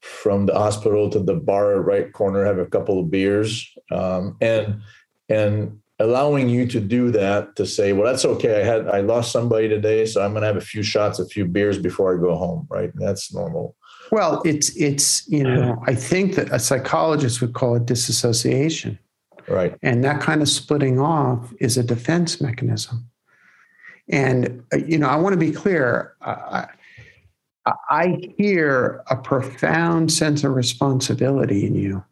from 0.01 0.47
the 0.47 0.55
hospital 0.55 1.09
to 1.11 1.21
the 1.21 1.35
bar 1.35 1.81
right 1.81 2.13
corner, 2.13 2.45
have 2.45 2.59
a 2.59 2.67
couple 2.67 2.99
of 2.99 3.11
beers, 3.11 3.73
um, 3.93 4.37
and 4.41 4.81
and 5.29 5.79
allowing 6.01 6.49
you 6.49 6.67
to 6.67 6.81
do 6.81 7.11
that 7.11 7.57
to 7.57 7.65
say, 7.65 7.93
well, 7.93 8.05
that's 8.05 8.25
okay. 8.25 8.61
I 8.61 8.65
had 8.65 8.89
I 8.89 9.01
lost 9.01 9.31
somebody 9.31 9.69
today, 9.69 10.05
so 10.05 10.21
I'm 10.21 10.35
gonna 10.35 10.47
have 10.47 10.57
a 10.57 10.61
few 10.61 10.83
shots, 10.83 11.21
a 11.21 11.27
few 11.27 11.45
beers 11.45 11.79
before 11.79 12.13
I 12.13 12.21
go 12.21 12.35
home. 12.35 12.67
Right, 12.69 12.91
that's 12.97 13.33
normal. 13.33 13.77
Well, 14.11 14.43
it's 14.45 14.75
it's 14.77 15.29
you 15.29 15.45
know 15.45 15.81
I 15.87 15.95
think 15.95 16.35
that 16.35 16.53
a 16.53 16.59
psychologist 16.59 17.41
would 17.41 17.55
call 17.55 17.77
it 17.77 17.87
disassociation. 17.87 18.99
Right. 19.49 19.77
And 19.83 20.03
that 20.05 20.21
kind 20.21 20.43
of 20.43 20.49
splitting 20.49 20.99
off 20.99 21.53
is 21.61 21.77
a 21.77 21.83
defense 21.83 22.41
mechanism. 22.41 23.09
And, 24.09 24.65
uh, 24.73 24.79
you 24.79 24.99
know, 24.99 25.09
I 25.09 25.17
want 25.17 25.35
to 25.35 25.39
be 25.39 25.53
clear. 25.53 26.15
I, 26.21 26.69
I 27.91 28.33
hear 28.39 29.03
a 29.11 29.17
profound 29.17 30.13
sense 30.13 30.45
of 30.45 30.55
responsibility 30.55 31.67
in 31.67 31.75
you 31.75 32.05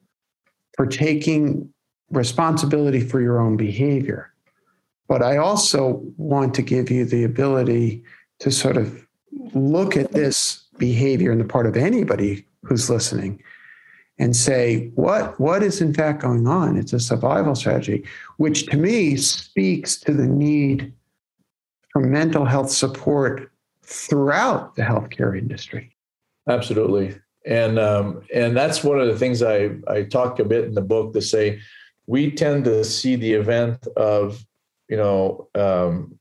for 0.77 0.87
taking 0.87 1.73
responsibility 2.11 3.01
for 3.01 3.20
your 3.20 3.40
own 3.40 3.57
behavior. 3.57 4.33
But 5.09 5.23
I 5.23 5.37
also 5.37 6.03
want 6.16 6.55
to 6.55 6.62
give 6.62 6.90
you 6.90 7.05
the 7.05 7.25
ability 7.25 8.03
to 8.40 8.51
sort 8.51 8.77
of 8.77 9.07
look 9.55 9.97
at 9.97 10.12
this 10.12 10.64
behavior 10.79 11.31
on 11.31 11.38
the 11.38 11.44
part 11.44 11.66
of 11.66 11.77
anybody 11.77 12.44
who's 12.64 12.90
listening 12.90 13.42
and 14.18 14.37
say 14.37 14.90
what 14.94 15.38
what 15.40 15.62
is 15.62 15.81
in 15.81 15.92
fact 15.92 16.22
going 16.22 16.46
on? 16.46 16.77
It's 16.77 16.92
a 16.92 17.00
survival 17.00 17.55
strategy 17.55 18.05
which 18.37 18.66
to 18.66 18.77
me 18.77 19.16
speaks 19.16 19.96
to 20.00 20.12
the 20.12 20.27
need 20.27 20.92
for 21.90 22.00
mental 22.00 22.44
health 22.44 22.70
support 22.70 23.50
throughout 23.83 24.74
the 24.77 24.83
healthcare 24.83 25.38
industry. 25.38 25.94
Absolutely. 26.48 27.16
And 27.46 27.79
um, 27.79 28.22
and 28.33 28.57
that's 28.57 28.83
one 28.83 29.00
of 29.00 29.09
the 29.09 29.18
things 29.18 29.42
i 29.42 29.70
i 29.88 30.03
talk 30.03 30.38
a 30.38 30.44
bit 30.44 30.64
in 30.64 30.74
the 30.74 30.81
book 30.81 31.12
to 31.14 31.20
say 31.20 31.61
we 32.07 32.31
tend 32.31 32.64
to 32.64 32.85
see 32.85 33.16
the 33.16 33.33
event 33.33 33.87
of 33.96 34.44
you 34.88 34.96
know 34.96 35.48
um, 35.55 36.18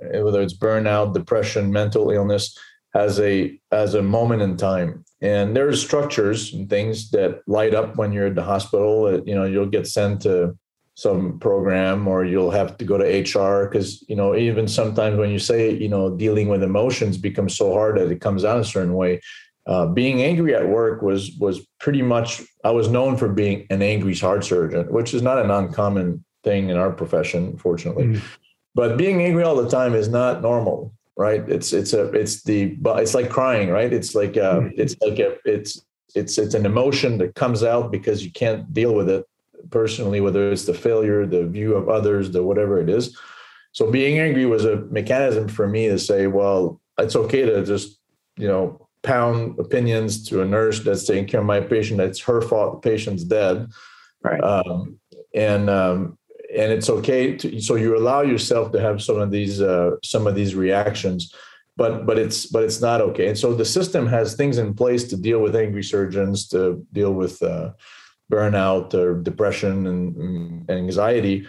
whether 0.00 0.42
it's 0.42 0.56
burnout 0.56 1.14
depression 1.14 1.72
mental 1.72 2.10
illness 2.10 2.56
as 2.94 3.18
a 3.18 3.58
as 3.72 3.94
a 3.94 4.02
moment 4.02 4.42
in 4.42 4.56
time 4.56 5.03
and 5.24 5.56
there's 5.56 5.80
structures 5.82 6.52
and 6.52 6.68
things 6.68 7.10
that 7.10 7.40
light 7.46 7.74
up 7.74 7.96
when 7.96 8.12
you're 8.12 8.26
at 8.26 8.34
the 8.34 8.42
hospital 8.42 9.22
you 9.26 9.34
know 9.34 9.44
you'll 9.44 9.74
get 9.76 9.86
sent 9.86 10.20
to 10.22 10.56
some 10.96 11.40
program 11.40 12.06
or 12.06 12.24
you'll 12.24 12.52
have 12.52 12.76
to 12.76 12.84
go 12.84 12.96
to 12.96 13.04
hr 13.04 13.66
because 13.66 14.04
you 14.08 14.14
know 14.14 14.36
even 14.36 14.68
sometimes 14.68 15.16
when 15.16 15.30
you 15.30 15.40
say 15.40 15.72
you 15.72 15.88
know 15.88 16.14
dealing 16.16 16.48
with 16.48 16.62
emotions 16.62 17.16
becomes 17.16 17.56
so 17.56 17.72
hard 17.72 17.96
that 17.96 18.12
it 18.12 18.20
comes 18.20 18.44
out 18.44 18.60
a 18.60 18.64
certain 18.64 18.94
way. 18.94 19.20
Uh, 19.66 19.86
being 19.86 20.20
angry 20.20 20.54
at 20.54 20.68
work 20.68 21.00
was 21.00 21.32
was 21.40 21.66
pretty 21.80 22.02
much 22.02 22.42
i 22.64 22.70
was 22.70 22.88
known 22.88 23.16
for 23.16 23.30
being 23.30 23.66
an 23.70 23.80
angry 23.80 24.14
heart 24.14 24.44
surgeon 24.44 24.84
which 24.92 25.14
is 25.14 25.22
not 25.22 25.38
an 25.38 25.50
uncommon 25.50 26.22
thing 26.42 26.68
in 26.68 26.76
our 26.76 26.92
profession 26.92 27.56
fortunately. 27.56 28.04
Mm-hmm. 28.04 28.26
but 28.74 28.98
being 28.98 29.22
angry 29.22 29.42
all 29.42 29.56
the 29.56 29.70
time 29.70 29.94
is 29.94 30.06
not 30.06 30.42
normal 30.42 30.93
right? 31.16 31.48
It's 31.48 31.72
it's 31.72 31.92
a 31.92 32.06
it's 32.12 32.42
the 32.42 32.76
it's 32.96 33.14
like 33.14 33.30
crying, 33.30 33.70
right? 33.70 33.92
It's 33.92 34.14
like 34.14 34.36
uh, 34.36 34.60
mm-hmm. 34.60 34.80
it's 34.80 34.96
like 35.00 35.18
a 35.18 35.36
it's 35.44 35.84
it's 36.14 36.38
it's 36.38 36.54
an 36.54 36.66
emotion 36.66 37.18
that 37.18 37.34
comes 37.34 37.62
out 37.62 37.90
because 37.90 38.24
you 38.24 38.32
can't 38.32 38.72
deal 38.72 38.94
with 38.94 39.08
it 39.08 39.24
personally, 39.70 40.20
whether 40.20 40.50
it's 40.50 40.64
the 40.64 40.74
failure, 40.74 41.26
the 41.26 41.46
view 41.46 41.74
of 41.74 41.88
others, 41.88 42.30
the 42.30 42.42
whatever 42.42 42.80
it 42.80 42.88
is. 42.88 43.18
So 43.72 43.90
being 43.90 44.18
angry 44.18 44.46
was 44.46 44.64
a 44.64 44.76
mechanism 44.76 45.48
for 45.48 45.66
me 45.66 45.88
to 45.88 45.98
say, 45.98 46.26
well, 46.26 46.80
it's 46.98 47.16
okay 47.16 47.44
to 47.44 47.64
just 47.64 48.00
you 48.36 48.48
know 48.48 48.88
pound 49.02 49.58
opinions 49.58 50.26
to 50.28 50.42
a 50.42 50.44
nurse 50.44 50.80
that's 50.80 51.04
taking 51.04 51.26
care 51.26 51.40
of 51.40 51.46
my 51.46 51.60
patient. 51.60 51.98
That's 51.98 52.20
her 52.20 52.40
fault. 52.40 52.82
The 52.82 52.90
patient's 52.90 53.24
dead. 53.24 53.68
Right. 54.22 54.42
Um, 54.42 54.98
and 55.34 55.68
um, 55.68 56.18
and 56.56 56.72
it's 56.72 56.88
okay 56.88 57.36
to 57.36 57.60
so 57.60 57.74
you 57.74 57.96
allow 57.96 58.22
yourself 58.22 58.72
to 58.72 58.80
have 58.80 59.02
some 59.02 59.18
of 59.20 59.30
these 59.30 59.60
uh, 59.60 59.92
some 60.02 60.26
of 60.26 60.34
these 60.34 60.54
reactions 60.54 61.34
but 61.76 62.06
but 62.06 62.18
it's 62.18 62.46
but 62.46 62.62
it's 62.62 62.80
not 62.80 63.00
okay. 63.00 63.28
And 63.28 63.38
so 63.38 63.54
the 63.54 63.64
system 63.64 64.06
has 64.06 64.34
things 64.34 64.58
in 64.58 64.74
place 64.74 65.04
to 65.04 65.16
deal 65.16 65.40
with 65.40 65.56
angry 65.56 65.82
surgeons 65.82 66.48
to 66.48 66.86
deal 66.92 67.12
with 67.12 67.42
uh, 67.42 67.72
burnout 68.30 68.94
or 68.94 69.20
depression 69.20 69.86
and, 69.86 70.16
and, 70.16 70.70
anxiety. 70.70 71.46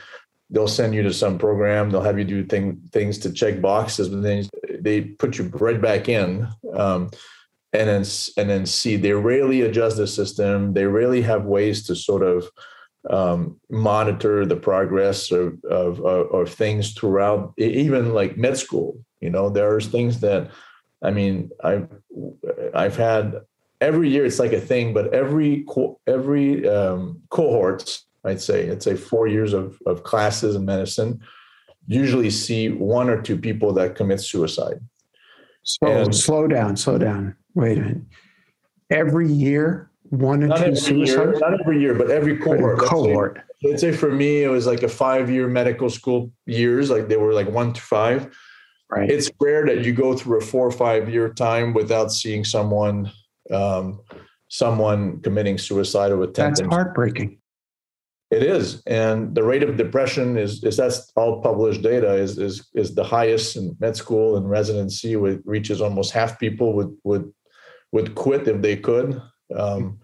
They'll 0.50 0.68
send 0.68 0.94
you 0.94 1.04
to 1.04 1.14
some 1.14 1.38
program. 1.38 1.90
They'll 1.90 2.02
have 2.02 2.20
you 2.20 2.26
do 2.26 2.46
thing, 2.46 2.82
things 2.92 3.18
to 3.20 3.32
check 3.32 3.62
boxes 3.62 4.10
but 4.10 4.22
then 4.22 4.48
they 4.80 5.02
put 5.02 5.38
you 5.38 5.46
right 5.46 5.82
back 5.82 6.08
in 6.08 6.48
um, 6.74 7.10
and 7.74 7.90
then 7.90 8.06
and 8.38 8.50
then 8.50 8.66
see. 8.66 8.96
They 8.96 9.14
rarely 9.14 9.62
adjust 9.62 9.98
the 9.98 10.08
system. 10.08 10.74
They 10.74 10.86
rarely 10.86 11.22
have 11.22 11.46
ways 11.46 11.86
to 11.88 11.96
sort 11.96 12.24
of 12.24 12.50
um, 13.10 13.60
monitor 13.70 14.46
the 14.46 14.56
progress 14.56 15.32
of, 15.32 15.64
of, 15.66 16.04
of, 16.06 16.50
things 16.50 16.94
throughout, 16.94 17.54
even 17.58 18.14
like 18.14 18.38
med 18.38 18.58
school. 18.58 18.98
You 19.22 19.30
know, 19.30 19.50
there's 19.50 19.88
things 19.88 20.20
that, 20.22 20.50
I 21.04 21.12
mean, 21.12 21.52
I've 21.64 21.88
I've 22.74 22.96
had 22.96 23.42
every 23.82 24.10
year 24.10 24.26
it's 24.26 24.40
like 24.40 24.54
a 24.54 24.62
thing, 24.62 24.94
but 24.94 25.14
every 25.14 25.66
every 26.08 26.68
um, 26.68 27.22
cohorts 27.30 28.06
I'd 28.26 28.42
say. 28.42 28.70
I'd 28.72 28.84
say 28.84 28.96
four 28.96 29.28
years 29.28 29.54
of, 29.54 29.78
of 29.86 30.04
classes 30.04 30.56
in 30.56 30.66
medicine, 30.66 31.22
usually 31.88 32.32
see 32.32 32.70
one 32.70 33.10
or 33.10 33.22
two 33.22 33.38
people 33.38 33.72
that 33.74 33.96
commit 33.96 34.20
suicide. 34.20 34.80
So 35.64 35.88
And- 35.88 36.16
slow 36.16 36.48
down, 36.48 36.76
slow 36.76 36.98
down. 36.98 37.36
Wait 37.54 37.78
a 37.78 37.82
minute. 37.82 38.02
Every 38.90 39.32
year, 39.32 39.90
one 40.10 40.44
or 40.44 40.48
Not 40.48 40.58
two 40.58 40.64
every, 40.66 40.98
year, 40.98 41.06
suicides? 41.08 41.40
not 41.40 41.60
every 41.60 41.82
year, 41.82 41.94
but 41.94 42.12
every 42.12 42.34
But 42.36 42.42
a 42.42 42.46
cohort. 42.46 42.78
Let's 42.80 42.90
say- 42.90 42.90
cohort. 42.90 43.42
Let's 43.64 43.82
say 43.82 43.92
for 43.92 44.12
me, 44.12 44.44
it 44.44 44.50
was 44.50 44.68
like 44.68 44.84
a 44.84 44.88
five 44.90 45.30
year 45.30 45.48
medical 45.48 45.90
school 45.90 46.32
years, 46.46 46.90
like 46.90 47.08
they 47.08 47.18
were 47.18 47.34
like 47.34 47.50
one 47.50 47.74
to 47.74 47.82
five. 47.82 48.30
Right. 48.92 49.10
It's 49.10 49.32
rare 49.42 49.66
that 49.66 49.84
you 49.84 49.94
go 49.94 50.16
through 50.16 50.38
a 50.38 50.42
four 50.42 50.68
or 50.68 50.72
five 50.72 51.10
year 51.10 51.30
time 51.30 51.74
without 51.74 52.12
seeing 52.12 52.44
someone, 52.46 53.12
um, 53.52 54.02
someone 54.50 55.20
committing 55.22 55.58
suicide 55.58 56.12
or 56.12 56.22
attempting. 56.22 56.66
That's 56.66 56.76
heartbreaking. 56.76 57.40
It 58.30 58.44
is, 58.44 58.84
and 58.86 59.34
the 59.34 59.44
rate 59.44 59.64
of 59.64 59.78
depression 59.78 60.38
is 60.38 60.64
is 60.64 60.78
that's 60.78 61.12
all 61.16 61.42
published 61.42 61.82
data 61.82 62.14
is 62.14 62.38
is 62.38 62.68
is 62.74 62.94
the 62.94 63.04
highest 63.04 63.56
in 63.56 63.76
med 63.80 63.96
school 63.96 64.36
and 64.38 64.50
residency. 64.50 65.16
With 65.16 65.42
reaches 65.46 65.82
almost 65.82 66.12
half 66.12 66.40
people 66.40 66.74
would 66.74 66.96
would 67.04 67.32
would 67.92 68.14
quit 68.16 68.48
if 68.48 68.62
they 68.62 68.76
could. 68.76 69.20
Um, 69.54 70.00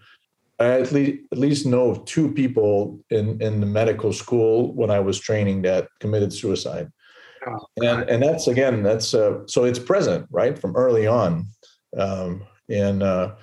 I 0.58 0.80
at 0.80 0.92
least 0.92 1.22
at 1.32 1.38
least 1.38 1.66
know 1.66 1.90
of 1.90 2.04
two 2.04 2.30
people 2.30 3.00
in 3.10 3.40
in 3.40 3.60
the 3.60 3.66
medical 3.66 4.12
school 4.12 4.72
when 4.74 4.90
I 4.90 5.00
was 5.00 5.18
training 5.18 5.62
that 5.62 5.88
committed 5.98 6.32
suicide, 6.32 6.92
Oh, 7.46 7.66
and 7.82 8.08
and 8.08 8.22
that's 8.22 8.46
again 8.46 8.82
that's 8.82 9.14
uh, 9.14 9.46
so 9.46 9.64
it's 9.64 9.78
present 9.78 10.26
right 10.30 10.58
from 10.58 10.76
early 10.76 11.06
on, 11.06 11.48
um, 11.96 12.44
and 12.68 13.02
uh, 13.02 13.34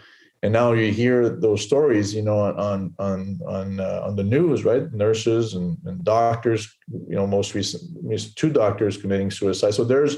and 0.41 0.54
now 0.54 0.72
you 0.72 0.91
hear 0.91 1.28
those 1.28 1.62
stories, 1.62 2.14
you 2.14 2.22
know, 2.22 2.39
on 2.39 2.93
on 2.97 3.39
on 3.45 3.80
uh, 3.80 4.02
on 4.04 4.16
the 4.16 4.24
news, 4.24 4.64
right? 4.64 4.91
Nurses 4.93 5.56
and, 5.56 5.78
and 5.86 6.04
doctors, 6.04 6.74
you 6.89 7.16
know, 7.16 7.28
most 7.28 7.54
recent, 7.54 8.36
two 8.36 8.50
doctors 8.50 8.95
committing 8.95 9.32
suicide. 9.32 9.74
So 9.74 9.84
there's, 9.84 10.16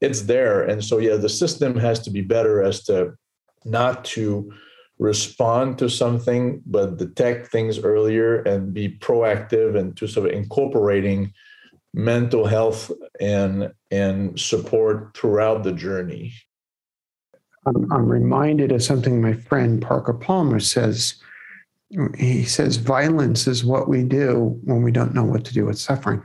it's 0.00 0.22
there, 0.22 0.62
and 0.62 0.84
so 0.84 0.98
yeah, 0.98 1.16
the 1.16 1.28
system 1.28 1.76
has 1.78 2.00
to 2.00 2.10
be 2.10 2.22
better 2.22 2.62
as 2.62 2.82
to 2.84 3.14
not 3.64 4.04
to 4.06 4.52
respond 5.02 5.78
to 5.78 5.88
something, 5.88 6.62
but 6.64 6.96
detect 6.96 7.48
things 7.48 7.80
earlier 7.80 8.42
and 8.42 8.72
be 8.72 8.88
proactive 8.88 9.76
and 9.76 9.96
to 9.96 10.06
sort 10.06 10.28
of 10.28 10.32
incorporating 10.32 11.32
mental 11.92 12.46
health 12.46 12.90
and 13.20 13.72
and 13.90 14.38
support 14.38 15.14
throughout 15.16 15.64
the 15.64 15.72
journey. 15.72 16.32
I'm, 17.66 17.92
I'm 17.92 18.06
reminded 18.06 18.72
of 18.72 18.82
something 18.82 19.20
my 19.20 19.34
friend 19.34 19.82
Parker 19.82 20.14
Palmer 20.14 20.60
says. 20.60 21.14
He 22.16 22.44
says, 22.44 22.76
violence 22.76 23.46
is 23.46 23.66
what 23.66 23.86
we 23.86 24.02
do 24.02 24.58
when 24.64 24.82
we 24.82 24.90
don't 24.90 25.14
know 25.14 25.24
what 25.24 25.44
to 25.44 25.52
do 25.52 25.66
with 25.66 25.78
suffering. 25.78 26.24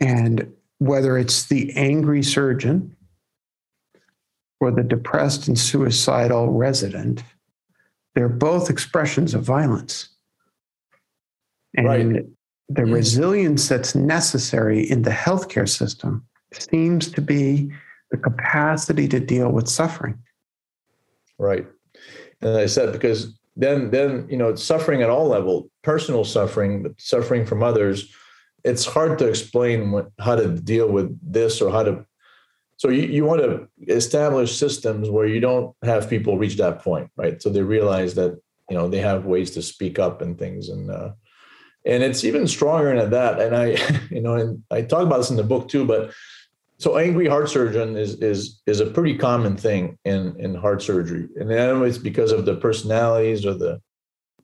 And 0.00 0.52
whether 0.78 1.18
it's 1.18 1.46
the 1.46 1.72
angry 1.74 2.22
surgeon 2.22 2.96
or 4.60 4.70
the 4.70 4.84
depressed 4.84 5.48
and 5.48 5.58
suicidal 5.58 6.52
resident, 6.52 7.24
they're 8.14 8.28
both 8.28 8.70
expressions 8.70 9.34
of 9.34 9.42
violence. 9.42 10.08
And 11.76 11.86
Right. 11.86 12.26
the 12.68 12.82
Mhm. 12.82 12.92
resilience 12.94 13.68
that's 13.68 13.94
necessary 13.94 14.80
in 14.88 15.02
the 15.02 15.10
healthcare 15.10 15.68
system 15.68 16.26
seems 16.52 17.10
to 17.10 17.20
be 17.20 17.70
the 18.10 18.18
capacity 18.18 19.08
to 19.08 19.18
deal 19.20 19.50
with 19.50 19.68
suffering. 19.68 20.18
Right. 21.38 21.66
And 22.42 22.56
I 22.56 22.66
said 22.66 22.92
because 22.92 23.38
then 23.56 23.90
then 23.90 24.26
you 24.30 24.36
know 24.36 24.48
it's 24.50 24.62
suffering 24.62 25.02
at 25.02 25.10
all 25.10 25.28
level, 25.28 25.70
personal 25.82 26.24
suffering, 26.24 26.82
but 26.82 26.92
suffering 26.98 27.44
from 27.46 27.62
others. 27.62 28.14
It's 28.64 28.84
hard 28.86 29.18
to 29.18 29.28
explain 29.28 29.90
what, 29.90 30.10
how 30.20 30.36
to 30.36 30.48
deal 30.48 30.88
with 30.88 31.18
this 31.22 31.60
or 31.60 31.70
how 31.72 31.82
to. 31.82 32.06
So 32.82 32.88
you, 32.88 33.02
you 33.02 33.24
want 33.24 33.40
to 33.42 33.68
establish 33.86 34.56
systems 34.56 35.08
where 35.08 35.24
you 35.24 35.38
don't 35.38 35.72
have 35.84 36.10
people 36.10 36.36
reach 36.36 36.56
that 36.56 36.80
point, 36.80 37.12
right? 37.16 37.40
So 37.40 37.48
they 37.48 37.62
realize 37.62 38.16
that 38.16 38.40
you 38.68 38.76
know 38.76 38.88
they 38.88 38.98
have 38.98 39.24
ways 39.24 39.52
to 39.52 39.62
speak 39.62 40.00
up 40.00 40.20
and 40.20 40.36
things, 40.36 40.68
and 40.68 40.90
uh, 40.90 41.12
and 41.86 42.02
it's 42.02 42.24
even 42.24 42.48
stronger 42.48 42.98
than 42.98 43.10
that. 43.10 43.40
And 43.40 43.54
I, 43.54 43.76
you 44.10 44.20
know, 44.20 44.34
and 44.34 44.64
I 44.72 44.82
talk 44.82 45.02
about 45.02 45.18
this 45.18 45.30
in 45.30 45.36
the 45.36 45.44
book 45.44 45.68
too, 45.68 45.84
but 45.84 46.12
so 46.78 46.98
angry 46.98 47.28
heart 47.28 47.48
surgeon 47.48 47.96
is 47.96 48.20
is 48.20 48.60
is 48.66 48.80
a 48.80 48.86
pretty 48.86 49.16
common 49.16 49.56
thing 49.56 49.96
in 50.04 50.34
in 50.40 50.56
heart 50.56 50.82
surgery 50.82 51.28
and 51.36 51.52
I 51.52 51.66
know 51.66 51.84
it's 51.84 51.98
because 51.98 52.32
of 52.32 52.44
the 52.44 52.56
personalities 52.56 53.46
or 53.46 53.54
the 53.54 53.80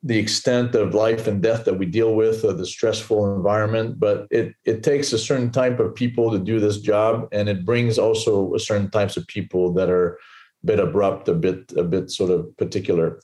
the 0.03 0.17
extent 0.17 0.75
of 0.75 0.93
life 0.93 1.27
and 1.27 1.41
death 1.41 1.65
that 1.65 1.77
we 1.77 1.85
deal 1.85 2.15
with 2.15 2.45
or 2.45 2.53
the 2.53 2.65
stressful 2.65 3.35
environment 3.35 3.99
but 3.99 4.27
it 4.31 4.53
it 4.65 4.81
takes 4.81 5.11
a 5.11 5.19
certain 5.19 5.51
type 5.51 5.79
of 5.79 5.93
people 5.93 6.31
to 6.31 6.39
do 6.39 6.59
this 6.59 6.79
job 6.79 7.27
and 7.31 7.49
it 7.49 7.65
brings 7.65 7.97
also 7.97 8.53
a 8.53 8.59
certain 8.59 8.89
types 8.89 9.17
of 9.17 9.27
people 9.27 9.73
that 9.73 9.89
are 9.89 10.13
a 10.63 10.65
bit 10.65 10.79
abrupt 10.79 11.27
a 11.27 11.33
bit 11.33 11.71
a 11.75 11.83
bit 11.83 12.09
sort 12.09 12.31
of 12.31 12.55
particular. 12.57 13.19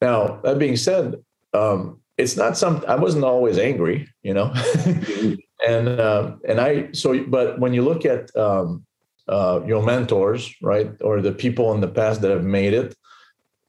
Now 0.00 0.40
that 0.44 0.58
being 0.58 0.76
said 0.76 1.16
um 1.52 2.00
it's 2.16 2.36
not 2.36 2.56
something 2.56 2.88
i 2.88 2.94
wasn't 2.94 3.24
always 3.24 3.58
angry 3.58 4.08
you 4.22 4.32
know? 4.32 4.52
And 5.66 5.88
uh, 5.88 6.36
and 6.46 6.60
I 6.60 6.92
so 6.92 7.24
but 7.24 7.58
when 7.58 7.72
you 7.72 7.82
look 7.82 8.04
at 8.04 8.34
um, 8.36 8.84
uh, 9.28 9.60
your 9.66 9.82
mentors, 9.82 10.54
right, 10.60 10.90
or 11.00 11.20
the 11.20 11.32
people 11.32 11.72
in 11.72 11.80
the 11.80 11.88
past 11.88 12.20
that 12.20 12.30
have 12.30 12.44
made 12.44 12.74
it, 12.74 12.94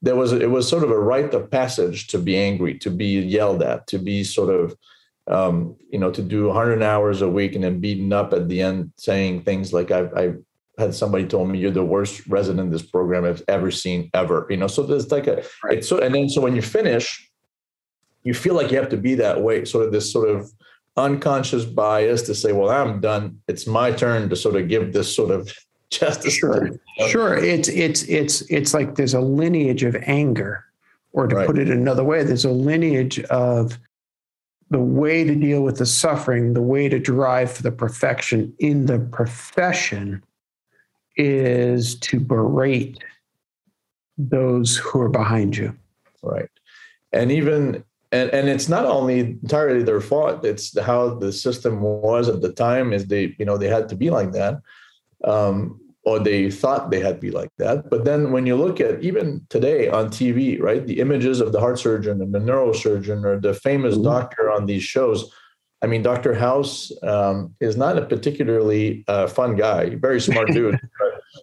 there 0.06 0.16
was 0.16 0.32
it 0.32 0.52
was 0.52 0.70
sort 0.70 0.84
of 0.84 0.92
a 0.92 1.00
rite 1.00 1.34
of 1.34 1.50
passage 1.50 2.08
to 2.08 2.20
be 2.20 2.38
angry, 2.38 2.78
to 2.78 2.92
be 2.92 3.20
yelled 3.20 3.64
at, 3.64 3.88
to 3.88 3.98
be 3.98 4.24
sort 4.24 4.54
of 4.54 4.78
um, 5.28 5.76
you 5.90 5.98
know 5.98 6.12
to 6.12 6.22
do 6.22 6.48
100 6.48 6.84
hours 6.84 7.22
a 7.24 7.28
week 7.28 7.56
and 7.56 7.64
then 7.64 7.80
beaten 7.80 8.14
up 8.14 8.32
at 8.32 8.48
the 8.48 8.62
end, 8.62 8.94
saying 8.98 9.42
things 9.42 9.74
like 9.74 9.90
I've, 9.90 10.14
I've 10.16 10.38
had 10.78 10.94
somebody 10.94 11.26
told 11.26 11.50
me 11.50 11.58
you're 11.58 11.72
the 11.72 11.84
worst 11.84 12.28
resident 12.28 12.72
this 12.72 12.84
program 12.84 13.26
I've 13.26 13.42
ever 13.48 13.72
seen 13.72 14.12
ever. 14.14 14.46
You 14.50 14.58
know, 14.58 14.68
so 14.68 14.84
there's 14.84 15.12
like 15.12 15.26
a 15.28 15.44
Right. 15.64 15.80
it's 15.80 15.90
so 15.90 15.98
and 16.00 16.14
then 16.14 16.30
so 16.30 16.40
when 16.40 16.56
you 16.56 16.62
finish, 16.62 17.06
you 18.24 18.36
feel 18.36 18.54
like 18.54 18.72
you 18.72 18.78
have 18.78 18.90
to 18.90 18.98
be 18.98 19.16
that 19.16 19.42
way. 19.42 19.66
Sort 19.66 19.88
of 19.88 19.92
this 19.92 20.12
sort 20.12 20.30
of 20.30 20.52
unconscious 20.98 21.66
bias 21.66 22.22
to 22.24 22.36
say, 22.36 22.52
well, 22.54 22.70
I'm 22.70 23.02
done. 23.02 23.42
It's 23.48 23.66
my 23.66 23.92
turn 23.92 24.30
to 24.30 24.36
sort 24.36 24.56
of 24.56 24.68
give 24.68 24.94
this 24.94 25.14
sort 25.16 25.32
of 25.32 25.52
justice. 25.92 26.34
Sure. 26.34 26.70
Sure. 27.08 27.36
It's 27.38 27.68
it's 27.70 28.04
it's 28.04 28.42
it's 28.44 28.74
like 28.74 28.96
there's 28.96 29.14
a 29.14 29.22
lineage 29.22 29.84
of 29.84 29.96
anger, 30.04 30.66
or 31.14 31.28
to 31.28 31.36
Right. 31.36 31.48
put 31.48 31.58
it 31.60 31.70
another 31.70 32.04
way, 32.04 32.24
there's 32.24 32.46
a 32.46 32.52
lineage 32.52 33.20
of 33.26 33.78
the 34.72 34.80
way 34.80 35.24
to 35.24 35.36
deal 35.36 35.62
with 35.62 35.78
the 35.78 35.86
suffering, 35.86 36.54
the 36.54 36.62
way 36.62 36.90
to 36.90 37.00
drive 37.00 37.52
for 37.52 37.62
the 37.64 37.72
perfection 37.72 38.54
in 38.60 38.88
the 38.88 39.00
profession 39.00 40.24
is 41.18 41.96
to 42.00 42.20
berate 42.20 42.98
those 44.18 44.78
who 44.78 45.00
are 45.02 45.10
behind 45.10 45.56
you. 45.56 45.76
Right. 46.24 46.50
And 47.14 47.32
even 47.32 47.84
and 48.12 48.30
and 48.32 48.50
it's 48.50 48.68
not 48.70 48.86
only 48.86 49.20
entirely 49.20 49.84
their 49.84 50.02
fault. 50.02 50.44
It's 50.46 50.78
how 50.80 51.16
the 51.16 51.32
system 51.32 51.82
was 51.82 52.28
at 52.30 52.42
the 52.42 52.52
time. 52.52 52.92
Is 52.94 53.06
they 53.08 53.36
you 53.38 53.46
know 53.46 53.58
they 53.58 53.68
had 53.68 53.88
to 53.90 53.96
be 53.96 54.10
like 54.10 54.32
that, 54.32 54.62
um, 55.26 55.80
or 56.06 56.20
they 56.20 56.52
thought 56.52 56.92
they 56.92 57.00
had 57.00 57.16
to 57.16 57.22
be 57.22 57.32
like 57.32 57.50
that. 57.58 57.90
But 57.90 58.06
then 58.06 58.32
when 58.32 58.46
you 58.46 58.56
look 58.56 58.80
at 58.80 59.02
even 59.04 59.46
today 59.50 59.90
on 59.90 60.10
TV, 60.10 60.62
right, 60.62 60.86
the 60.86 61.00
images 61.00 61.42
of 61.42 61.52
the 61.52 61.60
heart 61.60 61.80
surgeon 61.80 62.22
and 62.22 62.34
the 62.34 62.40
neurosurgeon 62.40 63.26
or 63.26 63.40
the 63.40 63.56
famous 63.56 63.98
Mhm. 63.98 64.04
doctor 64.04 64.52
on 64.52 64.68
these 64.68 64.84
shows. 64.84 65.32
I 65.82 65.88
mean, 65.88 66.04
Dr. 66.04 66.34
House 66.34 66.92
um, 67.04 67.54
is 67.60 67.76
not 67.76 67.98
a 67.98 68.06
particularly 68.06 69.04
uh, 69.08 69.28
fun 69.28 69.56
guy. 69.56 69.96
Very 69.96 70.22
smart 70.22 70.50
dude. 70.52 70.80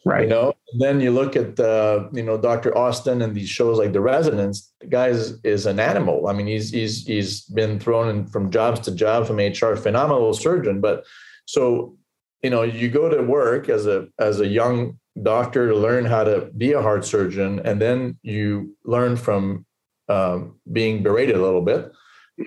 Right. 0.06 0.22
You 0.22 0.28
know, 0.30 0.54
and 0.72 0.80
then 0.80 1.00
you 1.00 1.10
look 1.10 1.36
at 1.36 1.60
uh, 1.60 2.08
you 2.12 2.22
know 2.22 2.38
Dr. 2.38 2.76
Austin 2.76 3.20
and 3.22 3.34
these 3.34 3.48
shows 3.48 3.78
like 3.78 3.92
The 3.92 4.00
Residence. 4.00 4.72
The 4.80 4.86
guy 4.86 5.08
is, 5.08 5.38
is 5.44 5.66
an 5.66 5.78
animal. 5.78 6.28
I 6.28 6.32
mean, 6.32 6.46
he's 6.46 6.70
he's 6.70 7.06
he's 7.06 7.42
been 7.42 7.78
thrown 7.78 8.08
in 8.08 8.26
from 8.26 8.50
jobs 8.50 8.80
to 8.80 8.90
job 8.94 9.26
from 9.26 9.36
HR, 9.36 9.76
phenomenal 9.76 10.32
surgeon. 10.32 10.80
But 10.80 11.04
so 11.46 11.94
you 12.42 12.50
know, 12.50 12.62
you 12.62 12.88
go 12.88 13.08
to 13.08 13.22
work 13.22 13.68
as 13.68 13.86
a 13.86 14.08
as 14.18 14.40
a 14.40 14.46
young 14.46 14.98
doctor 15.22 15.68
to 15.68 15.76
learn 15.76 16.04
how 16.04 16.24
to 16.24 16.50
be 16.56 16.72
a 16.72 16.82
heart 16.82 17.04
surgeon, 17.04 17.60
and 17.64 17.80
then 17.80 18.18
you 18.22 18.76
learn 18.84 19.16
from 19.16 19.64
um, 20.08 20.58
being 20.70 21.02
berated 21.02 21.36
a 21.36 21.42
little 21.42 21.62
bit. 21.62 21.92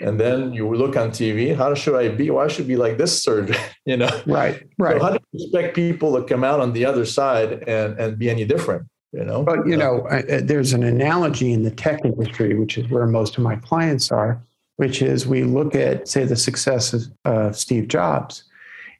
And 0.02 0.20
then 0.20 0.52
you 0.52 0.68
look 0.76 0.98
on 0.98 1.12
TV. 1.12 1.56
How 1.56 1.74
should 1.76 1.96
I 1.96 2.10
be? 2.10 2.30
why 2.30 2.38
Well, 2.38 2.46
I 2.46 2.48
should 2.50 2.68
be 2.68 2.76
like 2.76 2.98
this 2.98 3.24
surgeon, 3.24 3.56
you 3.86 3.98
know. 3.98 4.10
Right. 4.26 4.62
Right. 4.78 4.98
So 4.98 5.04
how 5.04 5.12
do 5.12 5.20
you 5.32 5.46
expect 5.46 5.76
people 5.76 6.20
to 6.20 6.28
come 6.28 6.44
out 6.44 6.60
on 6.60 6.74
the 6.74 6.86
other 6.86 7.06
side 7.06 7.64
and, 7.68 7.98
and 8.00 8.18
be 8.18 8.30
any 8.30 8.46
different? 8.46 8.88
You 9.14 9.24
know, 9.24 9.44
But 9.44 9.66
you 9.66 9.78
know, 9.78 10.06
uh, 10.08 10.42
there's 10.44 10.74
an 10.74 10.84
analogy 10.84 11.54
in 11.54 11.64
the 11.64 11.72
tech 11.72 12.04
industry, 12.04 12.54
which 12.54 12.78
is 12.78 12.90
where 12.90 13.08
most 13.08 13.38
of 13.38 13.44
my 13.44 13.56
clients 13.56 14.12
are, 14.12 14.44
which 14.76 15.02
is 15.02 15.26
we 15.26 15.44
look 15.44 15.74
at, 15.74 16.10
say, 16.10 16.26
the 16.26 16.36
success 16.36 16.92
of 16.92 17.04
uh, 17.24 17.52
Steve 17.54 17.88
Jobs, 17.88 18.44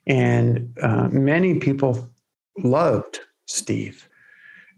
and 0.06 0.72
uh, 0.82 1.08
many 1.08 1.58
people 1.58 2.08
loved 2.62 3.20
Steve, 3.46 4.08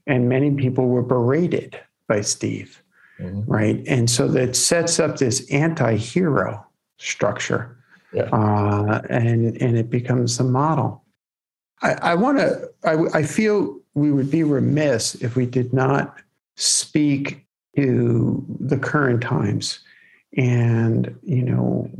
and 0.06 0.28
many 0.28 0.50
people 0.52 0.88
were 0.88 1.02
berated 1.02 1.78
by 2.08 2.20
Steve, 2.22 2.82
Mhm. 3.20 3.44
right? 3.46 3.82
And 3.86 4.08
so 4.08 4.28
that 4.28 4.56
sets 4.56 4.98
up 4.98 5.18
this 5.18 5.50
anti-hero 5.50 6.64
structure. 6.98 7.76
Yeah. 8.12 8.22
Uh, 8.32 9.02
and, 9.10 9.60
and 9.60 9.76
it 9.76 9.90
becomes 9.90 10.38
the 10.38 10.44
model. 10.44 11.04
I, 11.82 11.92
I 11.92 12.14
want 12.14 12.38
to, 12.38 12.70
I, 12.84 13.18
I 13.18 13.22
feel 13.22 13.78
we 13.94 14.10
would 14.12 14.30
be 14.30 14.44
remiss 14.44 15.14
if 15.16 15.36
we 15.36 15.44
did 15.46 15.72
not 15.72 16.16
speak 16.56 17.46
to 17.76 18.44
the 18.60 18.78
current 18.78 19.20
times. 19.22 19.80
And, 20.36 21.14
you 21.22 21.42
know, 21.42 21.90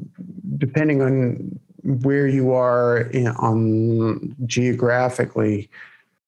depending 0.57 1.03
on 1.03 1.59
where 1.83 2.27
you 2.27 2.53
are 2.53 2.99
in, 2.99 3.29
on 3.29 4.35
geographically, 4.47 5.71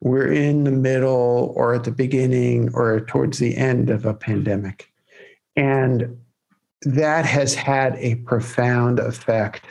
we're 0.01 0.33
in 0.33 0.65
the 0.65 0.71
middle 0.71 1.53
or 1.57 1.75
at 1.75 1.85
the 1.85 1.91
beginning 1.91 2.71
or 2.75 3.01
towards 3.01 3.39
the 3.39 3.57
end 3.57 3.91
of 3.91 4.07
a 4.07 4.15
pandemic. 4.15 4.91
And 5.57 6.19
that 6.83 7.27
has 7.27 7.55
had 7.55 7.97
a 7.97 8.15
profound 8.17 8.99
effect 8.99 9.65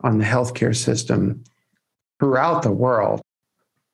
on 0.00 0.18
the 0.18 0.24
healthcare 0.24 0.76
system 0.76 1.44
throughout 2.18 2.62
the 2.62 2.72
world, 2.72 3.20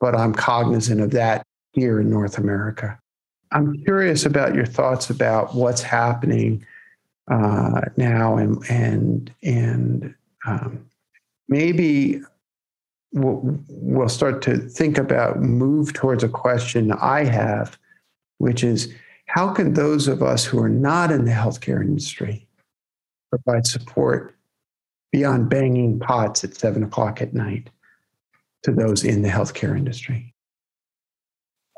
but 0.00 0.14
I'm 0.14 0.32
cognizant 0.32 1.00
of 1.00 1.10
that 1.10 1.46
here 1.72 2.00
in 2.00 2.08
North 2.08 2.38
America. 2.38 2.98
I'm 3.52 3.76
curious 3.84 4.24
about 4.24 4.54
your 4.54 4.66
thoughts 4.66 5.10
about 5.10 5.54
what's 5.54 5.82
happening 5.82 6.64
uh, 7.30 7.82
now, 7.96 8.36
and 8.36 8.62
and 8.68 9.32
and 9.42 10.14
um, 10.46 10.86
maybe 11.48 12.20
we'll, 13.12 13.40
we'll 13.68 14.08
start 14.08 14.42
to 14.42 14.58
think 14.58 14.98
about 14.98 15.40
move 15.40 15.92
towards 15.92 16.24
a 16.24 16.28
question 16.28 16.92
I 16.92 17.24
have, 17.24 17.78
which 18.38 18.62
is 18.64 18.92
how 19.26 19.52
can 19.52 19.74
those 19.74 20.06
of 20.08 20.22
us 20.22 20.44
who 20.44 20.62
are 20.62 20.68
not 20.68 21.10
in 21.10 21.24
the 21.24 21.32
healthcare 21.32 21.80
industry 21.80 22.46
provide 23.30 23.66
support 23.66 24.36
beyond 25.12 25.48
banging 25.48 25.98
pots 25.98 26.44
at 26.44 26.54
seven 26.54 26.82
o'clock 26.82 27.22
at 27.22 27.32
night 27.32 27.70
to 28.64 28.72
those 28.72 29.04
in 29.04 29.22
the 29.22 29.28
healthcare 29.28 29.76
industry? 29.76 30.34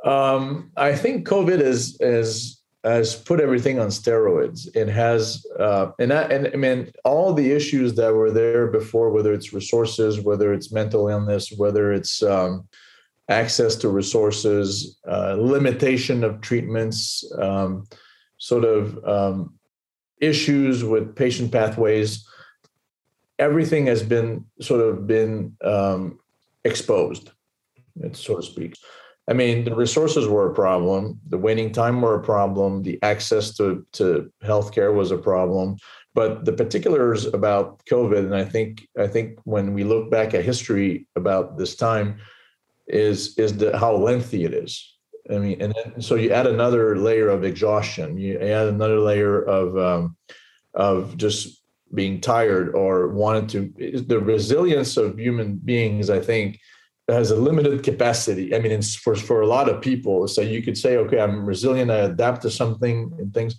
Um, 0.04 0.70
I 0.76 0.94
think 0.94 1.26
COVID 1.26 1.60
is 1.60 2.00
is 2.00 2.55
has 2.86 3.16
put 3.16 3.40
everything 3.40 3.80
on 3.80 3.88
steroids. 3.88 4.68
It 4.76 4.88
has, 4.88 5.44
uh, 5.58 5.90
and 5.98 6.10
that, 6.12 6.30
and 6.30 6.46
I 6.46 6.56
mean, 6.56 6.92
all 7.04 7.34
the 7.34 7.50
issues 7.50 7.94
that 7.94 8.14
were 8.14 8.30
there 8.30 8.68
before, 8.68 9.10
whether 9.10 9.32
it's 9.32 9.52
resources, 9.52 10.20
whether 10.20 10.54
it's 10.54 10.70
mental 10.72 11.08
illness, 11.08 11.52
whether 11.56 11.92
it's 11.92 12.22
um, 12.22 12.68
access 13.28 13.74
to 13.76 13.88
resources, 13.88 14.98
uh, 15.08 15.34
limitation 15.36 16.22
of 16.22 16.40
treatments, 16.40 17.24
um, 17.40 17.84
sort 18.38 18.64
of 18.64 19.04
um, 19.04 19.54
issues 20.20 20.84
with 20.84 21.16
patient 21.16 21.50
pathways. 21.50 22.24
Everything 23.40 23.86
has 23.86 24.02
been 24.02 24.44
sort 24.60 24.80
of 24.80 25.08
been 25.08 25.56
um, 25.62 26.20
exposed, 26.64 27.32
so 28.12 28.36
to 28.36 28.42
speak. 28.42 28.74
I 29.28 29.32
mean, 29.32 29.64
the 29.64 29.74
resources 29.74 30.28
were 30.28 30.50
a 30.50 30.54
problem, 30.54 31.20
the 31.28 31.38
waiting 31.38 31.72
time 31.72 32.00
were 32.00 32.14
a 32.14 32.22
problem, 32.22 32.82
the 32.82 32.98
access 33.02 33.56
to, 33.56 33.84
to 33.92 34.30
healthcare 34.44 34.94
was 34.94 35.10
a 35.10 35.18
problem. 35.18 35.78
But 36.14 36.44
the 36.44 36.52
particulars 36.52 37.26
about 37.26 37.84
COVID, 37.86 38.18
and 38.18 38.34
I 38.34 38.44
think 38.44 38.88
I 38.98 39.06
think 39.06 39.38
when 39.44 39.74
we 39.74 39.84
look 39.84 40.10
back 40.10 40.32
at 40.32 40.46
history 40.46 41.06
about 41.14 41.58
this 41.58 41.76
time, 41.76 42.18
is 42.86 43.36
is 43.36 43.58
the 43.58 43.76
how 43.76 43.94
lengthy 43.96 44.44
it 44.44 44.54
is. 44.54 44.96
I 45.30 45.38
mean, 45.38 45.60
and 45.60 45.74
then, 45.74 46.00
so 46.00 46.14
you 46.14 46.30
add 46.30 46.46
another 46.46 46.96
layer 46.96 47.28
of 47.28 47.44
exhaustion. 47.44 48.16
You 48.16 48.38
add 48.38 48.68
another 48.68 48.98
layer 48.98 49.42
of 49.42 49.76
um, 49.76 50.16
of 50.72 51.18
just 51.18 51.62
being 51.92 52.20
tired 52.20 52.74
or 52.74 53.08
wanted 53.08 53.48
to. 53.50 54.00
The 54.00 54.18
resilience 54.18 54.96
of 54.96 55.18
human 55.18 55.56
beings, 55.56 56.08
I 56.08 56.20
think, 56.20 56.60
has 57.08 57.30
a 57.30 57.36
limited 57.36 57.82
capacity. 57.82 58.54
I 58.54 58.58
mean, 58.58 58.82
for 58.82 59.14
for 59.14 59.40
a 59.40 59.46
lot 59.46 59.68
of 59.68 59.80
people, 59.80 60.26
so 60.28 60.40
you 60.40 60.62
could 60.62 60.76
say, 60.76 60.96
okay, 60.96 61.20
I'm 61.20 61.46
resilient. 61.46 61.90
I 61.90 61.98
adapt 61.98 62.42
to 62.42 62.50
something 62.50 63.12
and 63.18 63.32
things. 63.32 63.56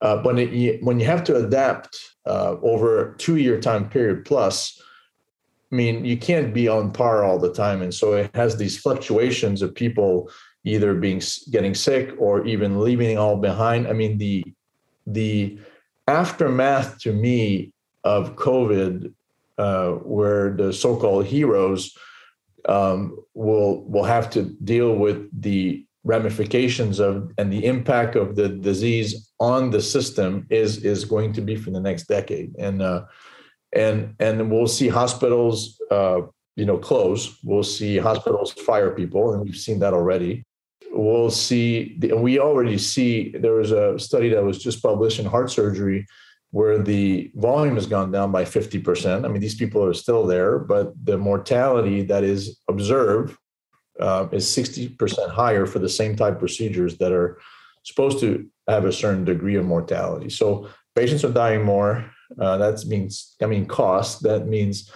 Uh, 0.00 0.18
when 0.22 0.38
it, 0.38 0.82
when 0.82 1.00
you 1.00 1.06
have 1.06 1.24
to 1.24 1.36
adapt 1.36 1.98
uh, 2.26 2.56
over 2.62 3.14
two 3.18 3.36
year 3.36 3.60
time 3.60 3.88
period 3.88 4.24
plus, 4.24 4.80
I 5.72 5.74
mean, 5.74 6.04
you 6.04 6.16
can't 6.16 6.54
be 6.54 6.68
on 6.68 6.92
par 6.92 7.24
all 7.24 7.38
the 7.38 7.52
time, 7.52 7.82
and 7.82 7.92
so 7.92 8.12
it 8.12 8.30
has 8.34 8.56
these 8.56 8.78
fluctuations 8.78 9.62
of 9.62 9.74
people 9.74 10.30
either 10.64 10.94
being 10.94 11.20
getting 11.50 11.74
sick 11.74 12.14
or 12.18 12.46
even 12.46 12.80
leaving 12.80 13.18
all 13.18 13.36
behind. 13.36 13.88
I 13.88 13.92
mean, 13.92 14.18
the 14.18 14.44
the 15.06 15.58
aftermath 16.06 16.98
to 17.00 17.12
me 17.12 17.72
of 18.04 18.36
COVID, 18.36 19.12
uh, 19.58 19.90
where 19.92 20.50
the 20.54 20.72
so-called 20.72 21.26
heroes 21.26 21.96
um, 22.68 23.18
will 23.34 23.84
will 23.84 24.04
have 24.04 24.30
to 24.30 24.42
deal 24.64 24.94
with 24.96 25.28
the 25.40 25.84
ramifications 26.04 27.00
of 27.00 27.32
and 27.38 27.52
the 27.52 27.64
impact 27.64 28.14
of 28.14 28.36
the 28.36 28.48
disease 28.48 29.32
on 29.40 29.70
the 29.70 29.80
system 29.80 30.46
is 30.50 30.84
is 30.84 31.04
going 31.04 31.32
to 31.32 31.40
be 31.40 31.56
for 31.56 31.70
the 31.70 31.80
next 31.80 32.04
decade. 32.04 32.54
And 32.58 32.82
uh, 32.82 33.04
and 33.74 34.14
and 34.20 34.50
we'll 34.50 34.66
see 34.66 34.88
hospitals 34.88 35.80
uh, 35.90 36.20
you 36.56 36.64
know 36.64 36.78
close. 36.78 37.38
We'll 37.42 37.62
see 37.62 37.98
hospitals 37.98 38.52
fire 38.52 38.90
people 38.90 39.32
and 39.32 39.42
we've 39.42 39.56
seen 39.56 39.78
that 39.80 39.94
already. 39.94 40.44
We'll 40.90 41.30
see 41.30 41.98
we 42.14 42.38
already 42.38 42.78
see 42.78 43.30
there 43.30 43.54
was 43.54 43.72
a 43.72 43.98
study 43.98 44.28
that 44.28 44.44
was 44.44 44.62
just 44.62 44.82
published 44.82 45.18
in 45.18 45.26
heart 45.26 45.50
surgery 45.50 46.06
where 46.54 46.78
the 46.78 47.32
volume 47.34 47.74
has 47.74 47.84
gone 47.84 48.12
down 48.12 48.30
by 48.30 48.44
50%. 48.44 49.24
I 49.24 49.28
mean, 49.28 49.40
these 49.40 49.56
people 49.56 49.84
are 49.84 49.92
still 49.92 50.24
there, 50.24 50.56
but 50.56 50.92
the 51.04 51.18
mortality 51.18 52.02
that 52.02 52.22
is 52.22 52.60
observed 52.68 53.36
uh, 53.98 54.28
is 54.30 54.46
60% 54.46 55.30
higher 55.30 55.66
for 55.66 55.80
the 55.80 55.88
same 55.88 56.14
type 56.14 56.38
procedures 56.38 56.96
that 56.98 57.10
are 57.10 57.40
supposed 57.82 58.20
to 58.20 58.48
have 58.68 58.84
a 58.84 58.92
certain 58.92 59.24
degree 59.24 59.56
of 59.56 59.64
mortality. 59.64 60.30
So 60.30 60.68
patients 60.94 61.24
are 61.24 61.32
dying 61.32 61.64
more. 61.64 62.08
Uh, 62.40 62.56
that 62.58 62.86
means, 62.86 63.34
I 63.42 63.46
mean, 63.46 63.66
cost. 63.66 64.22
That 64.22 64.46
means, 64.46 64.92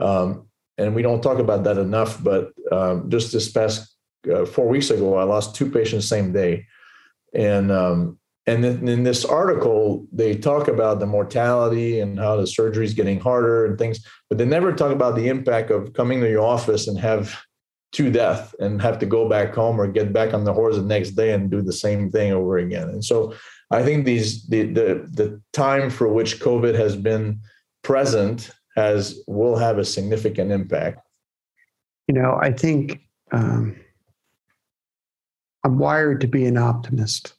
um, 0.00 0.48
and 0.78 0.94
we 0.94 1.02
don't 1.02 1.22
talk 1.22 1.38
about 1.38 1.62
that 1.64 1.76
enough, 1.76 2.24
but 2.24 2.52
um, 2.72 3.10
just 3.10 3.32
this 3.32 3.52
past 3.52 3.94
uh, 4.34 4.46
four 4.46 4.66
weeks 4.66 4.88
ago, 4.88 5.16
I 5.16 5.24
lost 5.24 5.56
two 5.56 5.70
patients 5.70 6.08
same 6.08 6.32
day. 6.32 6.64
And 7.34 7.70
um, 7.70 8.18
and 8.46 8.64
then 8.64 8.88
in 8.88 9.04
this 9.04 9.24
article, 9.24 10.06
they 10.12 10.34
talk 10.34 10.66
about 10.66 10.98
the 10.98 11.06
mortality 11.06 12.00
and 12.00 12.18
how 12.18 12.36
the 12.36 12.46
surgery 12.46 12.84
is 12.84 12.94
getting 12.94 13.20
harder 13.20 13.66
and 13.66 13.78
things, 13.78 14.04
but 14.28 14.36
they 14.36 14.44
never 14.44 14.72
talk 14.72 14.90
about 14.90 15.14
the 15.14 15.28
impact 15.28 15.70
of 15.70 15.92
coming 15.92 16.20
to 16.20 16.28
your 16.28 16.42
office 16.42 16.88
and 16.88 16.98
have 16.98 17.40
two 17.92 18.10
death 18.10 18.54
and 18.58 18.82
have 18.82 18.98
to 18.98 19.06
go 19.06 19.28
back 19.28 19.54
home 19.54 19.80
or 19.80 19.86
get 19.86 20.12
back 20.12 20.34
on 20.34 20.44
the 20.44 20.52
horse 20.52 20.76
the 20.76 20.82
next 20.82 21.10
day 21.10 21.32
and 21.32 21.50
do 21.50 21.62
the 21.62 21.72
same 21.72 22.10
thing 22.10 22.32
over 22.32 22.58
again. 22.58 22.88
And 22.88 23.04
so 23.04 23.34
I 23.70 23.82
think 23.84 24.04
these 24.04 24.44
the 24.48 24.64
the 24.64 25.08
the 25.12 25.40
time 25.52 25.88
for 25.88 26.08
which 26.08 26.40
COVID 26.40 26.74
has 26.74 26.96
been 26.96 27.40
present 27.82 28.50
has 28.76 29.22
will 29.28 29.56
have 29.56 29.78
a 29.78 29.84
significant 29.84 30.50
impact. 30.50 31.06
You 32.08 32.14
know, 32.14 32.38
I 32.42 32.50
think 32.50 33.02
um, 33.30 33.76
I'm 35.64 35.78
wired 35.78 36.20
to 36.22 36.26
be 36.26 36.46
an 36.46 36.56
optimist 36.56 37.34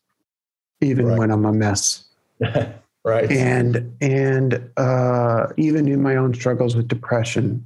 even 0.83 1.07
right. 1.07 1.19
when 1.19 1.31
I'm 1.31 1.45
a 1.45 1.53
mess. 1.53 2.05
right. 3.03 3.31
And 3.31 3.95
and 4.01 4.69
uh, 4.77 5.47
even 5.57 5.87
in 5.87 6.01
my 6.01 6.15
own 6.15 6.33
struggles 6.33 6.75
with 6.75 6.87
depression, 6.87 7.65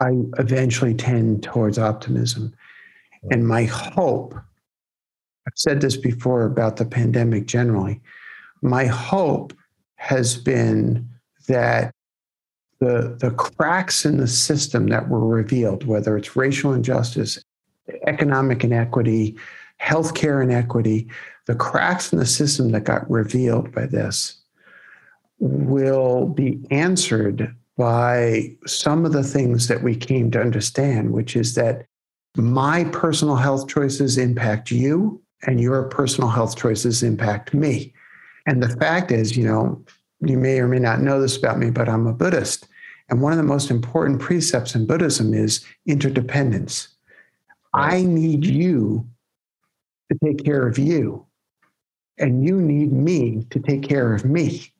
I 0.00 0.12
eventually 0.38 0.94
tend 0.94 1.42
towards 1.42 1.78
optimism. 1.78 2.54
And 3.30 3.46
my 3.46 3.64
hope, 3.64 4.34
I've 4.34 5.52
said 5.56 5.82
this 5.82 5.96
before 5.96 6.44
about 6.44 6.76
the 6.76 6.86
pandemic 6.86 7.46
generally, 7.46 8.00
my 8.62 8.86
hope 8.86 9.52
has 9.96 10.36
been 10.36 11.06
that 11.48 11.94
the, 12.78 13.14
the 13.20 13.30
cracks 13.32 14.06
in 14.06 14.16
the 14.16 14.26
system 14.26 14.86
that 14.86 15.10
were 15.10 15.26
revealed, 15.26 15.86
whether 15.86 16.16
it's 16.16 16.34
racial 16.34 16.72
injustice, 16.72 17.38
economic 18.06 18.64
inequity, 18.64 19.36
healthcare 19.80 20.42
inequity, 20.42 21.08
the 21.46 21.54
cracks 21.54 22.12
in 22.12 22.18
the 22.18 22.26
system 22.26 22.70
that 22.72 22.84
got 22.84 23.10
revealed 23.10 23.72
by 23.72 23.86
this 23.86 24.36
will 25.38 26.26
be 26.26 26.60
answered 26.70 27.54
by 27.76 28.54
some 28.66 29.06
of 29.06 29.12
the 29.12 29.24
things 29.24 29.68
that 29.68 29.82
we 29.82 29.96
came 29.96 30.30
to 30.30 30.40
understand, 30.40 31.12
which 31.12 31.34
is 31.34 31.54
that 31.54 31.86
my 32.36 32.84
personal 32.84 33.36
health 33.36 33.68
choices 33.68 34.18
impact 34.18 34.70
you 34.70 35.20
and 35.46 35.60
your 35.60 35.84
personal 35.84 36.28
health 36.28 36.56
choices 36.56 37.02
impact 37.02 37.54
me. 37.54 37.92
And 38.46 38.62
the 38.62 38.68
fact 38.76 39.10
is, 39.10 39.36
you 39.36 39.44
know, 39.44 39.82
you 40.20 40.36
may 40.36 40.60
or 40.60 40.68
may 40.68 40.78
not 40.78 41.00
know 41.00 41.20
this 41.20 41.36
about 41.36 41.58
me, 41.58 41.70
but 41.70 41.88
I'm 41.88 42.06
a 42.06 42.12
Buddhist. 42.12 42.68
And 43.08 43.22
one 43.22 43.32
of 43.32 43.38
the 43.38 43.44
most 43.44 43.70
important 43.70 44.20
precepts 44.20 44.74
in 44.74 44.86
Buddhism 44.86 45.32
is 45.32 45.64
interdependence. 45.86 46.88
I 47.72 48.02
need 48.02 48.44
you 48.44 49.08
to 50.10 50.18
take 50.24 50.44
care 50.44 50.66
of 50.66 50.78
you, 50.78 51.24
and 52.18 52.44
you 52.46 52.60
need 52.60 52.92
me 52.92 53.46
to 53.50 53.60
take 53.60 53.82
care 53.82 54.14
of 54.14 54.24
me. 54.24 54.72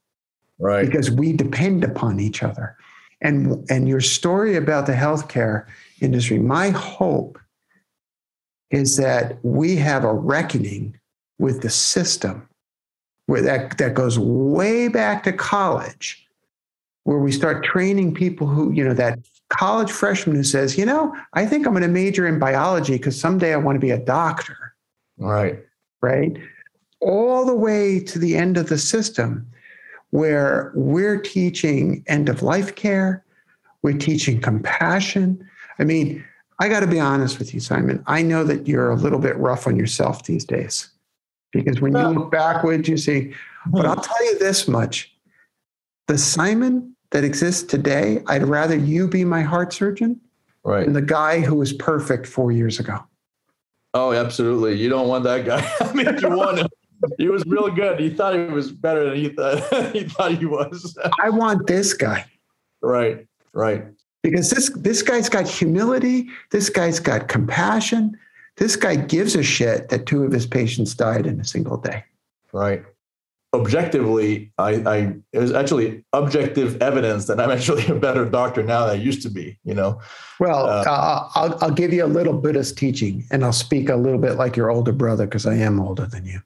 Right. 0.58 0.84
Because 0.84 1.10
we 1.10 1.32
depend 1.32 1.84
upon 1.84 2.20
each 2.20 2.42
other. 2.42 2.76
And 3.22 3.68
and 3.70 3.88
your 3.88 4.00
story 4.00 4.56
about 4.56 4.86
the 4.86 4.92
healthcare 4.92 5.66
industry, 6.00 6.38
my 6.38 6.70
hope 6.70 7.38
is 8.70 8.96
that 8.96 9.38
we 9.42 9.76
have 9.76 10.04
a 10.04 10.12
reckoning 10.12 10.98
with 11.38 11.62
the 11.62 11.70
system 11.70 12.48
where 13.26 13.42
that, 13.42 13.78
that 13.78 13.94
goes 13.94 14.18
way 14.18 14.88
back 14.88 15.22
to 15.24 15.32
college, 15.32 16.26
where 17.04 17.18
we 17.18 17.32
start 17.32 17.64
training 17.64 18.14
people 18.14 18.46
who, 18.46 18.72
you 18.72 18.84
know, 18.84 18.94
that 18.94 19.18
college 19.48 19.90
freshman 19.90 20.36
who 20.36 20.44
says, 20.44 20.78
you 20.78 20.86
know, 20.86 21.14
I 21.34 21.46
think 21.46 21.66
I'm 21.66 21.72
going 21.72 21.82
to 21.82 21.88
major 21.88 22.26
in 22.26 22.38
biology 22.38 22.96
because 22.96 23.18
someday 23.20 23.52
I 23.52 23.56
want 23.56 23.76
to 23.76 23.80
be 23.80 23.90
a 23.90 23.98
doctor. 23.98 24.69
Right. 25.20 25.58
Right. 26.02 26.36
All 27.00 27.44
the 27.44 27.54
way 27.54 28.00
to 28.00 28.18
the 28.18 28.36
end 28.36 28.56
of 28.56 28.68
the 28.68 28.78
system 28.78 29.46
where 30.10 30.72
we're 30.74 31.20
teaching 31.20 32.02
end 32.08 32.28
of 32.28 32.42
life 32.42 32.74
care, 32.74 33.24
we're 33.82 33.96
teaching 33.96 34.40
compassion. 34.40 35.48
I 35.78 35.84
mean, 35.84 36.24
I 36.58 36.68
got 36.68 36.80
to 36.80 36.86
be 36.86 37.00
honest 37.00 37.38
with 37.38 37.54
you, 37.54 37.60
Simon. 37.60 38.02
I 38.06 38.22
know 38.22 38.44
that 38.44 38.66
you're 38.66 38.90
a 38.90 38.96
little 38.96 39.18
bit 39.18 39.36
rough 39.36 39.66
on 39.66 39.76
yourself 39.76 40.24
these 40.24 40.44
days 40.44 40.90
because 41.52 41.80
when 41.80 41.96
you 41.96 42.02
look 42.08 42.30
backwards, 42.30 42.88
you 42.88 42.96
see, 42.96 43.32
but 43.66 43.86
I'll 43.86 43.96
tell 43.96 44.24
you 44.24 44.38
this 44.38 44.66
much 44.66 45.14
the 46.10 46.18
Simon 46.18 46.96
that 47.12 47.22
exists 47.22 47.62
today, 47.62 48.22
I'd 48.26 48.42
rather 48.42 48.76
you 48.76 49.06
be 49.06 49.24
my 49.24 49.42
heart 49.42 49.72
surgeon 49.72 50.20
right. 50.64 50.84
than 50.84 50.92
the 50.92 51.02
guy 51.02 51.40
who 51.40 51.54
was 51.54 51.72
perfect 51.72 52.26
four 52.26 52.50
years 52.50 52.80
ago. 52.80 52.98
Oh, 53.94 54.12
absolutely. 54.12 54.74
You 54.76 54.88
don't 54.88 55.08
want 55.08 55.24
that 55.24 55.44
guy. 55.44 55.68
I 55.80 55.92
mean, 55.92 56.06
you 56.18 56.30
want 56.30 56.58
him. 56.58 56.68
He 57.18 57.28
was 57.28 57.44
real 57.46 57.70
good. 57.70 57.98
He 57.98 58.10
thought 58.10 58.34
he 58.34 58.40
was 58.40 58.70
better 58.70 59.08
than 59.08 59.16
he 59.16 59.30
thought 59.30 59.92
he 59.92 60.04
thought 60.04 60.34
he 60.34 60.46
was. 60.46 60.96
I 61.20 61.30
want 61.30 61.66
this 61.66 61.94
guy. 61.94 62.26
Right. 62.82 63.26
Right. 63.52 63.84
Because 64.22 64.50
this 64.50 64.70
this 64.76 65.02
guy's 65.02 65.28
got 65.28 65.48
humility, 65.48 66.28
this 66.50 66.68
guy's 66.68 67.00
got 67.00 67.28
compassion. 67.28 68.16
This 68.56 68.76
guy 68.76 68.96
gives 68.96 69.34
a 69.34 69.42
shit 69.42 69.88
that 69.88 70.04
two 70.04 70.24
of 70.24 70.32
his 70.32 70.46
patients 70.46 70.94
died 70.94 71.26
in 71.26 71.40
a 71.40 71.44
single 71.44 71.78
day. 71.78 72.04
Right. 72.52 72.84
Objectively, 73.52 74.52
I, 74.58 74.70
I 74.86 75.14
it 75.32 75.40
was 75.40 75.52
actually 75.52 76.04
objective 76.12 76.80
evidence 76.80 77.26
that 77.26 77.40
I'm 77.40 77.50
actually 77.50 77.84
a 77.86 77.96
better 77.96 78.24
doctor 78.24 78.62
now 78.62 78.86
than 78.86 78.90
I 78.90 79.02
used 79.02 79.22
to 79.22 79.30
be. 79.30 79.58
You 79.64 79.74
know. 79.74 80.00
Well, 80.38 80.66
uh, 80.66 80.84
I'll 81.34 81.58
I'll 81.60 81.72
give 81.72 81.92
you 81.92 82.04
a 82.04 82.06
little 82.06 82.32
Buddhist 82.32 82.78
teaching, 82.78 83.24
and 83.32 83.44
I'll 83.44 83.52
speak 83.52 83.88
a 83.88 83.96
little 83.96 84.20
bit 84.20 84.34
like 84.34 84.56
your 84.56 84.70
older 84.70 84.92
brother 84.92 85.26
because 85.26 85.46
I 85.46 85.54
am 85.54 85.80
older 85.80 86.06
than 86.06 86.24
you. 86.26 86.40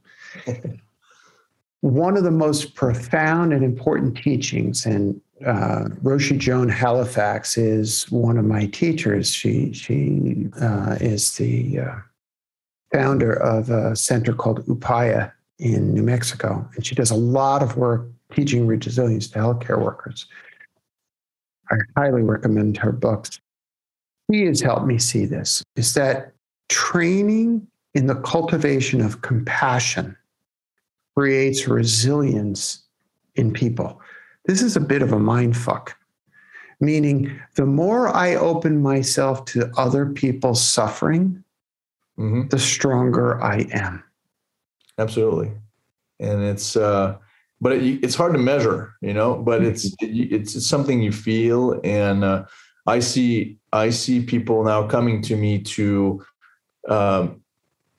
One 1.82 2.16
of 2.16 2.24
the 2.24 2.30
most 2.30 2.74
profound 2.74 3.52
and 3.52 3.62
important 3.62 4.16
teachings, 4.16 4.86
and 4.86 5.20
uh, 5.44 5.88
Roshi 6.02 6.38
Joan 6.38 6.70
Halifax 6.70 7.58
is 7.58 8.10
one 8.10 8.38
of 8.38 8.46
my 8.46 8.64
teachers. 8.66 9.30
She 9.30 9.74
she 9.74 10.48
uh, 10.58 10.96
is 11.02 11.36
the 11.36 11.80
uh, 11.80 11.94
founder 12.94 13.34
of 13.34 13.68
a 13.68 13.94
center 13.94 14.32
called 14.32 14.64
Upaya 14.66 15.32
in 15.58 15.94
New 15.94 16.02
Mexico, 16.02 16.68
and 16.74 16.84
she 16.84 16.94
does 16.94 17.10
a 17.10 17.16
lot 17.16 17.62
of 17.62 17.76
work 17.76 18.06
teaching 18.34 18.66
resilience 18.66 19.28
to 19.28 19.38
healthcare 19.38 19.80
workers. 19.80 20.26
I 21.70 21.76
highly 21.96 22.22
recommend 22.22 22.76
her 22.78 22.92
books. 22.92 23.40
She 24.30 24.44
has 24.46 24.60
helped 24.60 24.86
me 24.86 24.98
see 24.98 25.26
this: 25.26 25.62
is 25.76 25.94
that 25.94 26.32
training 26.68 27.66
in 27.94 28.06
the 28.06 28.16
cultivation 28.16 29.00
of 29.00 29.22
compassion 29.22 30.16
creates 31.16 31.68
resilience 31.68 32.82
in 33.36 33.52
people. 33.52 34.00
This 34.46 34.62
is 34.62 34.76
a 34.76 34.80
bit 34.80 35.02
of 35.02 35.12
a 35.12 35.18
mind 35.18 35.56
fuck, 35.56 35.96
meaning 36.80 37.40
the 37.54 37.66
more 37.66 38.08
I 38.08 38.34
open 38.34 38.82
myself 38.82 39.44
to 39.46 39.70
other 39.76 40.06
people's 40.06 40.62
suffering, 40.62 41.42
mm-hmm. 42.18 42.48
the 42.48 42.58
stronger 42.58 43.42
I 43.42 43.66
am. 43.72 44.02
Absolutely. 44.98 45.52
And 46.20 46.42
it's, 46.42 46.76
uh, 46.76 47.16
but 47.60 47.72
it, 47.72 48.04
it's 48.04 48.14
hard 48.14 48.34
to 48.34 48.38
measure, 48.38 48.94
you 49.00 49.12
know, 49.12 49.36
but 49.36 49.60
mm-hmm. 49.60 49.70
it's, 49.70 49.94
it's, 50.00 50.54
it's 50.54 50.66
something 50.66 51.02
you 51.02 51.12
feel. 51.12 51.80
And, 51.84 52.24
uh, 52.24 52.44
I 52.86 52.98
see, 52.98 53.58
I 53.72 53.90
see 53.90 54.24
people 54.24 54.62
now 54.64 54.86
coming 54.86 55.22
to 55.22 55.36
me 55.36 55.62
to, 55.62 56.24
um, 56.88 57.40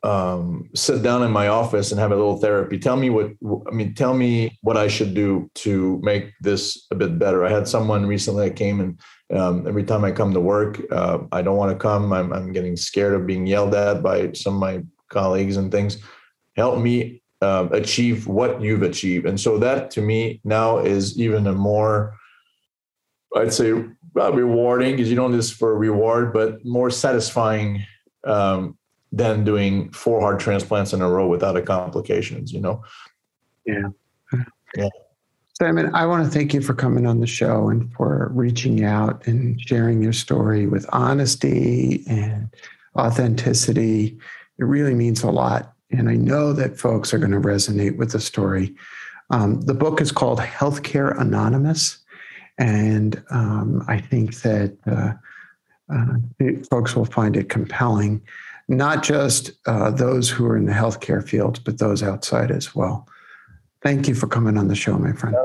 um, 0.03 0.69
sit 0.75 1.01
down 1.01 1.23
in 1.23 1.31
my 1.31 1.47
office 1.47 1.91
and 1.91 1.99
have 1.99 2.11
a 2.11 2.15
little 2.15 2.37
therapy. 2.37 2.77
Tell 2.77 2.95
me 2.95 3.09
what 3.09 3.31
I 3.67 3.71
mean. 3.71 3.95
Tell 3.95 4.13
me 4.13 4.55
what 4.61 4.77
I 4.77 4.87
should 4.87 5.15
do 5.15 5.49
to 5.55 5.99
make 6.03 6.31
this 6.41 6.85
a 6.91 6.95
bit 6.95 7.17
better. 7.17 7.43
I 7.43 7.49
had 7.49 7.67
someone 7.67 8.05
recently 8.05 8.47
that 8.47 8.55
came 8.55 8.79
and 8.79 8.99
um, 9.35 9.67
every 9.67 9.83
time 9.83 10.05
I 10.05 10.11
come 10.11 10.31
to 10.33 10.39
work, 10.39 10.79
uh, 10.91 11.19
I 11.31 11.41
don't 11.41 11.57
want 11.57 11.71
to 11.71 11.77
come. 11.77 12.13
I'm, 12.13 12.31
I'm 12.31 12.51
getting 12.51 12.75
scared 12.77 13.15
of 13.15 13.25
being 13.25 13.47
yelled 13.47 13.73
at 13.73 14.03
by 14.03 14.31
some 14.33 14.53
of 14.53 14.59
my 14.59 14.83
colleagues 15.09 15.57
and 15.57 15.71
things. 15.71 15.97
Help 16.55 16.79
me 16.79 17.21
uh, 17.41 17.67
achieve 17.71 18.27
what 18.27 18.61
you've 18.61 18.83
achieved, 18.83 19.25
and 19.25 19.39
so 19.39 19.57
that 19.59 19.91
to 19.91 20.01
me 20.01 20.39
now 20.43 20.79
is 20.79 21.19
even 21.19 21.47
a 21.47 21.53
more, 21.53 22.15
I'd 23.35 23.53
say, 23.53 23.71
rewarding 24.13 24.95
because 24.95 25.09
you 25.09 25.15
don't 25.15 25.31
do 25.31 25.37
this 25.37 25.51
for 25.51 25.71
a 25.71 25.75
reward, 25.75 26.33
but 26.33 26.63
more 26.65 26.89
satisfying. 26.89 27.85
Um, 28.23 28.77
than 29.15 29.45
doing 29.45 29.89
four 29.91 30.19
heart 30.19 30.41
transplants 30.41 30.91
in 30.91 31.01
a 31.01 31.09
row 31.09 31.25
without 31.27 31.55
a 31.55 31.61
complications, 31.61 32.51
you 32.51 32.59
know? 32.59 32.83
Yeah. 33.65 33.87
Yeah. 34.75 34.89
Simon, 35.57 35.95
I 35.95 36.05
want 36.05 36.25
to 36.25 36.29
thank 36.29 36.53
you 36.53 36.59
for 36.59 36.73
coming 36.73 37.05
on 37.05 37.21
the 37.21 37.27
show 37.27 37.69
and 37.69 37.91
for 37.93 38.29
reaching 38.33 38.83
out 38.83 39.25
and 39.25 39.59
sharing 39.61 40.03
your 40.03 40.11
story 40.11 40.67
with 40.67 40.85
honesty 40.91 42.03
and 42.09 42.49
authenticity. 42.97 44.17
It 44.59 44.65
really 44.65 44.93
means 44.93 45.23
a 45.23 45.31
lot. 45.31 45.73
And 45.91 46.09
I 46.09 46.15
know 46.15 46.53
that 46.53 46.79
folks 46.79 47.13
are 47.13 47.19
going 47.19 47.31
to 47.31 47.39
resonate 47.39 47.97
with 47.97 48.11
the 48.11 48.19
story. 48.19 48.75
Um, 49.29 49.61
the 49.61 49.73
book 49.73 50.01
is 50.01 50.11
called 50.11 50.39
Healthcare 50.39 51.19
Anonymous. 51.19 51.99
And 52.57 53.21
um, 53.29 53.83
I 53.87 53.99
think 53.99 54.41
that 54.41 54.77
uh, 54.87 55.13
uh, 55.93 56.65
folks 56.69 56.95
will 56.95 57.05
find 57.05 57.35
it 57.35 57.49
compelling 57.49 58.21
not 58.67 59.03
just 59.03 59.51
uh, 59.67 59.91
those 59.91 60.29
who 60.29 60.45
are 60.45 60.57
in 60.57 60.65
the 60.65 60.73
healthcare 60.73 61.27
field, 61.27 61.63
but 61.63 61.77
those 61.77 62.01
outside 62.01 62.49
as 62.51 62.73
well. 62.73 63.07
Thank 63.85 64.07
you 64.07 64.15
for 64.15 64.25
coming 64.25 64.57
on 64.57 64.67
the 64.67 64.75
show, 64.75 64.97
my 64.97 65.11
friend. 65.11 65.35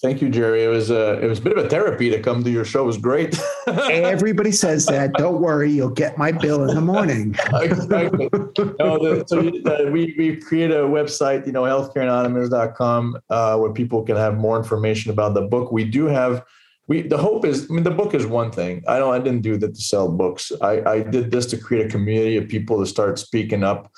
Thank 0.00 0.22
you, 0.22 0.30
Jerry. 0.30 0.64
It 0.64 0.68
was 0.68 0.88
a 0.88 1.18
uh, 1.18 1.20
it 1.20 1.26
was 1.26 1.38
a 1.38 1.42
bit 1.42 1.58
of 1.58 1.66
a 1.66 1.68
therapy 1.68 2.08
to 2.08 2.18
come 2.18 2.42
to 2.42 2.50
your 2.50 2.64
show. 2.64 2.84
It 2.84 2.86
was 2.86 2.96
great. 2.96 3.38
Everybody 3.66 4.52
says 4.52 4.86
that. 4.86 5.12
Don't 5.18 5.42
worry, 5.42 5.70
you'll 5.70 5.90
get 5.90 6.16
my 6.16 6.32
bill 6.32 6.66
in 6.66 6.74
the 6.74 6.80
morning. 6.80 7.36
exactly. 7.52 8.30
No, 8.32 8.96
the, 8.96 9.24
so 9.26 9.40
uh, 9.70 9.90
we 9.90 10.14
we 10.16 10.36
create 10.36 10.70
a 10.70 10.76
website, 10.76 11.44
you 11.44 11.52
know, 11.52 11.64
healthcareanonymous.com, 11.64 13.18
uh, 13.28 13.58
where 13.58 13.72
people 13.74 14.02
can 14.02 14.16
have 14.16 14.38
more 14.38 14.56
information 14.56 15.10
about 15.10 15.34
the 15.34 15.42
book. 15.42 15.70
We 15.70 15.84
do 15.84 16.06
have 16.06 16.42
we 16.88 17.02
the 17.02 17.18
hope 17.18 17.44
is 17.44 17.70
i 17.70 17.74
mean 17.74 17.84
the 17.84 17.90
book 17.90 18.14
is 18.14 18.26
one 18.26 18.50
thing 18.50 18.82
i 18.88 18.98
don't 18.98 19.14
i 19.14 19.18
didn't 19.18 19.42
do 19.42 19.56
that 19.56 19.74
to 19.76 19.80
sell 19.80 20.10
books 20.10 20.50
i 20.60 20.82
i 20.94 21.00
did 21.00 21.30
this 21.30 21.46
to 21.46 21.56
create 21.56 21.86
a 21.86 21.88
community 21.88 22.36
of 22.36 22.48
people 22.48 22.80
to 22.80 22.86
start 22.86 23.16
speaking 23.16 23.62
up 23.62 23.92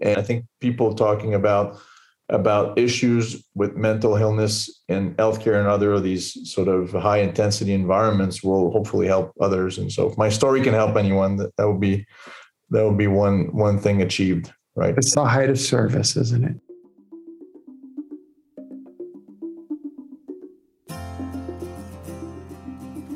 and 0.00 0.16
i 0.16 0.22
think 0.22 0.46
people 0.58 0.94
talking 0.94 1.34
about 1.34 1.78
about 2.30 2.78
issues 2.78 3.44
with 3.54 3.76
mental 3.76 4.16
illness 4.16 4.82
and 4.88 5.16
healthcare 5.16 5.58
and 5.58 5.68
other 5.68 5.92
of 5.92 6.02
these 6.02 6.50
sort 6.50 6.68
of 6.68 6.92
high 6.92 7.18
intensity 7.18 7.74
environments 7.74 8.42
will 8.42 8.70
hopefully 8.70 9.06
help 9.06 9.32
others. 9.40 9.78
And 9.78 9.92
so 9.92 10.08
if 10.08 10.16
my 10.16 10.28
story 10.28 10.62
can 10.62 10.72
help 10.72 10.96
anyone 10.96 11.36
that, 11.36 11.54
that 11.56 11.68
would 11.68 11.80
be 11.80 12.06
that 12.70 12.84
would 12.84 12.96
be 12.96 13.08
one 13.08 13.54
one 13.54 13.78
thing 13.78 14.00
achieved 14.00 14.52
right? 14.76 14.94
It's 14.96 15.14
the 15.14 15.24
height 15.24 15.50
of 15.50 15.58
service 15.58 16.16
isn't 16.16 16.44
it? 16.44 16.56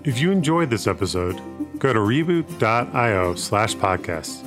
If 0.05 0.19
you 0.19 0.33
enjoyed 0.33 0.69
this 0.69 0.87
episode, 0.87 1.41
go 1.79 1.93
to 1.93 1.99
reboot.io 1.99 3.35
slash 3.37 3.75
podcast 3.77 4.45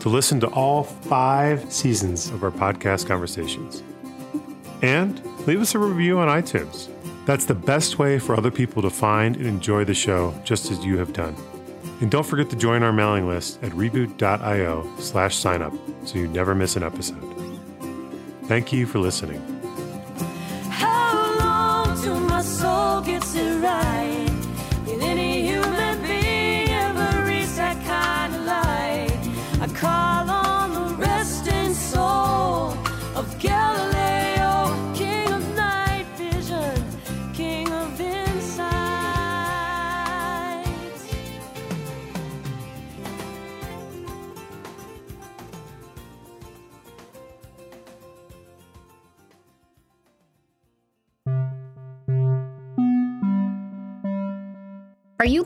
to 0.00 0.08
listen 0.08 0.40
to 0.40 0.46
all 0.48 0.82
five 0.82 1.72
seasons 1.72 2.28
of 2.30 2.42
our 2.42 2.50
podcast 2.50 3.06
conversations. 3.06 3.82
And 4.82 5.24
leave 5.46 5.60
us 5.60 5.74
a 5.74 5.78
review 5.78 6.18
on 6.18 6.28
iTunes. 6.28 6.88
That's 7.26 7.44
the 7.44 7.54
best 7.54 7.98
way 7.98 8.18
for 8.18 8.36
other 8.36 8.50
people 8.50 8.82
to 8.82 8.90
find 8.90 9.36
and 9.36 9.46
enjoy 9.46 9.84
the 9.84 9.94
show 9.94 10.34
just 10.44 10.70
as 10.70 10.84
you 10.84 10.98
have 10.98 11.12
done. 11.12 11.36
And 12.00 12.10
don't 12.10 12.26
forget 12.26 12.48
to 12.50 12.56
join 12.56 12.82
our 12.82 12.92
mailing 12.92 13.28
list 13.28 13.62
at 13.62 13.72
reboot.io 13.72 14.96
slash 14.98 15.36
signup 15.36 15.78
so 16.08 16.18
you 16.18 16.28
never 16.28 16.54
miss 16.54 16.76
an 16.76 16.82
episode. 16.82 17.22
Thank 18.44 18.72
you 18.72 18.86
for 18.86 18.98
listening. 18.98 19.59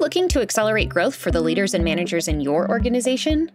Looking 0.04 0.28
to 0.28 0.42
accelerate 0.42 0.90
growth 0.90 1.14
for 1.14 1.30
the 1.30 1.40
leaders 1.40 1.72
and 1.72 1.82
managers 1.82 2.28
in 2.28 2.38
your 2.38 2.68
organization? 2.68 3.50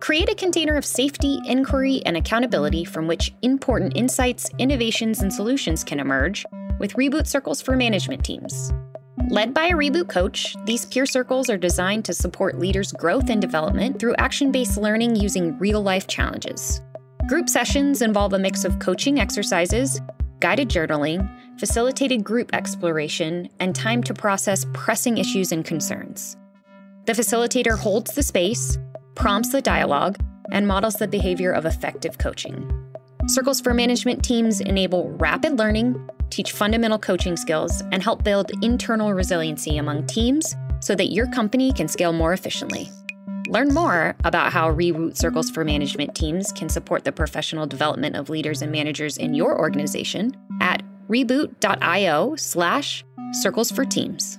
Create 0.00 0.28
a 0.28 0.34
container 0.34 0.74
of 0.74 0.84
safety, 0.84 1.38
inquiry, 1.46 2.02
and 2.04 2.16
accountability 2.16 2.84
from 2.84 3.06
which 3.06 3.32
important 3.42 3.96
insights, 3.96 4.50
innovations, 4.58 5.22
and 5.22 5.32
solutions 5.32 5.84
can 5.84 6.00
emerge 6.00 6.44
with 6.80 6.94
Reboot 6.94 7.28
Circles 7.28 7.62
for 7.62 7.76
management 7.76 8.24
teams. 8.24 8.72
Led 9.30 9.54
by 9.54 9.66
a 9.66 9.74
reboot 9.74 10.08
coach, 10.08 10.56
these 10.64 10.84
peer 10.84 11.06
circles 11.06 11.48
are 11.48 11.56
designed 11.56 12.04
to 12.06 12.12
support 12.12 12.58
leaders' 12.58 12.90
growth 12.90 13.30
and 13.30 13.40
development 13.40 14.00
through 14.00 14.16
action 14.16 14.50
based 14.50 14.76
learning 14.76 15.14
using 15.14 15.56
real 15.60 15.80
life 15.80 16.08
challenges. 16.08 16.80
Group 17.28 17.48
sessions 17.48 18.02
involve 18.02 18.32
a 18.32 18.38
mix 18.40 18.64
of 18.64 18.80
coaching 18.80 19.20
exercises, 19.20 20.00
guided 20.40 20.68
journaling, 20.68 21.30
facilitated 21.58 22.24
group 22.24 22.54
exploration, 22.54 23.48
and 23.60 23.74
time 23.74 24.02
to 24.04 24.14
process 24.14 24.66
pressing 24.72 25.18
issues 25.18 25.52
and 25.52 25.64
concerns. 25.64 26.36
The 27.06 27.12
facilitator 27.12 27.78
holds 27.78 28.12
the 28.14 28.22
space, 28.22 28.78
prompts 29.14 29.50
the 29.50 29.60
dialogue, 29.60 30.16
and 30.52 30.66
models 30.66 30.94
the 30.94 31.08
behavior 31.08 31.52
of 31.52 31.66
effective 31.66 32.18
coaching. 32.18 32.70
Circles 33.26 33.60
for 33.60 33.72
management 33.72 34.22
teams 34.22 34.60
enable 34.60 35.10
rapid 35.12 35.58
learning, 35.58 36.08
teach 36.30 36.52
fundamental 36.52 36.98
coaching 36.98 37.36
skills, 37.36 37.82
and 37.92 38.02
help 38.02 38.22
build 38.22 38.50
internal 38.62 39.14
resiliency 39.14 39.78
among 39.78 40.06
teams 40.06 40.54
so 40.80 40.94
that 40.94 41.12
your 41.12 41.26
company 41.28 41.72
can 41.72 41.88
scale 41.88 42.12
more 42.12 42.32
efficiently. 42.32 42.90
Learn 43.48 43.68
more 43.68 44.16
about 44.24 44.52
how 44.52 44.72
Reboot 44.72 45.16
Circles 45.16 45.50
for 45.50 45.64
Management 45.64 46.14
teams 46.14 46.50
can 46.52 46.68
support 46.68 47.04
the 47.04 47.12
professional 47.12 47.66
development 47.66 48.16
of 48.16 48.30
leaders 48.30 48.62
and 48.62 48.72
managers 48.72 49.16
in 49.16 49.34
your 49.34 49.58
organization 49.58 50.36
at 50.60 50.82
reboot.io 51.08 52.36
slash 52.36 53.04
circles 53.32 53.70
for 53.70 53.84
teams. 53.84 54.38